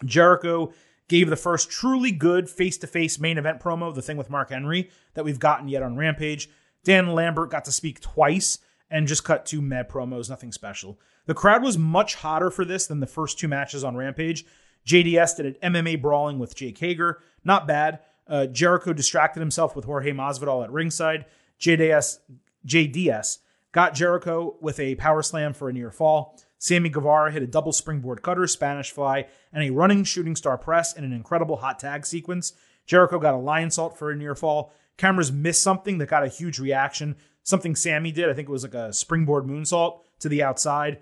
Jericho 0.04 0.72
gave 1.08 1.30
the 1.30 1.36
first 1.36 1.70
truly 1.70 2.10
good 2.10 2.50
face 2.50 2.76
to 2.78 2.88
face 2.88 3.20
main 3.20 3.38
event 3.38 3.60
promo, 3.60 3.94
the 3.94 4.02
thing 4.02 4.16
with 4.16 4.28
Mark 4.28 4.50
Henry, 4.50 4.90
that 5.14 5.24
we've 5.24 5.38
gotten 5.38 5.68
yet 5.68 5.84
on 5.84 5.96
Rampage. 5.96 6.50
Dan 6.82 7.14
Lambert 7.14 7.50
got 7.50 7.64
to 7.64 7.72
speak 7.72 8.00
twice 8.00 8.58
and 8.90 9.06
just 9.06 9.24
cut 9.24 9.46
two 9.46 9.60
med 9.60 9.88
promos, 9.88 10.30
nothing 10.30 10.52
special. 10.52 10.98
The 11.26 11.34
crowd 11.34 11.62
was 11.62 11.76
much 11.76 12.16
hotter 12.16 12.50
for 12.50 12.64
this 12.64 12.86
than 12.86 13.00
the 13.00 13.06
first 13.06 13.38
two 13.38 13.48
matches 13.48 13.84
on 13.84 13.96
Rampage. 13.96 14.46
JDS 14.86 15.36
did 15.36 15.56
an 15.60 15.74
MMA 15.74 16.00
brawling 16.00 16.38
with 16.38 16.56
Jake 16.56 16.78
Hager, 16.78 17.20
not 17.44 17.66
bad. 17.66 18.00
Uh, 18.26 18.46
Jericho 18.46 18.92
distracted 18.92 19.40
himself 19.40 19.76
with 19.76 19.84
Jorge 19.84 20.12
Masvidal 20.12 20.64
at 20.64 20.72
ringside. 20.72 21.26
JDS, 21.60 22.18
JDS 22.66 23.38
got 23.72 23.94
Jericho 23.94 24.56
with 24.60 24.80
a 24.80 24.94
power 24.96 25.22
slam 25.22 25.52
for 25.52 25.68
a 25.68 25.72
near 25.72 25.90
fall. 25.90 26.38
Sammy 26.58 26.88
Guevara 26.88 27.30
hit 27.30 27.42
a 27.42 27.46
double 27.46 27.72
springboard 27.72 28.22
cutter, 28.22 28.46
Spanish 28.46 28.90
fly, 28.90 29.26
and 29.52 29.62
a 29.62 29.70
running 29.70 30.04
shooting 30.04 30.34
star 30.34 30.58
press 30.58 30.96
in 30.96 31.04
an 31.04 31.12
incredible 31.12 31.56
hot 31.56 31.78
tag 31.78 32.04
sequence. 32.04 32.52
Jericho 32.86 33.18
got 33.18 33.34
a 33.34 33.38
Lionsault 33.38 33.96
for 33.96 34.10
a 34.10 34.16
near 34.16 34.34
fall. 34.34 34.72
Cameras 34.96 35.30
missed 35.30 35.62
something 35.62 35.98
that 35.98 36.08
got 36.08 36.24
a 36.24 36.28
huge 36.28 36.58
reaction. 36.58 37.16
Something 37.48 37.76
Sammy 37.76 38.12
did. 38.12 38.28
I 38.28 38.34
think 38.34 38.46
it 38.46 38.52
was 38.52 38.62
like 38.62 38.74
a 38.74 38.92
springboard 38.92 39.46
moonsault 39.46 40.00
to 40.18 40.28
the 40.28 40.42
outside. 40.42 40.98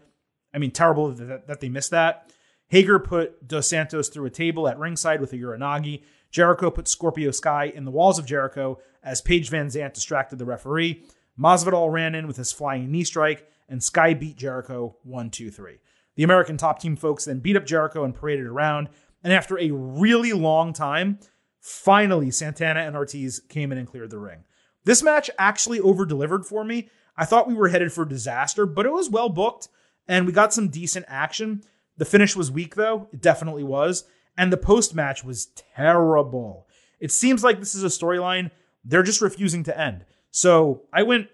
I 0.55 0.59
mean, 0.59 0.71
terrible 0.71 1.11
that, 1.11 1.49
that 1.49 1.59
they 1.59 1.69
missed 1.69 1.91
that. 1.91 2.31
Hager 2.69 3.01
put 3.01 3.49
Dos 3.49 3.69
Santos 3.69 4.09
through 4.09 4.27
a 4.27 4.31
table 4.31 4.69
at 4.69 4.79
ringside 4.79 5.21
with 5.21 5.33
a 5.33 5.37
Uranage. 5.37 6.05
Jericho 6.31 6.71
put 6.71 6.87
Scorpio 6.87 7.33
Sky 7.33 7.73
in 7.75 7.85
the 7.85 7.91
walls 7.91 8.21
of 8.21 8.27
Jericho 8.27 8.79
as 9.03 9.21
Paige 9.21 9.51
Van 9.51 9.67
Zant 9.67 9.95
distracted 9.95 10.39
the 10.39 10.45
referee. 10.45 11.03
Masvidal 11.37 11.91
ran 11.91 12.15
in 12.15 12.29
with 12.29 12.37
his 12.37 12.53
flying 12.53 12.93
knee 12.93 13.03
strike, 13.03 13.51
and 13.69 13.83
Sky 13.83 14.15
beat 14.15 14.37
Jericho 14.37 14.99
1 15.03 15.31
2 15.31 15.51
3. 15.51 15.81
The 16.15 16.23
American 16.23 16.57
top 16.57 16.79
team 16.79 16.95
folks 16.95 17.25
then 17.25 17.41
beat 17.41 17.57
up 17.57 17.67
Jericho 17.67 18.05
and 18.05 18.15
paraded 18.15 18.47
around. 18.47 18.89
And 19.25 19.33
after 19.33 19.59
a 19.59 19.73
really 19.73 20.33
long 20.33 20.73
time, 20.73 21.19
finally 21.59 22.31
Santana 22.31 22.83
and 22.83 22.95
Ortiz 22.95 23.41
came 23.49 23.73
in 23.73 23.79
and 23.79 23.89
cleared 23.89 24.11
the 24.11 24.21
ring. 24.21 24.45
This 24.87 25.03
match 25.03 25.29
actually 25.37 25.81
over 25.81 26.07
delivered 26.07 26.46
for 26.46 26.64
me. 26.64 26.88
I 27.16 27.25
thought 27.25 27.49
we 27.49 27.55
were 27.55 27.68
headed 27.68 27.92
for 27.92 28.05
disaster, 28.05 28.66
but 28.66 28.87
it 28.87 28.92
was 28.92 29.11
well 29.11 29.29
booked 29.29 29.68
and 30.07 30.27
we 30.27 30.33
got 30.33 30.55
some 30.55 30.68
decent 30.68 31.07
action. 31.09 31.62
The 31.96 32.05
finish 32.05 32.37
was 32.37 32.53
weak, 32.53 32.77
though. 32.77 33.09
It 33.12 33.20
definitely 33.20 33.64
was. 33.64 34.05
And 34.38 34.53
the 34.53 34.57
post 34.57 34.94
match 34.94 35.25
was 35.25 35.49
terrible. 35.75 36.68
It 37.01 37.11
seems 37.11 37.42
like 37.42 37.59
this 37.59 37.75
is 37.75 37.83
a 37.83 37.88
storyline 37.88 38.53
they're 38.85 39.03
just 39.03 39.20
refusing 39.20 39.64
to 39.64 39.77
end. 39.77 40.05
So 40.31 40.83
I 40.92 41.03
went, 41.03 41.27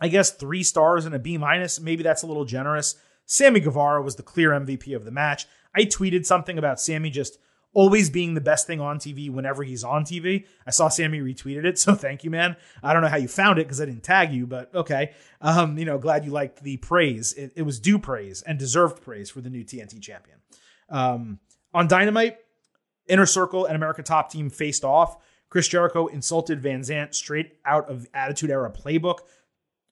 I 0.00 0.08
guess, 0.08 0.30
three 0.30 0.62
stars 0.62 1.04
and 1.04 1.14
a 1.14 1.18
B 1.18 1.36
minus. 1.36 1.78
Maybe 1.78 2.02
that's 2.02 2.22
a 2.22 2.26
little 2.26 2.46
generous. 2.46 2.94
Sammy 3.26 3.60
Guevara 3.60 4.00
was 4.00 4.16
the 4.16 4.22
clear 4.22 4.52
MVP 4.52 4.96
of 4.96 5.04
the 5.04 5.10
match. 5.10 5.46
I 5.76 5.82
tweeted 5.82 6.24
something 6.24 6.56
about 6.56 6.80
Sammy 6.80 7.10
just 7.10 7.36
always 7.72 8.10
being 8.10 8.34
the 8.34 8.40
best 8.40 8.66
thing 8.66 8.80
on 8.80 8.98
TV 8.98 9.30
whenever 9.30 9.62
he's 9.62 9.84
on 9.84 10.04
TV. 10.04 10.46
I 10.66 10.70
saw 10.70 10.88
Sammy 10.88 11.20
retweeted 11.20 11.64
it, 11.64 11.78
so 11.80 11.94
thank 11.94 12.24
you, 12.24 12.30
man. 12.30 12.56
I 12.82 12.92
don't 12.92 13.02
know 13.02 13.08
how 13.08 13.16
you 13.16 13.28
found 13.28 13.58
it 13.58 13.66
because 13.66 13.80
I 13.80 13.86
didn't 13.86 14.02
tag 14.02 14.32
you, 14.32 14.46
but 14.46 14.74
okay. 14.74 15.12
Um, 15.40 15.78
you 15.78 15.84
know, 15.84 15.98
glad 15.98 16.24
you 16.24 16.30
liked 16.30 16.62
the 16.62 16.76
praise. 16.78 17.32
It, 17.34 17.52
it, 17.56 17.62
was 17.62 17.78
due 17.80 17.98
praise 17.98 18.42
and 18.42 18.58
deserved 18.58 19.02
praise 19.02 19.30
for 19.30 19.40
the 19.40 19.50
new 19.50 19.64
TNT 19.64 20.00
champion. 20.00 20.38
Um, 20.88 21.38
on 21.72 21.86
Dynamite, 21.86 22.38
Inner 23.08 23.26
Circle 23.26 23.66
and 23.66 23.76
America 23.76 24.02
Top 24.02 24.30
Team 24.30 24.50
faced 24.50 24.84
off. 24.84 25.16
Chris 25.48 25.66
Jericho 25.66 26.06
insulted 26.06 26.62
Van 26.62 26.80
Zant 26.80 27.14
straight 27.14 27.54
out 27.64 27.90
of 27.90 28.06
Attitude 28.14 28.50
Era 28.50 28.70
playbook. 28.70 29.18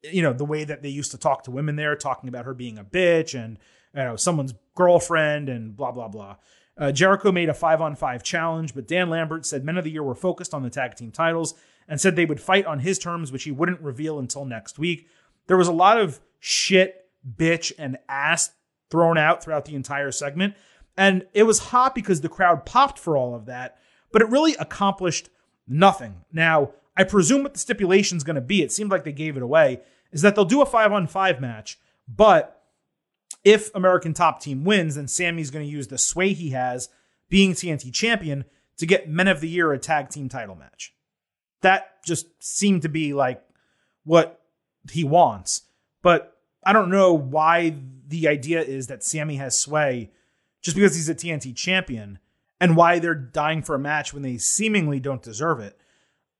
You 0.05 0.23
know, 0.23 0.33
the 0.33 0.45
way 0.45 0.65
that 0.65 0.83
they 0.83 0.89
used 0.89 1.11
to 1.11 1.19
talk 1.19 1.43
to 1.45 1.51
women 1.51 1.75
there, 1.75 1.97
talking 1.97 2.29
about 2.29 2.45
her 2.45 2.55
being 2.55 2.79
a 2.79 2.85
bitch 2.85 3.39
and, 3.39 3.59
you 3.95 4.03
know, 4.03 4.15
someone's 4.15 4.55
girlfriend 4.77 5.49
and 5.49 5.77
blah, 5.77 5.91
blah, 5.91 6.07
blah. 6.07 6.37
Uh, 6.79 6.93
Jericho 6.93 7.33
made 7.33 7.49
a 7.49 7.55
five 7.55 7.81
on 7.81 7.97
five 7.97 8.23
challenge, 8.23 8.75
but 8.75 8.87
Dan 8.87 9.11
Lambert 9.11 9.45
said 9.45 9.65
Men 9.65 9.77
of 9.77 9.85
the 9.85 9.91
Year 9.91 10.03
were 10.03 10.15
focused 10.15 10.55
on 10.55 10.63
the 10.63 10.71
tag 10.71 10.95
team 10.95 11.11
titles 11.11 11.55
and 11.89 12.01
said 12.01 12.15
they 12.15 12.25
would 12.25 12.41
fight 12.41 12.67
on 12.67 12.79
his 12.79 12.99
terms, 12.99 13.33
which 13.33 13.45
he 13.45 13.51
wouldn't 13.51 13.81
reveal 13.81 14.19
until 14.19 14.45
next 14.45 14.79
week. 14.79 15.09
There 15.49 15.57
was 15.57 15.69
a 15.69 15.73
lot 15.73 15.99
of 15.99 16.21
shit, 16.39 17.07
bitch, 17.37 17.73
and 17.79 17.99
ass 18.09 18.51
thrown 18.91 19.19
out 19.19 19.43
throughout 19.43 19.65
the 19.65 19.75
entire 19.75 20.13
segment. 20.13 20.55
And 20.97 21.27
it 21.33 21.45
was 21.45 21.59
hot 21.59 21.95
because 21.95 22.21
the 22.21 22.29
crowd 22.29 22.65
popped 22.65 22.99
for 22.99 23.17
all 23.17 23.35
of 23.35 23.47
that, 23.47 23.79
but 24.13 24.23
it 24.23 24.29
really 24.29 24.55
accomplished 24.57 25.31
nothing. 25.67 26.25
Now, 26.33 26.73
I 26.97 27.05
presume 27.05 27.43
what 27.43 27.55
the 27.55 27.61
stipulation 27.61 28.17
is 28.17 28.25
going 28.25 28.37
to 28.37 28.41
be, 28.41 28.63
it 28.63 28.73
seemed 28.73 28.91
like 28.91 29.05
they 29.05 29.13
gave 29.13 29.37
it 29.37 29.43
away, 29.43 29.81
is 30.13 30.23
that 30.23 30.35
they'll 30.35 30.45
do 30.45 30.63
a 30.63 30.67
five 30.67 30.93
on 30.93 31.07
five 31.07 31.41
match, 31.41 31.79
but 32.09 32.58
if 33.49 33.75
American 33.75 34.13
Top 34.13 34.43
Team 34.43 34.63
wins, 34.63 34.97
then 34.97 35.09
Sammy's 35.09 35.51
going 35.51 35.65
to 35.65 35.73
use 35.73 35.89
the 35.89 35.97
sway 35.97 36.35
he 36.35 36.51
has 36.51 36.91
being 37.31 37.53
TNT 37.53 37.93
champion 37.95 38.45
to 38.77 38.85
get 38.85 39.09
Men 39.09 39.27
of 39.27 39.41
the 39.41 39.49
Year 39.49 39.73
a 39.73 39.79
tag 39.79 40.11
team 40.11 40.29
title 40.29 40.55
match. 40.55 40.93
That 41.63 42.05
just 42.05 42.27
seemed 42.41 42.83
to 42.83 42.91
be 42.91 43.15
like 43.15 43.43
what 44.05 44.43
he 44.91 45.03
wants. 45.03 45.63
But 46.03 46.37
I 46.65 46.75
don't 46.75 46.91
know 46.91 47.15
why 47.15 47.75
the 48.07 48.29
idea 48.29 48.61
is 48.61 48.89
that 48.89 49.03
Sammy 49.03 49.37
has 49.37 49.59
sway 49.59 50.11
just 50.61 50.77
because 50.77 50.95
he's 50.95 51.09
a 51.09 51.15
TNT 51.15 51.57
champion. 51.57 52.19
and 52.61 52.77
why 52.77 52.99
they're 52.99 53.15
dying 53.15 53.63
for 53.63 53.77
a 53.77 53.79
match 53.79 54.13
when 54.13 54.23
they 54.23 54.37
seemingly 54.37 54.99
don't 54.99 55.23
deserve 55.23 55.61
it. 55.61 55.79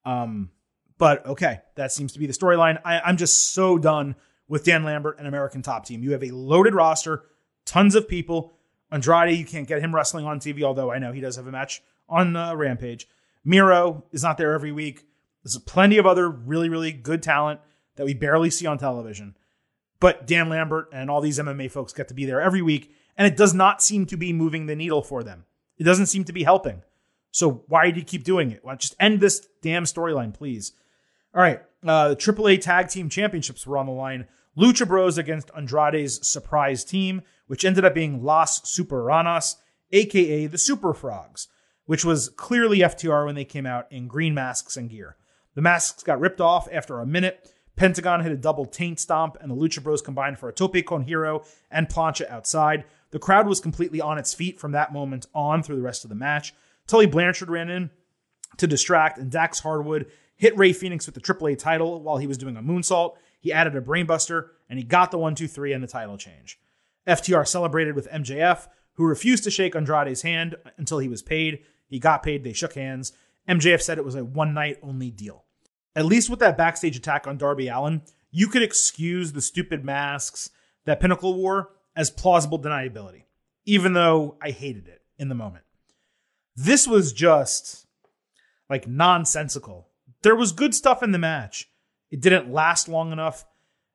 Um, 0.05 0.51
but 0.99 1.25
okay, 1.25 1.61
that 1.77 1.93
seems 1.93 2.13
to 2.13 2.19
be 2.19 2.27
the 2.27 2.33
storyline. 2.33 2.81
I'm 2.85 3.17
just 3.17 3.55
so 3.55 3.79
done 3.79 4.17
with 4.49 4.65
Dan 4.65 4.85
Lambert 4.85 5.19
and 5.19 5.27
American 5.27 5.63
Top 5.63 5.85
Team. 5.85 6.03
You 6.03 6.13
have 6.13 6.25
a 6.25 6.31
loaded 6.31 6.75
roster, 6.75 7.25
tons 7.65 7.95
of 7.95 8.09
people. 8.09 8.55
Andrade, 8.91 9.39
you 9.39 9.45
can't 9.45 9.69
get 9.69 9.83
him 9.83 9.95
wrestling 9.95 10.25
on 10.25 10.41
TV, 10.41 10.63
although 10.63 10.91
I 10.91 10.99
know 10.99 11.13
he 11.13 11.21
does 11.21 11.37
have 11.37 11.47
a 11.47 11.53
match 11.53 11.83
on 12.09 12.35
uh, 12.35 12.55
Rampage. 12.55 13.07
Miro 13.45 14.05
is 14.13 14.23
not 14.23 14.39
there 14.39 14.55
every 14.55 14.73
week. 14.73 15.05
There's 15.45 15.59
plenty 15.59 15.99
of 15.99 16.07
other 16.07 16.29
really, 16.29 16.69
really 16.69 16.93
good 16.93 17.23
talent 17.23 17.61
that 17.97 18.07
we 18.07 18.15
barely 18.15 18.51
see 18.51 18.67
on 18.67 18.79
television. 18.79 19.37
But 20.01 20.27
Dan 20.27 20.49
Lambert 20.49 20.89
and 20.93 21.11
all 21.11 21.21
these 21.21 21.39
MMA 21.39 21.71
folks 21.71 21.93
get 21.93 22.09
to 22.09 22.15
be 22.15 22.25
there 22.25 22.41
every 22.41 22.63
week, 22.63 22.93
and 23.17 23.27
it 23.27 23.37
does 23.37 23.53
not 23.53 23.83
seem 23.83 24.07
to 24.07 24.17
be 24.17 24.33
moving 24.33 24.67
the 24.67 24.77
needle 24.77 25.03
for 25.03 25.23
them. 25.23 25.45
It 25.77 25.85
doesn't 25.85 26.07
seem 26.07 26.25
to 26.25 26.33
be 26.33 26.45
helping. 26.45 26.83
So 27.31 27.65
why 27.69 27.91
do 27.91 27.99
you 27.99 28.07
keep 28.07 28.25
doing 28.25 28.51
it? 28.53 28.65
Why 28.65 28.75
just 28.77 28.97
end 28.99 29.21
this 29.21 29.47
damn 29.61 29.85
storyline, 29.85 30.33
please? 30.33 30.73
All 31.35 31.43
right, 31.43 31.63
uh, 31.87 32.09
the 32.09 32.17
AAA 32.17 32.61
Tag 32.61 32.89
Team 32.89 33.09
Championships 33.09 33.67
were 33.67 33.79
on 33.79 33.87
the 33.87 33.93
line. 33.93 34.27
Lucha 34.57 34.87
Bros 34.87 35.19
against 35.19 35.51
Andrade's 35.57 36.27
surprise 36.27 36.85
team, 36.85 37.23
which 37.47 37.65
ended 37.65 37.85
up 37.85 37.95
being 37.95 38.25
Los 38.25 38.61
Superranas, 38.63 39.57
aka 39.93 40.47
the 40.47 40.59
Super 40.59 40.93
Frogs, 40.93 41.49
which 41.87 42.05
was 42.05 42.29
clearly 42.31 42.79
FTR 42.79 43.27
when 43.27 43.37
they 43.37 43.45
came 43.45 43.67
out 43.67 43.87
in 43.91 44.09
green 44.09 44.35
masks 44.35 44.77
and 44.77 44.91
gear. 44.91 45.17
The 45.55 45.63
masks 45.63 46.03
got 46.03 46.21
ripped 46.21 46.41
off 46.41 46.69
after 46.73 46.99
a 46.99 47.07
minute. 47.07 47.53
Pentagon 47.77 48.23
hit 48.23 48.33
a 48.33 48.37
double 48.37 48.67
taint 48.67 48.99
stomp, 48.99 49.37
and 49.41 49.51
the 49.51 49.55
Lucha 49.55 49.83
Bros 49.83 50.03
combined 50.03 50.39
for 50.39 50.49
a 50.49 50.53
tope 50.53 50.85
con 50.85 51.03
hilo 51.03 51.45
and 51.71 51.89
plancha 51.89 52.29
outside. 52.29 52.85
The 53.11 53.21
crowd 53.21 53.47
was 53.47 53.61
completely 53.61 54.01
on 54.01 54.19
its 54.19 54.35
feet 54.35 54.59
from 54.59 54.73
that 54.73 54.93
moment 54.93 55.27
on 55.35 55.63
through 55.63 55.77
the 55.77 55.83
rest 55.83 56.05
of 56.05 56.11
the 56.11 56.17
match. 56.17 56.53
Tully 56.89 57.07
Blanchard 57.07 57.49
ran 57.49 57.71
in 57.71 57.91
to 58.57 58.67
distract, 58.67 59.19
and 59.19 59.31
Dax 59.31 59.61
Harwood 59.61 60.07
hit 60.39 60.57
Rey 60.57 60.73
Fenix 60.73 61.05
with 61.05 61.15
the 61.15 61.21
AAA 61.21 61.59
title 61.59 62.01
while 62.01 62.17
he 62.17 62.27
was 62.27 62.39
doing 62.39 62.57
a 62.57 62.63
moonsault. 62.63 63.17
He 63.41 63.53
added 63.53 63.77
a 63.77 63.81
brainbuster, 63.81 64.49
and 64.71 64.79
he 64.79 64.85
got 64.85 65.11
the 65.11 65.19
one, 65.19 65.35
two, 65.35 65.47
three, 65.47 65.73
and 65.73 65.83
the 65.83 65.89
title 65.89 66.17
change. 66.17 66.59
FTR 67.07 67.47
celebrated 67.47 67.95
with 67.95 68.09
MJF, 68.11 68.69
who 68.95 69.05
refused 69.05 69.45
to 69.45 69.51
shake 69.51 69.75
Andrade's 69.75 70.23
hand 70.23 70.57
until 70.77 70.99
he 70.99 71.09
was 71.09 71.23
paid. 71.23 71.61
He 71.87 71.99
got 71.99 72.23
paid, 72.23 72.45
they 72.45 72.53
shook 72.53 72.75
hands. 72.75 73.13
MJF 73.49 73.83
said 73.83 73.99
it 73.99 74.05
was 74.05 74.15
a 74.15 74.25
one 74.25 74.55
night 74.55 74.79
only 74.83 75.11
deal. 75.11 75.45
At 75.95 76.05
least 76.05 76.31
with 76.31 76.39
that 76.41 76.57
backstage 76.57 76.97
attack 76.97 77.27
on 77.27 77.39
Darby 77.39 77.69
Allin, 77.69 78.03
you 78.31 78.49
could 78.49 78.63
excuse 78.63 79.33
the 79.33 79.41
stupid 79.41 79.85
masks 79.85 80.51
that 80.85 81.01
Pinnacle 81.01 81.35
wore 81.35 81.71
as 81.97 82.11
plausible 82.11 82.61
deniability, 82.61 83.25
even 83.65 83.95
though 83.95 84.37
I 84.41 84.51
hated 84.51 84.87
it 84.87 85.03
in 85.19 85.29
the 85.29 85.35
moment. 85.35 85.65
This 86.55 86.87
was 86.87 87.13
just 87.13 87.87
like 88.69 88.87
nonsensical. 88.87 89.88
There 90.23 90.37
was 90.37 90.53
good 90.53 90.75
stuff 90.75 91.03
in 91.03 91.13
the 91.13 91.19
match. 91.19 91.71
It 92.11 92.21
didn't 92.21 92.53
last 92.53 92.89
long 92.89 93.13
enough. 93.13 93.45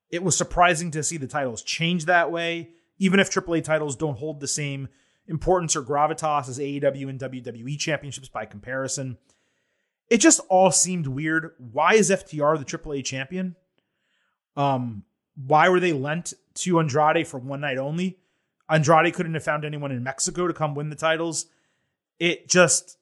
It 0.10 0.24
was 0.24 0.38
surprising 0.38 0.92
to 0.92 1.04
see 1.04 1.18
the 1.18 1.28
titles 1.28 1.64
change 1.64 2.06
that 2.06 2.32
way, 2.32 2.70
even 3.00 3.20
if 3.20 3.32
AAA 3.32 3.64
titles 3.64 3.96
don't 3.96 4.18
hold 4.18 4.40
the 4.40 4.48
same 4.48 4.88
importance 5.28 5.76
or 5.76 5.82
gravitas 5.82 6.50
as 6.50 6.60
AEW 6.60 7.10
and 7.10 7.20
WWE 7.20 7.78
championships 7.80 8.30
by 8.30 8.46
comparison. 8.46 9.18
It 10.10 10.18
just 10.18 10.42
all 10.50 10.72
seemed 10.72 11.08
weird. 11.08 11.52
Why 11.58 11.94
is 11.94 12.10
FTR 12.10 12.60
the 12.60 12.66
AAA 12.66 13.04
champion? 13.06 13.56
Um, 14.56 15.04
why 15.36 15.70
were 15.70 15.80
they 15.80 15.94
lent 15.94 16.34
to 16.56 16.80
Andrade 16.80 17.28
for 17.28 17.40
one 17.40 17.62
night 17.62 17.78
only? 17.78 18.20
Andrade 18.70 19.14
couldn't 19.14 19.34
have 19.34 19.44
found 19.44 19.66
anyone 19.66 19.92
in 19.92 20.04
Mexico 20.04 20.48
to 20.48 20.54
come 20.54 20.76
win 20.76 20.90
the 20.90 20.96
titles. 20.96 21.48
It 22.20 22.48
just 22.48 22.98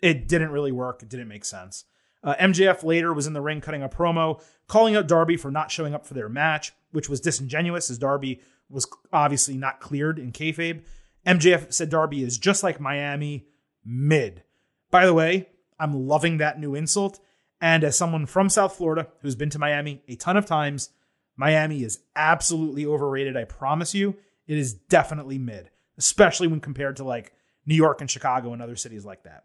it 0.00 0.26
didn't 0.28 0.50
really 0.50 0.72
work. 0.72 1.02
It 1.02 1.08
didn't 1.08 1.28
make 1.28 1.44
sense. 1.44 1.84
Uh, 2.24 2.34
MJF 2.40 2.84
later 2.84 3.12
was 3.12 3.26
in 3.26 3.32
the 3.32 3.40
ring 3.40 3.60
cutting 3.60 3.82
a 3.82 3.88
promo, 3.88 4.42
calling 4.68 4.94
out 4.96 5.08
Darby 5.08 5.36
for 5.36 5.50
not 5.50 5.70
showing 5.70 5.94
up 5.94 6.06
for 6.06 6.14
their 6.14 6.28
match, 6.28 6.72
which 6.92 7.08
was 7.08 7.20
disingenuous 7.20 7.90
as 7.90 7.98
Darby 7.98 8.40
was 8.68 8.86
obviously 9.12 9.56
not 9.56 9.80
cleared 9.80 10.18
in 10.18 10.32
kayfabe. 10.32 10.82
MJF 11.26 11.72
said 11.72 11.90
Darby 11.90 12.22
is 12.22 12.38
just 12.38 12.62
like 12.62 12.80
Miami, 12.80 13.46
mid. 13.84 14.42
By 14.90 15.06
the 15.06 15.14
way, 15.14 15.48
I'm 15.78 16.06
loving 16.06 16.38
that 16.38 16.60
new 16.60 16.74
insult. 16.74 17.20
And 17.60 17.84
as 17.84 17.96
someone 17.96 18.26
from 18.26 18.48
South 18.48 18.76
Florida 18.76 19.08
who's 19.20 19.36
been 19.36 19.50
to 19.50 19.58
Miami 19.58 20.02
a 20.08 20.16
ton 20.16 20.36
of 20.36 20.46
times, 20.46 20.90
Miami 21.36 21.82
is 21.82 22.00
absolutely 22.14 22.86
overrated. 22.86 23.36
I 23.36 23.44
promise 23.44 23.94
you, 23.94 24.16
it 24.46 24.58
is 24.58 24.74
definitely 24.74 25.38
mid, 25.38 25.70
especially 25.96 26.48
when 26.48 26.60
compared 26.60 26.96
to 26.96 27.04
like 27.04 27.32
New 27.64 27.74
York 27.74 28.00
and 28.00 28.10
Chicago 28.10 28.52
and 28.52 28.60
other 28.60 28.76
cities 28.76 29.04
like 29.04 29.22
that. 29.24 29.44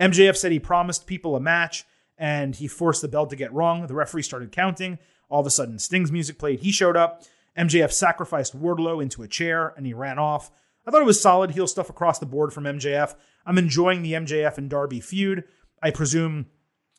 MJF 0.00 0.36
said 0.36 0.52
he 0.52 0.60
promised 0.60 1.06
people 1.06 1.34
a 1.34 1.40
match 1.40 1.84
and 2.18 2.56
he 2.56 2.66
forced 2.66 3.02
the 3.02 3.08
bell 3.08 3.26
to 3.26 3.36
get 3.36 3.52
wrong. 3.52 3.86
The 3.86 3.94
referee 3.94 4.22
started 4.22 4.52
counting. 4.52 4.98
All 5.28 5.40
of 5.40 5.46
a 5.46 5.50
sudden, 5.50 5.78
Sting's 5.78 6.10
music 6.10 6.38
played. 6.38 6.60
He 6.60 6.72
showed 6.72 6.96
up. 6.96 7.22
MJF 7.56 7.92
sacrificed 7.92 8.58
Wardlow 8.58 9.02
into 9.02 9.22
a 9.22 9.28
chair 9.28 9.74
and 9.76 9.86
he 9.86 9.92
ran 9.92 10.18
off. 10.18 10.50
I 10.86 10.90
thought 10.90 11.02
it 11.02 11.06
was 11.06 11.20
solid 11.20 11.50
heel 11.50 11.66
stuff 11.66 11.90
across 11.90 12.18
the 12.18 12.26
board 12.26 12.52
from 12.52 12.64
MJF. 12.64 13.14
I'm 13.44 13.58
enjoying 13.58 14.02
the 14.02 14.12
MJF 14.12 14.58
and 14.58 14.70
Darby 14.70 15.00
feud. 15.00 15.44
I 15.82 15.90
presume 15.90 16.46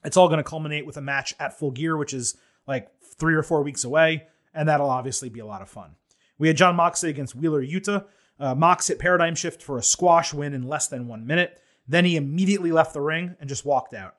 it's 0.04 0.18
all 0.18 0.28
going 0.28 0.38
to 0.38 0.44
culminate 0.44 0.86
with 0.86 0.98
a 0.98 1.02
match 1.02 1.34
at 1.40 1.58
Full 1.58 1.72
Gear, 1.72 1.98
which 1.98 2.14
is 2.14 2.38
like 2.68 2.90
three 3.18 3.36
or 3.36 3.44
four 3.44 3.64
weeks 3.64 3.84
away, 3.84 4.28
and 4.54 4.70
that'll 4.70 4.90
obviously 4.90 5.30
be 5.30 5.40
a 5.40 5.46
lot 5.46 5.62
of 5.62 5.70
fun. 5.70 5.96
We 6.38 6.48
had 6.48 6.58
Jon 6.58 6.76
Moxley 6.76 7.10
against 7.10 7.36
Wheeler 7.36 7.64
Yuta. 7.64 8.06
Uh, 8.40 8.56
Mox 8.56 8.88
hit 8.88 9.00
Paradigm 9.00 9.36
Shift 9.36 9.62
for 9.62 9.78
a 9.78 9.84
squash 9.84 10.34
win 10.34 10.54
in 10.54 10.68
less 10.68 10.88
than 10.88 11.08
one 11.08 11.28
minute. 11.28 11.62
Then 11.88 12.06
he 12.06 12.16
immediately 12.16 12.72
left 12.72 12.94
the 12.94 13.02
ring 13.02 13.36
and 13.40 13.50
just 13.50 13.66
walked 13.66 13.94
out. 13.94 14.16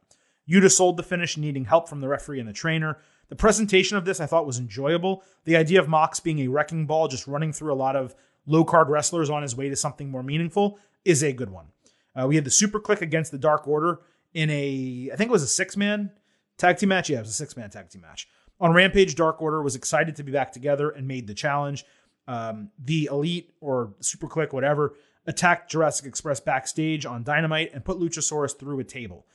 Yuta 0.51 0.71
sold 0.71 0.97
the 0.97 1.03
finish, 1.03 1.37
needing 1.37 1.65
help 1.65 1.89
from 1.89 2.01
the 2.01 2.09
referee 2.09 2.41
and 2.41 2.49
the 2.49 2.53
trainer. 2.53 2.99
The 3.29 3.37
presentation 3.37 3.97
of 3.97 4.05
this 4.05 4.21
I 4.21 4.27
thought 4.27 4.47
was 4.47 4.59
enjoyable. 4.59 5.23
The 5.45 5.57
idea 5.57 5.81
of 5.81 5.89
Mox 5.89 6.19
being 6.19 6.41
a 6.41 6.49
wrecking 6.49 6.87
ball, 6.87 7.07
just 7.07 7.27
running 7.27 7.53
through 7.53 7.73
a 7.73 7.75
lot 7.75 7.95
of 7.95 8.15
low 8.47 8.65
card 8.65 8.89
wrestlers 8.89 9.31
on 9.31 9.43
his 9.43 9.55
way 9.55 9.69
to 9.69 9.77
something 9.77 10.11
more 10.11 10.23
meaningful, 10.23 10.79
is 11.05 11.23
a 11.23 11.33
good 11.33 11.51
one. 11.51 11.67
Uh, 12.15 12.27
we 12.27 12.35
had 12.35 12.45
the 12.45 12.51
Super 12.51 12.81
Kliq 12.81 13.01
against 13.01 13.31
the 13.31 13.39
Dark 13.39 13.69
Order 13.69 14.01
in 14.35 14.51
a, 14.51 15.11
I 15.13 15.17
think 15.17 15.29
it 15.29 15.33
was 15.33 15.45
a 15.45 15.49
six 15.49 15.77
man 15.77 16.11
tag 16.59 16.79
team 16.79 16.89
match. 16.89 17.09
Yeah, 17.09 17.19
it 17.19 17.23
was 17.23 17.31
a 17.31 17.35
six 17.35 17.57
man 17.57 17.71
tag 17.71 17.89
team 17.89 18.03
match. 18.03 18.29
On 18.59 18.73
Rampage, 18.73 19.15
Dark 19.15 19.41
Order 19.41 19.63
was 19.63 19.77
excited 19.77 20.17
to 20.17 20.25
be 20.25 20.33
back 20.33 20.53
together 20.53 20.91
and 20.91 21.07
made 21.07 21.27
the 21.27 21.35
challenge. 21.35 21.85
Um, 22.29 22.71
the 22.79 23.09
Elite 23.11 23.53
or 23.61 23.95
Super 24.01 24.27
Kliq, 24.27 24.53
whatever, 24.53 24.95
attacked 25.27 25.71
Jurassic 25.71 26.07
Express 26.07 26.41
backstage 26.41 27.07
on 27.07 27.23
Dynamite 27.23 27.71
and 27.73 27.85
put 27.85 27.99
Luchasaurus 27.99 28.59
through 28.59 28.81
a 28.81 28.85
table. 28.85 29.27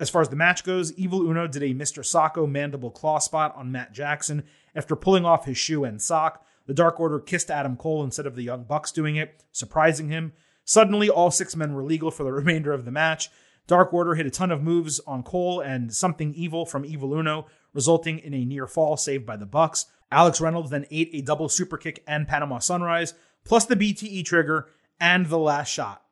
As 0.00 0.10
far 0.10 0.22
as 0.22 0.28
the 0.28 0.36
match 0.36 0.64
goes, 0.64 0.92
Evil 0.94 1.22
Uno 1.22 1.46
did 1.46 1.62
a 1.62 1.74
Mr. 1.74 2.00
Socko 2.02 2.50
mandible 2.50 2.90
claw 2.90 3.18
spot 3.18 3.54
on 3.56 3.70
Matt 3.70 3.92
Jackson 3.92 4.44
after 4.74 4.96
pulling 4.96 5.24
off 5.24 5.44
his 5.44 5.56
shoe 5.56 5.84
and 5.84 6.02
sock. 6.02 6.44
The 6.66 6.74
Dark 6.74 6.98
Order 6.98 7.20
kissed 7.20 7.50
Adam 7.50 7.76
Cole 7.76 8.02
instead 8.02 8.26
of 8.26 8.34
the 8.34 8.42
Young 8.42 8.64
Bucks 8.64 8.90
doing 8.90 9.16
it, 9.16 9.44
surprising 9.52 10.08
him. 10.08 10.32
Suddenly, 10.64 11.10
all 11.10 11.30
six 11.30 11.54
men 11.54 11.74
were 11.74 11.84
legal 11.84 12.10
for 12.10 12.24
the 12.24 12.32
remainder 12.34 12.72
of 12.72 12.84
the 12.84 12.90
match. 12.90 13.30
Dark 13.66 13.94
Order 13.94 14.14
hit 14.14 14.26
a 14.26 14.30
ton 14.30 14.50
of 14.50 14.62
moves 14.62 15.00
on 15.06 15.22
Cole 15.22 15.60
and 15.60 15.94
something 15.94 16.34
evil 16.34 16.66
from 16.66 16.84
Evil 16.84 17.14
Uno, 17.14 17.46
resulting 17.72 18.18
in 18.18 18.34
a 18.34 18.44
near 18.44 18.66
fall 18.66 18.96
saved 18.96 19.24
by 19.24 19.36
the 19.36 19.46
Bucks. 19.46 19.86
Alex 20.10 20.40
Reynolds 20.40 20.70
then 20.70 20.86
ate 20.90 21.10
a 21.12 21.22
double 21.22 21.48
super 21.48 21.76
kick 21.76 22.02
and 22.06 22.28
Panama 22.28 22.58
Sunrise, 22.58 23.14
plus 23.44 23.64
the 23.64 23.76
BTE 23.76 24.24
trigger 24.24 24.68
and 25.00 25.26
the 25.26 25.38
last 25.38 25.70
shot. 25.70 26.03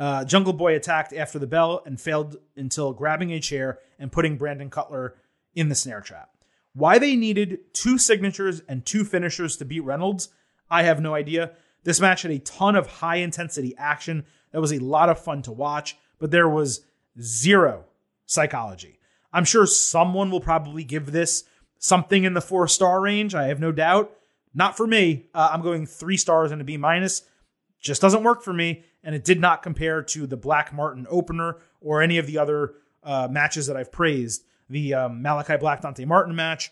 Uh, 0.00 0.24
Jungle 0.24 0.54
Boy 0.54 0.74
attacked 0.74 1.12
after 1.12 1.38
the 1.38 1.46
bell 1.46 1.82
and 1.84 2.00
failed 2.00 2.38
until 2.56 2.94
grabbing 2.94 3.32
a 3.32 3.38
chair 3.38 3.80
and 3.98 4.10
putting 4.10 4.38
Brandon 4.38 4.70
Cutler 4.70 5.14
in 5.54 5.68
the 5.68 5.74
snare 5.74 6.00
trap. 6.00 6.30
Why 6.72 6.98
they 6.98 7.16
needed 7.16 7.74
two 7.74 7.98
signatures 7.98 8.62
and 8.66 8.86
two 8.86 9.04
finishers 9.04 9.58
to 9.58 9.66
beat 9.66 9.84
Reynolds, 9.84 10.30
I 10.70 10.84
have 10.84 11.02
no 11.02 11.14
idea. 11.14 11.52
This 11.84 12.00
match 12.00 12.22
had 12.22 12.30
a 12.30 12.38
ton 12.38 12.76
of 12.76 12.86
high 12.86 13.16
intensity 13.16 13.74
action 13.76 14.24
that 14.52 14.60
was 14.60 14.72
a 14.72 14.78
lot 14.78 15.10
of 15.10 15.22
fun 15.22 15.42
to 15.42 15.52
watch, 15.52 15.98
but 16.18 16.30
there 16.30 16.48
was 16.48 16.80
zero 17.20 17.84
psychology. 18.24 19.00
I'm 19.34 19.44
sure 19.44 19.66
someone 19.66 20.30
will 20.30 20.40
probably 20.40 20.82
give 20.82 21.12
this 21.12 21.44
something 21.78 22.24
in 22.24 22.32
the 22.32 22.40
four 22.40 22.68
star 22.68 23.02
range. 23.02 23.34
I 23.34 23.48
have 23.48 23.60
no 23.60 23.70
doubt. 23.70 24.12
Not 24.54 24.78
for 24.78 24.86
me. 24.86 25.26
Uh, 25.34 25.50
I'm 25.52 25.62
going 25.62 25.84
three 25.86 26.16
stars 26.16 26.52
and 26.52 26.60
a 26.60 26.64
B 26.64 26.78
minus. 26.78 27.22
Just 27.80 28.02
doesn't 28.02 28.24
work 28.24 28.42
for 28.42 28.52
me. 28.52 28.84
And 29.02 29.14
it 29.14 29.24
did 29.24 29.40
not 29.40 29.62
compare 29.62 30.02
to 30.02 30.26
the 30.26 30.36
Black 30.36 30.72
Martin 30.72 31.06
opener 31.08 31.58
or 31.80 32.02
any 32.02 32.18
of 32.18 32.26
the 32.26 32.38
other 32.38 32.74
uh, 33.02 33.28
matches 33.30 33.66
that 33.66 33.76
I've 33.76 33.92
praised. 33.92 34.44
The 34.68 34.94
um, 34.94 35.22
Malakai 35.22 35.58
Black 35.58 35.80
Dante 35.80 36.04
Martin 36.04 36.34
match 36.34 36.70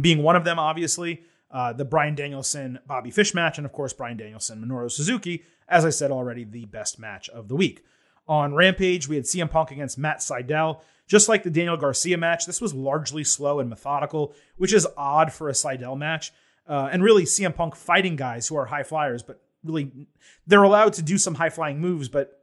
being 0.00 0.22
one 0.22 0.36
of 0.36 0.44
them, 0.44 0.58
obviously. 0.58 1.22
Uh, 1.50 1.72
the 1.72 1.84
Bryan 1.84 2.14
Danielson 2.14 2.78
Bobby 2.86 3.10
Fish 3.10 3.32
match, 3.32 3.56
and 3.56 3.64
of 3.64 3.72
course, 3.72 3.94
Bryan 3.94 4.18
Danielson 4.18 4.62
Minoru 4.62 4.90
Suzuki, 4.90 5.44
as 5.66 5.84
I 5.84 5.90
said 5.90 6.10
already, 6.10 6.44
the 6.44 6.66
best 6.66 6.98
match 6.98 7.30
of 7.30 7.48
the 7.48 7.56
week. 7.56 7.84
On 8.26 8.54
Rampage, 8.54 9.08
we 9.08 9.16
had 9.16 9.24
CM 9.24 9.50
Punk 9.50 9.70
against 9.70 9.96
Matt 9.96 10.18
Sydal. 10.18 10.80
Just 11.06 11.26
like 11.26 11.42
the 11.42 11.50
Daniel 11.50 11.78
Garcia 11.78 12.18
match, 12.18 12.44
this 12.44 12.60
was 12.60 12.74
largely 12.74 13.24
slow 13.24 13.60
and 13.60 13.70
methodical, 13.70 14.34
which 14.58 14.74
is 14.74 14.86
odd 14.98 15.32
for 15.32 15.48
a 15.48 15.52
Sydal 15.52 15.96
match. 15.96 16.32
Uh, 16.66 16.90
and 16.92 17.02
really, 17.02 17.24
CM 17.24 17.54
Punk 17.54 17.74
fighting 17.74 18.14
guys 18.14 18.46
who 18.46 18.56
are 18.56 18.66
high 18.66 18.82
flyers, 18.82 19.22
but 19.22 19.40
really, 19.64 20.08
they're 20.46 20.62
allowed 20.62 20.94
to 20.94 21.02
do 21.02 21.18
some 21.18 21.34
high 21.34 21.50
flying 21.50 21.80
moves, 21.80 22.08
but 22.08 22.42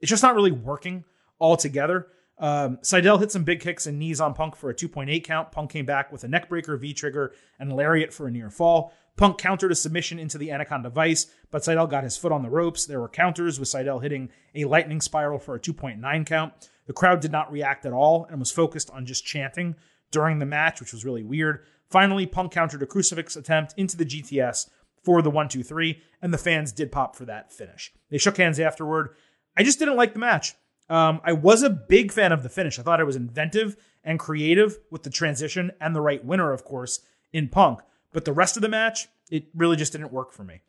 it's 0.00 0.10
just 0.10 0.22
not 0.22 0.34
really 0.34 0.52
working 0.52 1.04
altogether. 1.40 2.08
Um, 2.38 2.78
Sydal 2.78 3.20
hit 3.20 3.30
some 3.30 3.44
big 3.44 3.60
kicks 3.60 3.86
and 3.86 3.98
knees 3.98 4.20
on 4.20 4.34
Punk 4.34 4.56
for 4.56 4.70
a 4.70 4.74
2.8 4.74 5.22
count. 5.22 5.52
Punk 5.52 5.70
came 5.70 5.86
back 5.86 6.10
with 6.10 6.24
a 6.24 6.28
neckbreaker, 6.28 6.78
V 6.80 6.92
trigger, 6.92 7.34
and 7.58 7.72
lariat 7.72 8.12
for 8.12 8.26
a 8.26 8.30
near 8.30 8.50
fall. 8.50 8.92
Punk 9.16 9.38
countered 9.38 9.70
a 9.70 9.74
submission 9.74 10.18
into 10.18 10.38
the 10.38 10.50
Anaconda 10.50 10.88
Vice, 10.88 11.26
but 11.50 11.62
Sydal 11.62 11.88
got 11.88 12.04
his 12.04 12.16
foot 12.16 12.32
on 12.32 12.42
the 12.42 12.50
ropes. 12.50 12.86
There 12.86 13.00
were 13.00 13.08
counters 13.08 13.60
with 13.60 13.68
Sydal 13.68 14.02
hitting 14.02 14.30
a 14.54 14.64
lightning 14.64 15.00
spiral 15.00 15.38
for 15.38 15.54
a 15.54 15.60
2.9 15.60 16.26
count. 16.26 16.70
The 16.86 16.92
crowd 16.92 17.20
did 17.20 17.30
not 17.30 17.52
react 17.52 17.86
at 17.86 17.92
all 17.92 18.26
and 18.28 18.40
was 18.40 18.50
focused 18.50 18.90
on 18.90 19.06
just 19.06 19.24
chanting 19.24 19.76
during 20.10 20.38
the 20.38 20.46
match, 20.46 20.80
which 20.80 20.92
was 20.92 21.04
really 21.04 21.22
weird. 21.22 21.64
Finally, 21.90 22.26
Punk 22.26 22.52
countered 22.52 22.82
a 22.82 22.86
crucifix 22.86 23.36
attempt 23.36 23.74
into 23.76 23.96
the 23.96 24.06
GTS 24.06 24.70
for 25.02 25.22
the 25.22 25.30
1 25.30 25.48
2 25.48 25.62
3, 25.62 26.00
and 26.20 26.32
the 26.32 26.38
fans 26.38 26.72
did 26.72 26.92
pop 26.92 27.16
for 27.16 27.24
that 27.24 27.52
finish. 27.52 27.92
They 28.10 28.18
shook 28.18 28.36
hands 28.36 28.60
afterward. 28.60 29.10
I 29.56 29.62
just 29.62 29.78
didn't 29.78 29.96
like 29.96 30.12
the 30.12 30.18
match. 30.18 30.54
Um, 30.88 31.20
I 31.24 31.32
was 31.32 31.62
a 31.62 31.70
big 31.70 32.12
fan 32.12 32.32
of 32.32 32.42
the 32.42 32.48
finish. 32.48 32.78
I 32.78 32.82
thought 32.82 33.00
it 33.00 33.04
was 33.06 33.16
inventive 33.16 33.76
and 34.04 34.18
creative 34.18 34.78
with 34.90 35.02
the 35.02 35.10
transition 35.10 35.72
and 35.80 35.94
the 35.94 36.00
right 36.00 36.24
winner, 36.24 36.52
of 36.52 36.64
course, 36.64 37.00
in 37.32 37.48
Punk. 37.48 37.80
But 38.12 38.24
the 38.24 38.32
rest 38.32 38.56
of 38.56 38.62
the 38.62 38.68
match, 38.68 39.08
it 39.30 39.46
really 39.54 39.76
just 39.76 39.92
didn't 39.92 40.12
work 40.12 40.32
for 40.32 40.44
me. 40.44 40.60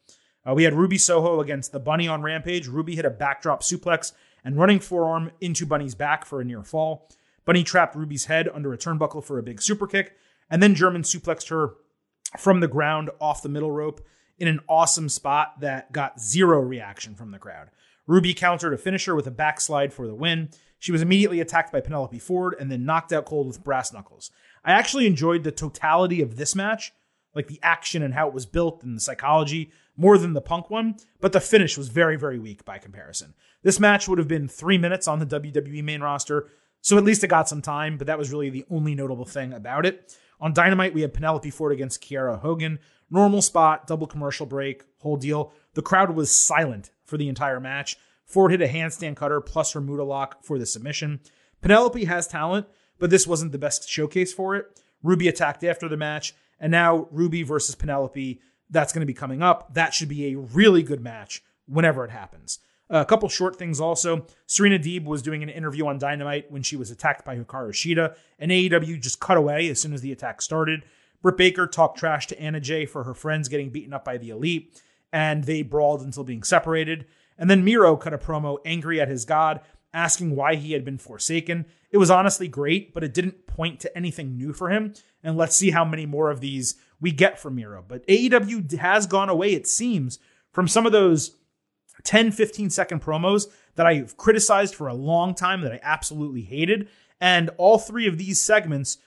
Uh, 0.48 0.54
we 0.54 0.64
had 0.64 0.74
Ruby 0.74 0.98
Soho 0.98 1.40
against 1.40 1.72
the 1.72 1.80
Bunny 1.80 2.08
on 2.08 2.22
Rampage. 2.22 2.68
Ruby 2.68 2.96
hit 2.96 3.06
a 3.06 3.10
backdrop 3.10 3.64
suplex 3.64 4.14
and 4.44 4.58
running 4.58 4.80
forearm 4.80 5.32
into 5.42 5.66
Bunny's 5.66 5.96
back 5.96 6.26
for 6.26 6.42
a 6.42 6.46
near 6.46 6.64
fall. 6.64 7.10
Bunny 7.46 7.64
trapped 7.64 7.96
Ruby's 7.96 8.26
head 8.26 8.50
under 8.54 8.74
a 8.74 8.78
turnbuckle 8.78 9.24
for 9.24 9.38
a 9.38 9.44
big 9.44 9.62
super 9.62 9.88
kick, 9.88 10.16
and 10.50 10.62
then 10.62 10.76
German 10.76 11.02
suplexed 11.02 11.50
her 11.50 11.76
from 12.38 12.60
the 12.60 12.68
ground 12.68 13.10
off 13.20 13.42
the 13.42 13.50
middle 13.50 13.72
rope 13.72 14.02
in 14.38 14.48
an 14.48 14.60
awesome 14.68 15.10
spot 15.10 15.60
that 15.62 15.92
got 15.92 16.20
zero 16.20 16.60
reaction 16.60 17.16
from 17.16 17.32
the 17.32 17.40
crowd. 17.40 17.70
Ruby 18.08 18.34
countered 18.34 18.74
a 18.74 18.78
finisher 18.78 19.16
with 19.16 19.28
a 19.28 19.32
backslide 19.32 19.94
for 19.94 20.08
the 20.08 20.16
win. 20.16 20.50
She 20.80 20.92
was 20.92 21.02
immediately 21.02 21.40
attacked 21.40 21.72
by 21.72 21.82
Penelope 21.82 22.20
Ford 22.20 22.56
and 22.60 22.70
then 22.70 22.86
knocked 22.86 23.14
out 23.14 23.26
cold 23.26 23.48
with 23.48 23.64
brass 23.64 23.94
knuckles. 23.94 24.32
I 24.66 24.72
actually 24.72 25.08
enjoyed 25.08 25.44
the 25.44 25.52
totality 25.52 26.22
of 26.22 26.36
this 26.36 26.56
match, 26.56 26.92
like 27.34 27.48
the 27.48 27.60
action 27.64 28.04
and 28.04 28.14
how 28.14 28.28
it 28.28 28.34
was 28.34 28.46
built 28.46 28.84
and 28.84 28.98
the 28.98 29.02
psychology, 29.02 29.72
more 29.96 30.18
than 30.18 30.34
the 30.34 30.42
punk 30.42 30.70
one, 30.70 30.96
but 31.22 31.34
the 31.34 31.40
finish 31.40 31.78
was 31.78 31.90
very, 31.90 32.18
very 32.18 32.40
weak 32.40 32.66
by 32.66 32.78
comparison. 32.78 33.34
This 33.62 33.80
match 33.80 34.08
would 34.08 34.18
have 34.18 34.28
been 34.28 34.48
three 34.48 34.78
minutes 34.78 35.08
on 35.08 35.20
the 35.20 35.26
WWE 35.26 35.84
main 35.84 36.02
roster, 36.02 36.50
so 36.82 36.98
at 36.98 37.04
least 37.04 37.24
it 37.24 37.28
got 37.28 37.48
some 37.48 37.62
time, 37.62 37.98
but 37.98 38.08
that 38.08 38.18
was 38.18 38.32
really 38.32 38.50
the 38.50 38.66
only 38.70 38.96
notable 38.96 39.26
thing 39.26 39.54
about 39.54 39.86
it. 39.86 40.18
On 40.42 40.54
Dynamite, 40.54 40.94
we 40.94 41.02
had 41.02 41.14
Penelope 41.14 41.50
Ford 41.52 41.72
against 41.72 42.04
Kiera 42.04 42.40
Hogan. 42.40 42.80
Normal 43.14 43.44
spot, 43.44 43.86
double 43.86 44.08
commercial 44.08 44.48
break, 44.48 44.86
whole 44.98 45.18
deal. 45.18 45.54
The 45.76 45.84
crowd 45.84 46.16
was 46.16 46.36
silent 46.36 46.90
for 47.06 47.16
the 47.16 47.30
entire 47.30 47.60
match. 47.60 47.96
Ford 48.26 48.50
hit 48.50 48.60
a 48.60 48.68
handstand 48.68 49.18
cutter 49.18 49.40
plus 49.40 49.74
her 49.74 49.82
Muta 49.82 50.04
lock 50.04 50.44
for 50.44 50.58
the 50.58 50.66
submission. 50.66 51.20
Penelope 51.62 52.06
has 52.06 52.26
talent, 52.28 52.66
but 52.98 53.12
this 53.12 53.28
wasn't 53.28 53.52
the 53.52 53.60
best 53.60 53.88
showcase 53.88 54.34
for 54.34 54.56
it. 54.56 54.82
Ruby 55.04 55.28
attacked 55.28 55.64
after 55.64 55.88
the 55.88 55.96
match, 55.96 56.34
and 56.60 56.72
now 56.72 57.08
Ruby 57.12 57.44
versus 57.44 57.76
Penelope, 57.76 58.42
that's 58.72 58.92
going 58.92 59.02
to 59.02 59.06
be 59.06 59.14
coming 59.14 59.44
up. 59.44 59.76
That 59.76 59.94
should 59.94 60.10
be 60.10 60.34
a 60.34 60.40
really 60.40 60.82
good 60.82 61.02
match 61.02 61.44
whenever 61.68 62.04
it 62.04 62.10
happens. 62.10 62.58
A 62.90 63.06
couple 63.06 63.30
short 63.30 63.58
things 63.58 63.80
also. 63.80 64.26
Serena 64.48 64.80
Deeb 64.80 65.06
was 65.06 65.22
doing 65.22 65.44
an 65.44 65.50
interview 65.50 65.86
on 65.86 66.00
Dynamite 66.00 66.52
when 66.52 66.64
she 66.64 66.76
was 66.76 66.90
attacked 66.90 67.24
by 67.24 67.38
Hikaru 67.38 67.74
Shida, 67.74 68.16
and 68.40 68.50
AEW 68.50 69.00
just 69.00 69.20
cut 69.20 69.38
away 69.38 69.70
as 69.70 69.80
soon 69.80 69.94
as 69.94 70.02
the 70.02 70.12
attack 70.12 70.42
started. 70.42 70.84
Britt 71.24 71.38
Baker 71.38 71.66
talked 71.66 71.98
trash 71.98 72.28
to 72.28 72.40
Anna 72.40 72.60
Jay 72.60 72.86
for 72.86 73.06
her 73.06 73.14
friends 73.14 73.48
getting 73.48 73.70
beaten 73.70 73.94
up 73.94 74.06
by 74.06 74.18
the 74.18 74.30
Elite, 74.30 74.80
and 75.12 75.46
they 75.46 75.62
brawled 75.64 76.02
until 76.02 76.26
being 76.26 76.44
separated. 76.44 77.06
And 77.38 77.50
then 77.50 77.64
Miro 77.64 77.96
cut 77.96 78.14
a 78.14 78.18
promo 78.18 78.58
angry 78.66 79.02
at 79.02 79.08
his 79.08 79.26
god, 79.26 79.62
asking 79.94 80.36
why 80.36 80.56
he 80.56 80.74
had 80.74 80.84
been 80.84 80.98
forsaken. 80.98 81.66
It 81.92 81.98
was 81.98 82.12
honestly 82.12 82.48
great, 82.48 82.94
but 82.94 83.04
it 83.04 83.14
didn't 83.14 83.48
point 83.48 83.80
to 83.80 83.98
anything 83.98 84.38
new 84.38 84.52
for 84.52 84.70
him. 84.70 84.94
And 85.24 85.38
let's 85.38 85.56
see 85.56 85.72
how 85.72 85.86
many 85.86 86.06
more 86.06 86.30
of 86.30 86.42
these 86.42 86.76
we 87.00 87.12
get 87.12 87.40
from 87.40 87.56
Miro. 87.56 87.84
But 87.88 88.06
AEW 88.08 88.78
has 88.80 89.08
gone 89.08 89.30
away, 89.30 89.54
it 89.54 89.66
seems, 89.66 90.20
from 90.52 90.68
some 90.68 90.86
of 90.86 90.92
those 90.92 91.38
10, 92.04 92.32
15 92.32 92.70
second 92.70 93.02
promos 93.02 93.48
that 93.76 93.86
I've 93.86 94.18
criticized 94.18 94.76
for 94.76 94.88
a 94.88 94.94
long 94.94 95.36
time 95.36 95.62
that 95.62 95.72
I 95.72 95.80
absolutely 95.84 96.42
hated. 96.42 96.90
And 97.22 97.50
all 97.58 97.78
three 97.78 98.08
of 98.08 98.18
these 98.18 98.42
segments, 98.42 98.98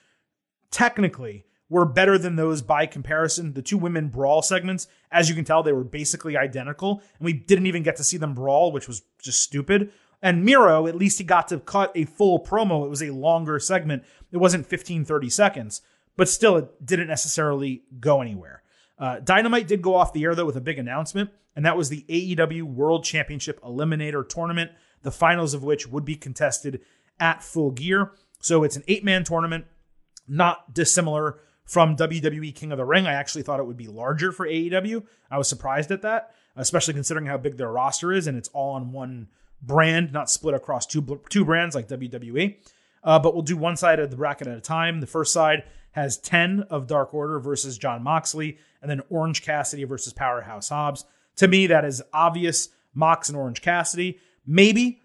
technically, 0.70 1.44
were 1.68 1.84
better 1.84 2.16
than 2.16 2.36
those 2.36 2.62
by 2.62 2.86
comparison. 2.86 3.52
The 3.52 3.62
two 3.62 3.78
women 3.78 4.08
brawl 4.08 4.42
segments, 4.42 4.86
as 5.10 5.28
you 5.28 5.34
can 5.34 5.44
tell, 5.44 5.62
they 5.62 5.72
were 5.72 5.84
basically 5.84 6.36
identical. 6.36 7.02
And 7.18 7.24
we 7.24 7.32
didn't 7.32 7.66
even 7.66 7.82
get 7.82 7.96
to 7.96 8.04
see 8.04 8.16
them 8.16 8.34
brawl, 8.34 8.72
which 8.72 8.86
was 8.86 9.02
just 9.20 9.40
stupid. 9.40 9.92
And 10.22 10.44
Miro, 10.44 10.86
at 10.86 10.96
least 10.96 11.18
he 11.18 11.24
got 11.24 11.48
to 11.48 11.58
cut 11.58 11.92
a 11.94 12.04
full 12.04 12.40
promo. 12.40 12.84
It 12.84 12.90
was 12.90 13.02
a 13.02 13.10
longer 13.10 13.58
segment. 13.58 14.04
It 14.32 14.38
wasn't 14.38 14.66
15, 14.66 15.04
30 15.04 15.30
seconds, 15.30 15.82
but 16.16 16.28
still, 16.28 16.56
it 16.56 16.86
didn't 16.86 17.08
necessarily 17.08 17.82
go 18.00 18.20
anywhere. 18.20 18.62
Uh, 18.98 19.20
Dynamite 19.20 19.68
did 19.68 19.82
go 19.82 19.94
off 19.94 20.12
the 20.12 20.24
air, 20.24 20.34
though, 20.34 20.46
with 20.46 20.56
a 20.56 20.60
big 20.60 20.78
announcement, 20.78 21.30
and 21.54 21.66
that 21.66 21.76
was 21.76 21.90
the 21.90 22.04
AEW 22.08 22.62
World 22.62 23.04
Championship 23.04 23.60
Eliminator 23.62 24.26
Tournament, 24.26 24.70
the 25.02 25.10
finals 25.10 25.52
of 25.52 25.62
which 25.62 25.86
would 25.86 26.04
be 26.04 26.16
contested 26.16 26.80
at 27.20 27.42
full 27.42 27.70
gear. 27.70 28.12
So 28.40 28.64
it's 28.64 28.76
an 28.76 28.84
eight 28.88 29.04
man 29.04 29.24
tournament, 29.24 29.66
not 30.26 30.72
dissimilar 30.72 31.38
from 31.66 31.96
WWE 31.96 32.54
King 32.54 32.72
of 32.72 32.78
the 32.78 32.84
Ring. 32.84 33.06
I 33.06 33.12
actually 33.12 33.42
thought 33.42 33.60
it 33.60 33.66
would 33.66 33.76
be 33.76 33.88
larger 33.88 34.32
for 34.32 34.46
AEW. 34.46 35.04
I 35.30 35.38
was 35.38 35.48
surprised 35.48 35.90
at 35.90 36.02
that, 36.02 36.34
especially 36.54 36.94
considering 36.94 37.26
how 37.26 37.36
big 37.36 37.56
their 37.56 37.70
roster 37.70 38.12
is 38.12 38.26
and 38.26 38.38
it's 38.38 38.48
all 38.50 38.74
on 38.74 38.92
one 38.92 39.28
brand, 39.60 40.12
not 40.12 40.30
split 40.30 40.54
across 40.54 40.86
two 40.86 41.20
two 41.28 41.44
brands 41.44 41.74
like 41.74 41.88
WWE. 41.88 42.56
Uh, 43.02 43.18
but 43.18 43.34
we'll 43.34 43.42
do 43.42 43.56
one 43.56 43.76
side 43.76 44.00
of 44.00 44.10
the 44.10 44.16
bracket 44.16 44.48
at 44.48 44.56
a 44.56 44.60
time. 44.60 45.00
The 45.00 45.06
first 45.06 45.32
side 45.32 45.64
has 45.92 46.18
10 46.18 46.64
of 46.70 46.86
Dark 46.86 47.14
Order 47.14 47.38
versus 47.38 47.78
Jon 47.78 48.02
Moxley, 48.02 48.58
and 48.82 48.90
then 48.90 49.00
Orange 49.08 49.42
Cassidy 49.42 49.84
versus 49.84 50.12
Powerhouse 50.12 50.68
Hobbs. 50.68 51.04
To 51.36 51.48
me, 51.48 51.68
that 51.68 51.84
is 51.84 52.02
obvious. 52.12 52.68
Mox 52.94 53.28
and 53.28 53.38
Orange 53.38 53.62
Cassidy. 53.62 54.18
Maybe 54.46 55.00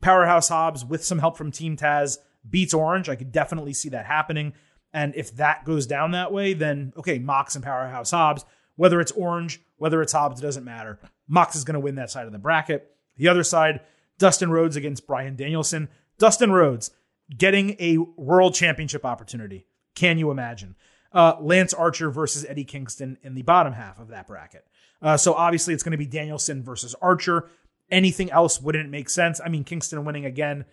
Powerhouse 0.00 0.48
Hobbs, 0.48 0.84
with 0.84 1.04
some 1.04 1.18
help 1.18 1.36
from 1.36 1.50
Team 1.50 1.76
Taz, 1.76 2.18
beats 2.48 2.72
Orange. 2.72 3.08
I 3.08 3.16
could 3.16 3.32
definitely 3.32 3.72
see 3.72 3.88
that 3.90 4.06
happening. 4.06 4.54
And 4.92 5.14
if 5.14 5.36
that 5.36 5.64
goes 5.64 5.86
down 5.86 6.12
that 6.12 6.32
way, 6.32 6.52
then 6.52 6.92
okay, 6.96 7.18
Mox 7.18 7.54
and 7.54 7.64
Powerhouse 7.64 8.10
Hobbs, 8.10 8.44
whether 8.76 9.00
it's 9.00 9.12
Orange, 9.12 9.60
whether 9.76 10.02
it's 10.02 10.12
Hobbs, 10.12 10.40
it 10.40 10.42
doesn't 10.42 10.64
matter. 10.64 10.98
Mox 11.28 11.54
is 11.54 11.64
going 11.64 11.74
to 11.74 11.80
win 11.80 11.94
that 11.96 12.10
side 12.10 12.26
of 12.26 12.32
the 12.32 12.38
bracket. 12.38 12.94
The 13.16 13.28
other 13.28 13.44
side, 13.44 13.80
Dustin 14.18 14.50
Rhodes 14.50 14.76
against 14.76 15.06
Bryan 15.06 15.36
Danielson. 15.36 15.88
Dustin 16.18 16.52
Rhodes 16.52 16.90
getting 17.36 17.76
a 17.78 17.98
world 17.98 18.54
championship 18.54 19.04
opportunity. 19.04 19.66
Can 19.94 20.18
you 20.18 20.30
imagine? 20.30 20.74
Uh, 21.12 21.34
Lance 21.40 21.74
Archer 21.74 22.10
versus 22.10 22.44
Eddie 22.48 22.64
Kingston 22.64 23.18
in 23.22 23.34
the 23.34 23.42
bottom 23.42 23.72
half 23.72 23.98
of 23.98 24.08
that 24.08 24.26
bracket. 24.26 24.66
Uh, 25.02 25.16
so 25.16 25.34
obviously 25.34 25.74
it's 25.74 25.82
going 25.82 25.92
to 25.92 25.98
be 25.98 26.06
Danielson 26.06 26.62
versus 26.62 26.94
Archer. 27.00 27.48
Anything 27.90 28.30
else 28.30 28.60
wouldn't 28.60 28.90
make 28.90 29.10
sense. 29.10 29.40
I 29.44 29.48
mean, 29.48 29.64
Kingston 29.64 30.04
winning 30.04 30.24
again, 30.24 30.64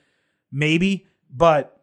maybe, 0.51 1.07
but 1.29 1.76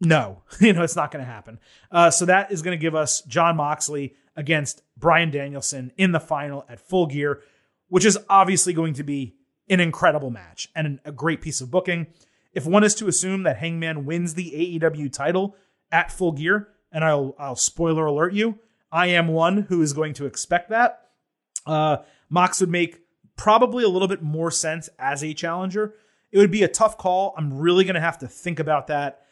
no, 0.00 0.42
you 0.60 0.72
know, 0.72 0.82
it's 0.82 0.96
not 0.96 1.10
going 1.10 1.24
to 1.24 1.30
happen. 1.30 1.58
Uh, 1.90 2.10
so 2.10 2.24
that 2.26 2.52
is 2.52 2.62
going 2.62 2.76
to 2.76 2.80
give 2.80 2.94
us 2.94 3.22
Jon 3.22 3.56
Moxley 3.56 4.14
against 4.36 4.82
Bryan 4.96 5.30
Danielson 5.30 5.92
in 5.96 6.12
the 6.12 6.20
final 6.20 6.64
at 6.68 6.80
full 6.80 7.06
gear, 7.06 7.42
which 7.88 8.04
is 8.04 8.18
obviously 8.28 8.72
going 8.72 8.94
to 8.94 9.02
be 9.02 9.34
an 9.68 9.80
incredible 9.80 10.30
match 10.30 10.68
and 10.74 11.00
a 11.04 11.12
great 11.12 11.40
piece 11.40 11.60
of 11.60 11.70
booking. 11.70 12.06
If 12.52 12.66
one 12.66 12.84
is 12.84 12.94
to 12.96 13.08
assume 13.08 13.42
that 13.42 13.58
Hangman 13.58 14.06
wins 14.06 14.34
the 14.34 14.78
AEW 14.80 15.12
title 15.12 15.56
at 15.90 16.12
full 16.12 16.32
gear, 16.32 16.68
and 16.92 17.04
I'll, 17.04 17.34
I'll 17.38 17.56
spoiler 17.56 18.06
alert 18.06 18.32
you, 18.32 18.58
I 18.92 19.08
am 19.08 19.28
one 19.28 19.62
who 19.62 19.82
is 19.82 19.92
going 19.92 20.14
to 20.14 20.26
expect 20.26 20.70
that. 20.70 21.08
Uh, 21.66 21.98
Mox 22.30 22.60
would 22.60 22.70
make 22.70 23.00
probably 23.36 23.84
a 23.84 23.88
little 23.88 24.08
bit 24.08 24.22
more 24.22 24.50
sense 24.50 24.88
as 24.98 25.22
a 25.22 25.34
challenger. 25.34 25.94
It 26.30 26.38
would 26.38 26.50
be 26.50 26.62
a 26.62 26.68
tough 26.68 26.96
call. 26.96 27.34
I'm 27.36 27.58
really 27.58 27.84
going 27.84 27.94
to 27.94 28.00
have 28.00 28.18
to 28.18 28.28
think 28.28 28.58
about 28.58 28.86
that 28.86 29.22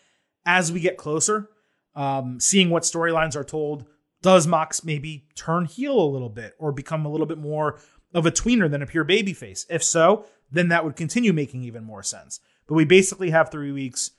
as 0.47 0.73
we 0.73 0.81
get 0.81 0.97
closer, 0.97 1.49
um, 1.95 2.41
seeing 2.41 2.71
what 2.71 2.83
storylines 2.83 3.37
are 3.37 3.45
told, 3.45 3.87
does 4.23 4.47
Mox 4.47 4.85
maybe 4.85 5.27
turn 5.35 5.67
heel 5.67 5.99
a 5.99 6.09
little 6.09 6.29
bit 6.29 6.55
or 6.59 6.73
become 6.73 7.05
a 7.05 7.11
little 7.11 7.27
bit 7.27 7.39
more 7.39 7.79
of 8.15 8.27
a 8.27 8.31
tweener 8.31 8.71
than 8.71 8.83
a 8.83 8.87
pure 8.87 9.05
babyface? 9.05 9.67
If 9.69 9.85
so, 9.85 10.27
then 10.51 10.69
that 10.69 10.85
would 10.85 10.97
continue 10.97 11.33
making 11.33 11.63
even 11.63 11.85
more 11.85 12.03
sense. 12.03 12.41
But 12.67 12.75
we 12.75 12.85
basically 12.85 13.31
have 13.31 13.51
three 13.51 13.73
weeks 13.73 14.13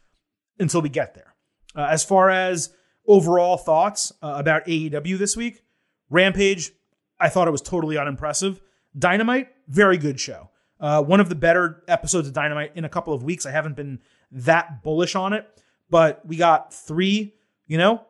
until 0.59 0.81
we 0.81 0.89
get 0.89 1.15
there. 1.15 1.33
Uh, 1.75 1.87
as 1.89 2.03
far 2.03 2.29
as 2.29 2.69
overall 3.07 3.57
thoughts 3.57 4.11
uh, 4.21 4.35
about 4.37 4.65
AEW 4.65 5.17
this 5.17 5.35
week, 5.35 5.63
Rampage, 6.09 6.71
I 7.19 7.29
thought 7.29 7.47
it 7.47 7.51
was 7.51 7.61
totally 7.61 7.97
unimpressive. 7.97 8.61
Dynamite, 8.97 9.49
very 9.67 9.97
good 9.97 10.19
show. 10.19 10.49
Uh, 10.79 11.01
one 11.01 11.19
of 11.19 11.29
the 11.29 11.35
better 11.35 11.83
episodes 11.87 12.27
of 12.27 12.33
Dynamite 12.33 12.73
in 12.75 12.85
a 12.85 12.89
couple 12.89 13.13
of 13.13 13.23
weeks. 13.23 13.45
I 13.45 13.51
haven't 13.51 13.75
been 13.75 13.99
that 14.31 14.83
bullish 14.83 15.15
on 15.15 15.33
it. 15.33 15.47
But 15.89 16.25
we 16.25 16.37
got 16.37 16.73
three, 16.73 17.35
you 17.67 17.77
know, 17.77 18.05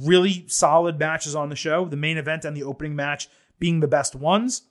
really 0.00 0.46
solid 0.48 0.98
matches 0.98 1.34
on 1.34 1.48
the 1.48 1.56
show. 1.56 1.84
The 1.84 1.96
main 1.96 2.18
event 2.18 2.44
and 2.44 2.56
the 2.56 2.62
opening 2.64 2.96
match 2.96 3.28
being 3.58 3.80
the 3.80 3.88
best 3.88 4.14
ones. 4.14 4.62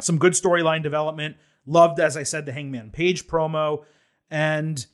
Some 0.00 0.18
good 0.18 0.32
storyline 0.32 0.82
development. 0.82 1.36
Loved, 1.66 2.00
as 2.00 2.16
I 2.16 2.24
said, 2.24 2.46
the 2.46 2.52
Hangman 2.52 2.90
Page 2.90 3.26
promo. 3.26 3.84
And 4.30 4.84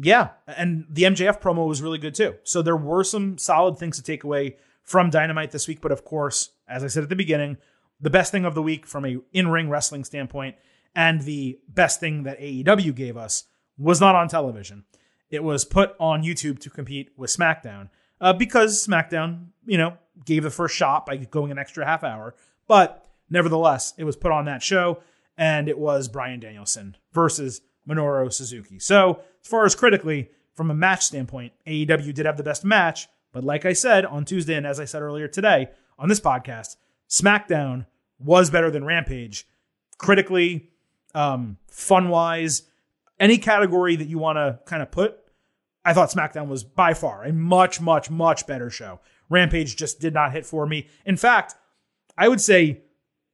yeah, 0.00 0.30
and 0.46 0.86
the 0.90 1.02
MJF 1.02 1.40
promo 1.40 1.66
was 1.66 1.82
really 1.82 1.98
good 1.98 2.14
too. 2.14 2.34
So 2.44 2.62
there 2.62 2.76
were 2.76 3.04
some 3.04 3.38
solid 3.38 3.78
things 3.78 3.96
to 3.96 4.02
take 4.02 4.24
away 4.24 4.56
from 4.82 5.10
Dynamite 5.10 5.52
this 5.52 5.68
week. 5.68 5.80
But 5.80 5.92
of 5.92 6.04
course, 6.04 6.50
as 6.68 6.82
I 6.82 6.88
said 6.88 7.02
at 7.02 7.08
the 7.08 7.16
beginning, 7.16 7.58
the 8.00 8.10
best 8.10 8.32
thing 8.32 8.44
of 8.44 8.54
the 8.54 8.62
week 8.62 8.86
from 8.86 9.06
a 9.06 9.18
in-ring 9.32 9.68
wrestling 9.68 10.04
standpoint 10.04 10.56
and 10.94 11.22
the 11.22 11.58
best 11.68 12.00
thing 12.00 12.24
that 12.24 12.40
AEW 12.40 12.94
gave 12.94 13.16
us 13.16 13.44
was 13.78 14.00
not 14.00 14.14
on 14.14 14.28
television. 14.28 14.84
It 15.32 15.42
was 15.42 15.64
put 15.64 15.96
on 15.98 16.22
YouTube 16.22 16.60
to 16.60 16.70
compete 16.70 17.10
with 17.16 17.34
SmackDown 17.34 17.88
uh, 18.20 18.34
because 18.34 18.86
SmackDown, 18.86 19.46
you 19.64 19.78
know, 19.78 19.96
gave 20.24 20.42
the 20.44 20.50
first 20.50 20.76
shot 20.76 21.06
by 21.06 21.16
going 21.16 21.50
an 21.50 21.58
extra 21.58 21.86
half 21.86 22.04
hour. 22.04 22.34
But 22.68 23.06
nevertheless, 23.30 23.94
it 23.96 24.04
was 24.04 24.14
put 24.14 24.30
on 24.30 24.44
that 24.44 24.62
show, 24.62 25.00
and 25.38 25.68
it 25.70 25.78
was 25.78 26.06
Bryan 26.06 26.38
Danielson 26.38 26.96
versus 27.12 27.62
Minoru 27.88 28.30
Suzuki. 28.30 28.78
So, 28.78 29.22
as 29.42 29.48
far 29.48 29.64
as 29.64 29.74
critically, 29.74 30.28
from 30.54 30.70
a 30.70 30.74
match 30.74 31.06
standpoint, 31.06 31.54
AEW 31.66 32.12
did 32.12 32.26
have 32.26 32.36
the 32.36 32.42
best 32.42 32.62
match. 32.62 33.08
But 33.32 33.42
like 33.42 33.64
I 33.64 33.72
said 33.72 34.04
on 34.04 34.26
Tuesday, 34.26 34.54
and 34.54 34.66
as 34.66 34.78
I 34.78 34.84
said 34.84 35.00
earlier 35.00 35.28
today 35.28 35.68
on 35.98 36.10
this 36.10 36.20
podcast, 36.20 36.76
SmackDown 37.08 37.86
was 38.18 38.50
better 38.50 38.70
than 38.70 38.84
Rampage. 38.84 39.46
Critically, 39.96 40.70
um, 41.14 41.56
fun 41.68 42.10
wise, 42.10 42.64
any 43.18 43.38
category 43.38 43.96
that 43.96 44.08
you 44.08 44.18
want 44.18 44.36
to 44.36 44.58
kind 44.66 44.82
of 44.82 44.90
put, 44.90 45.21
I 45.84 45.92
thought 45.92 46.10
SmackDown 46.10 46.48
was 46.48 46.64
by 46.64 46.94
far 46.94 47.24
a 47.24 47.32
much, 47.32 47.80
much, 47.80 48.10
much 48.10 48.46
better 48.46 48.70
show. 48.70 49.00
Rampage 49.28 49.76
just 49.76 50.00
did 50.00 50.14
not 50.14 50.32
hit 50.32 50.46
for 50.46 50.66
me. 50.66 50.88
In 51.04 51.16
fact, 51.16 51.54
I 52.16 52.28
would 52.28 52.40
say 52.40 52.82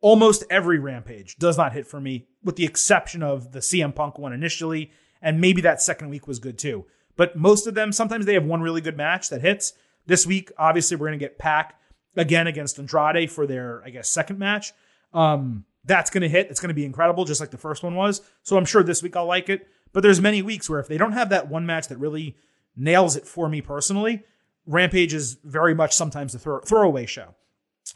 almost 0.00 0.44
every 0.48 0.78
Rampage 0.78 1.36
does 1.36 1.58
not 1.58 1.72
hit 1.72 1.86
for 1.86 2.00
me, 2.00 2.28
with 2.42 2.56
the 2.56 2.64
exception 2.64 3.22
of 3.22 3.52
the 3.52 3.58
CM 3.58 3.94
Punk 3.94 4.18
one 4.18 4.32
initially, 4.32 4.92
and 5.20 5.40
maybe 5.40 5.60
that 5.62 5.82
second 5.82 6.08
week 6.08 6.26
was 6.26 6.38
good 6.38 6.58
too. 6.58 6.86
But 7.16 7.36
most 7.36 7.66
of 7.66 7.74
them, 7.74 7.92
sometimes 7.92 8.26
they 8.26 8.34
have 8.34 8.44
one 8.44 8.62
really 8.62 8.80
good 8.80 8.96
match 8.96 9.28
that 9.30 9.42
hits. 9.42 9.72
This 10.06 10.26
week, 10.26 10.52
obviously, 10.56 10.96
we're 10.96 11.08
going 11.08 11.18
to 11.18 11.24
get 11.24 11.38
Pac 11.38 11.78
again 12.16 12.46
against 12.46 12.78
Andrade 12.78 13.30
for 13.30 13.46
their, 13.46 13.82
I 13.84 13.90
guess, 13.90 14.08
second 14.08 14.38
match. 14.38 14.72
Um, 15.12 15.64
that's 15.84 16.10
going 16.10 16.22
to 16.22 16.28
hit. 16.28 16.48
It's 16.48 16.60
going 16.60 16.68
to 16.68 16.74
be 16.74 16.84
incredible, 16.84 17.24
just 17.24 17.40
like 17.40 17.50
the 17.50 17.58
first 17.58 17.82
one 17.82 17.94
was. 17.94 18.22
So 18.42 18.56
I'm 18.56 18.64
sure 18.64 18.82
this 18.82 19.02
week 19.02 19.16
I'll 19.16 19.26
like 19.26 19.48
it. 19.48 19.66
But 19.92 20.02
there's 20.02 20.20
many 20.20 20.42
weeks 20.42 20.68
where 20.68 20.80
if 20.80 20.88
they 20.88 20.98
don't 20.98 21.12
have 21.12 21.30
that 21.30 21.48
one 21.48 21.66
match 21.66 21.88
that 21.88 21.98
really 21.98 22.36
nails 22.76 23.16
it 23.16 23.26
for 23.26 23.48
me 23.48 23.60
personally, 23.60 24.22
Rampage 24.66 25.14
is 25.14 25.38
very 25.44 25.74
much 25.74 25.94
sometimes 25.94 26.34
a 26.34 26.38
throw- 26.38 26.60
throwaway 26.60 27.06
show. 27.06 27.34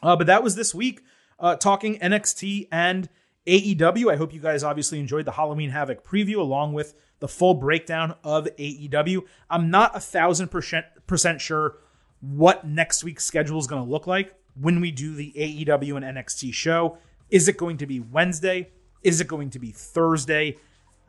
Uh, 0.02 0.16
but 0.16 0.26
that 0.26 0.42
was 0.42 0.54
this 0.54 0.74
week, 0.74 1.02
uh, 1.38 1.56
talking 1.56 1.98
NXT 1.98 2.68
and 2.72 3.08
AEW. 3.46 4.10
I 4.10 4.16
hope 4.16 4.32
you 4.32 4.40
guys 4.40 4.64
obviously 4.64 4.98
enjoyed 4.98 5.24
the 5.24 5.32
Halloween 5.32 5.70
Havoc 5.70 6.04
preview 6.04 6.36
along 6.36 6.72
with 6.72 6.94
the 7.20 7.28
full 7.28 7.54
breakdown 7.54 8.14
of 8.24 8.48
AEW. 8.58 9.22
I'm 9.50 9.70
not 9.70 9.96
a 9.96 10.00
thousand 10.00 10.48
percent 10.48 10.86
percent 11.06 11.40
sure 11.40 11.76
what 12.20 12.66
next 12.66 13.04
week's 13.04 13.24
schedule 13.24 13.58
is 13.58 13.66
going 13.66 13.84
to 13.84 13.90
look 13.90 14.06
like 14.06 14.34
when 14.60 14.80
we 14.80 14.90
do 14.90 15.14
the 15.14 15.32
AEW 15.36 15.96
and 15.96 16.16
NXT 16.16 16.54
show. 16.54 16.98
Is 17.30 17.48
it 17.48 17.56
going 17.56 17.78
to 17.78 17.86
be 17.86 18.00
Wednesday? 18.00 18.70
Is 19.02 19.20
it 19.20 19.26
going 19.26 19.50
to 19.50 19.58
be 19.58 19.72
Thursday? 19.72 20.56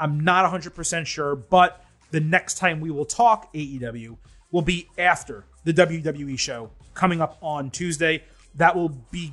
I'm 0.04 0.20
not 0.20 0.51
100% 0.51 1.06
sure, 1.06 1.34
but 1.34 1.82
the 2.12 2.20
next 2.20 2.56
time 2.56 2.82
we 2.82 2.91
will 2.91 3.06
talk 3.06 3.54
AEW 3.54 4.18
will 4.51 4.62
be 4.62 4.89
after 4.97 5.45
the 5.64 5.72
WWE 5.72 6.38
show 6.38 6.72
coming 6.93 7.22
up 7.22 7.38
on 7.41 7.72
Tuesday. 7.72 8.26
That 8.56 8.76
will 8.76 8.89
be 8.89 9.32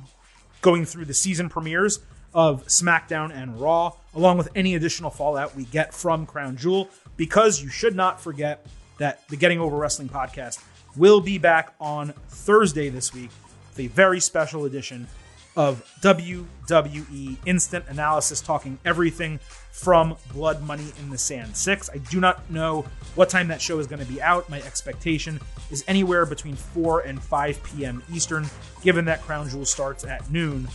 going 0.61 0.85
through 0.85 1.05
the 1.05 1.13
season 1.13 1.49
premieres 1.49 1.99
of 2.33 2.65
SmackDown 2.67 3.35
and 3.35 3.59
Raw, 3.59 3.91
along 4.15 4.37
with 4.37 4.47
any 4.55 4.75
additional 4.75 5.09
fallout 5.09 5.57
we 5.57 5.65
get 5.65 5.93
from 5.93 6.25
Crown 6.25 6.55
Jewel, 6.55 6.87
because 7.17 7.61
you 7.61 7.67
should 7.67 7.97
not 7.97 8.21
forget 8.21 8.65
that 8.97 9.27
the 9.27 9.35
Getting 9.35 9.59
Over 9.59 9.75
Wrestling 9.75 10.07
podcast 10.07 10.63
will 10.95 11.19
be 11.19 11.37
back 11.37 11.73
on 11.81 12.13
Thursday 12.29 12.87
this 12.87 13.13
week 13.13 13.31
with 13.71 13.79
a 13.81 13.87
very 13.87 14.21
special 14.21 14.63
edition 14.63 15.09
of 15.55 15.83
WWE 16.01 17.37
Instant 17.45 17.85
Analysis, 17.89 18.41
talking 18.41 18.79
everything 18.85 19.39
from 19.71 20.15
Blood 20.33 20.61
Money 20.63 20.91
in 20.99 21.09
the 21.09 21.17
Sand 21.17 21.55
6. 21.55 21.89
I 21.93 21.97
do 21.97 22.19
not 22.19 22.49
know 22.49 22.85
what 23.15 23.29
time 23.29 23.47
that 23.49 23.61
show 23.61 23.79
is 23.79 23.87
going 23.87 24.05
to 24.05 24.11
be 24.11 24.21
out. 24.21 24.49
My 24.49 24.61
expectation 24.61 25.39
is 25.69 25.83
anywhere 25.87 26.25
between 26.25 26.55
4 26.55 27.01
and 27.01 27.21
5 27.21 27.63
p.m. 27.63 28.03
Eastern, 28.13 28.49
given 28.81 29.05
that 29.05 29.21
Crown 29.21 29.49
Jewel 29.49 29.65
starts 29.65 30.03
at 30.03 30.29
noon 30.31 30.67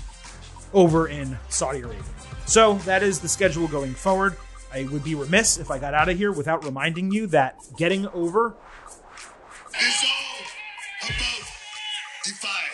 over 0.73 1.09
in 1.09 1.39
Saudi 1.49 1.81
Arabia. 1.81 2.03
So 2.47 2.75
that 2.79 3.03
is 3.03 3.21
the 3.21 3.29
schedule 3.29 3.69
going 3.69 3.95
forward. 3.95 4.37
I 4.73 4.85
would 4.85 5.05
be 5.05 5.15
remiss 5.15 5.59
if 5.59 5.71
I 5.71 5.79
got 5.79 5.95
out 5.95 6.09
of 6.09 6.19
here 6.19 6.33
without 6.33 6.65
reminding 6.65 7.11
you 7.11 7.27
that 7.29 7.59
getting 7.77 8.07
over 8.09 8.55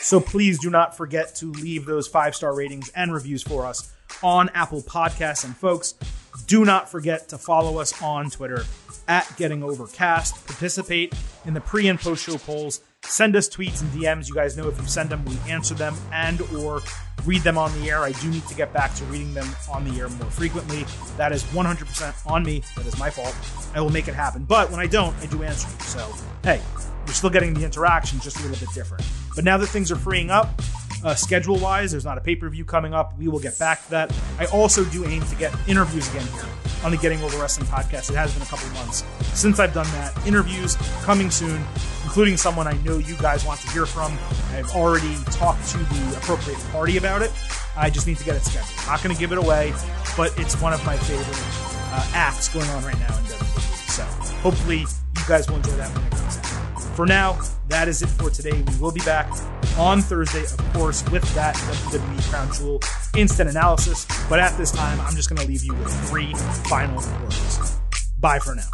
So 0.02 0.18
please 0.18 0.58
do 0.58 0.68
not 0.68 0.96
forget 0.96 1.34
to 1.36 1.46
leave 1.52 1.86
those 1.86 2.08
five 2.08 2.34
star 2.34 2.54
ratings 2.54 2.90
and 2.90 3.14
reviews 3.14 3.42
for 3.42 3.64
us 3.64 3.92
on 4.22 4.50
Apple 4.52 4.82
Podcasts. 4.82 5.44
And 5.44 5.56
folks, 5.56 5.94
do 6.48 6.64
not 6.64 6.90
forget 6.90 7.28
to 7.28 7.38
follow 7.38 7.78
us 7.78 8.02
on 8.02 8.28
Twitter 8.28 8.64
at 9.06 9.32
Getting 9.36 9.62
Overcast. 9.62 10.44
Participate 10.46 11.14
in 11.44 11.54
the 11.54 11.60
pre 11.60 11.86
and 11.86 12.00
post 12.00 12.24
show 12.24 12.36
polls. 12.36 12.80
Send 13.04 13.36
us 13.36 13.48
tweets 13.48 13.80
and 13.80 13.90
DMs. 13.92 14.28
You 14.28 14.34
guys 14.34 14.56
know 14.56 14.68
if 14.68 14.76
you 14.78 14.86
send 14.86 15.08
them, 15.08 15.24
we 15.24 15.36
answer 15.48 15.74
them 15.74 15.94
and 16.12 16.40
or 16.56 16.80
read 17.24 17.42
them 17.42 17.56
on 17.56 17.72
the 17.80 17.88
air. 17.88 18.00
I 18.00 18.10
do 18.10 18.28
need 18.28 18.46
to 18.48 18.54
get 18.56 18.72
back 18.72 18.94
to 18.96 19.04
reading 19.04 19.32
them 19.34 19.48
on 19.72 19.84
the 19.84 20.00
air 20.00 20.08
more 20.08 20.30
frequently. 20.30 20.84
That 21.16 21.30
is 21.30 21.44
100% 21.44 22.30
on 22.30 22.42
me. 22.42 22.62
That 22.76 22.86
is 22.86 22.98
my 22.98 23.08
fault. 23.08 23.34
I 23.74 23.80
will 23.80 23.90
make 23.90 24.08
it 24.08 24.14
happen. 24.14 24.44
But 24.44 24.70
when 24.70 24.80
I 24.80 24.86
don't, 24.86 25.16
I 25.18 25.26
do 25.26 25.44
answer 25.44 25.68
you. 25.68 25.84
So, 25.84 26.12
hey, 26.42 26.60
you're 27.06 27.14
still 27.14 27.30
getting 27.30 27.54
the 27.54 27.64
interaction, 27.64 28.18
just 28.20 28.38
a 28.38 28.42
little 28.42 28.58
bit 28.58 28.74
different. 28.74 29.04
But 29.34 29.44
now 29.44 29.56
that 29.58 29.66
things 29.66 29.90
are 29.90 29.96
freeing 29.96 30.30
up, 30.30 30.48
uh, 31.04 31.14
schedule 31.14 31.58
wise, 31.58 31.90
there's 31.90 32.04
not 32.04 32.18
a 32.18 32.20
pay 32.20 32.36
per 32.36 32.48
view 32.48 32.64
coming 32.64 32.94
up. 32.94 33.18
We 33.18 33.28
will 33.28 33.40
get 33.40 33.58
back 33.58 33.84
to 33.84 33.90
that. 33.90 34.14
I 34.38 34.46
also 34.46 34.84
do 34.84 35.04
aim 35.04 35.22
to 35.24 35.36
get 35.36 35.54
interviews 35.66 36.08
again 36.10 36.26
here 36.28 36.44
on 36.84 36.90
the 36.90 36.96
Getting 36.96 37.22
Over 37.22 37.38
Wrestling 37.38 37.66
podcast. 37.66 38.10
It 38.10 38.16
has 38.16 38.32
been 38.32 38.42
a 38.42 38.46
couple 38.46 38.68
months 38.70 39.04
since 39.34 39.58
I've 39.58 39.74
done 39.74 39.86
that. 39.92 40.26
Interviews 40.26 40.76
coming 41.02 41.30
soon, 41.30 41.64
including 42.04 42.36
someone 42.36 42.66
I 42.66 42.72
know 42.84 42.98
you 42.98 43.16
guys 43.16 43.44
want 43.44 43.60
to 43.60 43.70
hear 43.70 43.86
from. 43.86 44.12
I've 44.52 44.70
already 44.74 45.14
talked 45.26 45.66
to 45.70 45.78
the 45.78 46.16
appropriate 46.18 46.58
party 46.70 46.96
about 46.96 47.22
it. 47.22 47.32
I 47.76 47.90
just 47.90 48.06
need 48.06 48.18
to 48.18 48.24
get 48.24 48.36
it 48.36 48.44
scheduled. 48.44 48.86
Not 48.86 49.02
going 49.02 49.14
to 49.14 49.20
give 49.20 49.32
it 49.32 49.38
away, 49.38 49.72
but 50.16 50.38
it's 50.38 50.60
one 50.60 50.72
of 50.72 50.84
my 50.84 50.96
favorite 50.96 51.26
uh, 51.92 52.10
acts 52.14 52.48
going 52.48 52.68
on 52.70 52.84
right 52.84 52.98
now 52.98 53.16
in 53.18 53.24
WWE. 53.24 53.90
So 53.90 54.02
hopefully 54.40 54.80
you 54.80 55.26
guys 55.26 55.48
will 55.48 55.56
enjoy 55.56 55.72
that 55.72 55.94
when 55.96 56.04
it 56.06 56.10
comes 56.10 56.38
out 56.38 56.71
for 56.94 57.06
now, 57.06 57.40
that 57.68 57.88
is 57.88 58.02
it 58.02 58.08
for 58.08 58.30
today. 58.30 58.62
We 58.62 58.76
will 58.78 58.92
be 58.92 59.00
back 59.00 59.30
on 59.78 60.02
Thursday, 60.02 60.44
of 60.44 60.58
course, 60.72 61.02
with 61.10 61.22
that 61.34 61.54
WWE 61.56 62.30
Crown 62.30 62.52
Jewel 62.52 62.80
instant 63.16 63.50
analysis. 63.50 64.06
But 64.28 64.38
at 64.40 64.56
this 64.58 64.70
time, 64.70 65.00
I'm 65.00 65.14
just 65.16 65.28
going 65.28 65.40
to 65.40 65.46
leave 65.46 65.64
you 65.64 65.74
with 65.74 66.08
three 66.08 66.32
final 66.68 66.96
words. 66.96 67.78
Bye 68.18 68.38
for 68.38 68.54
now. 68.54 68.68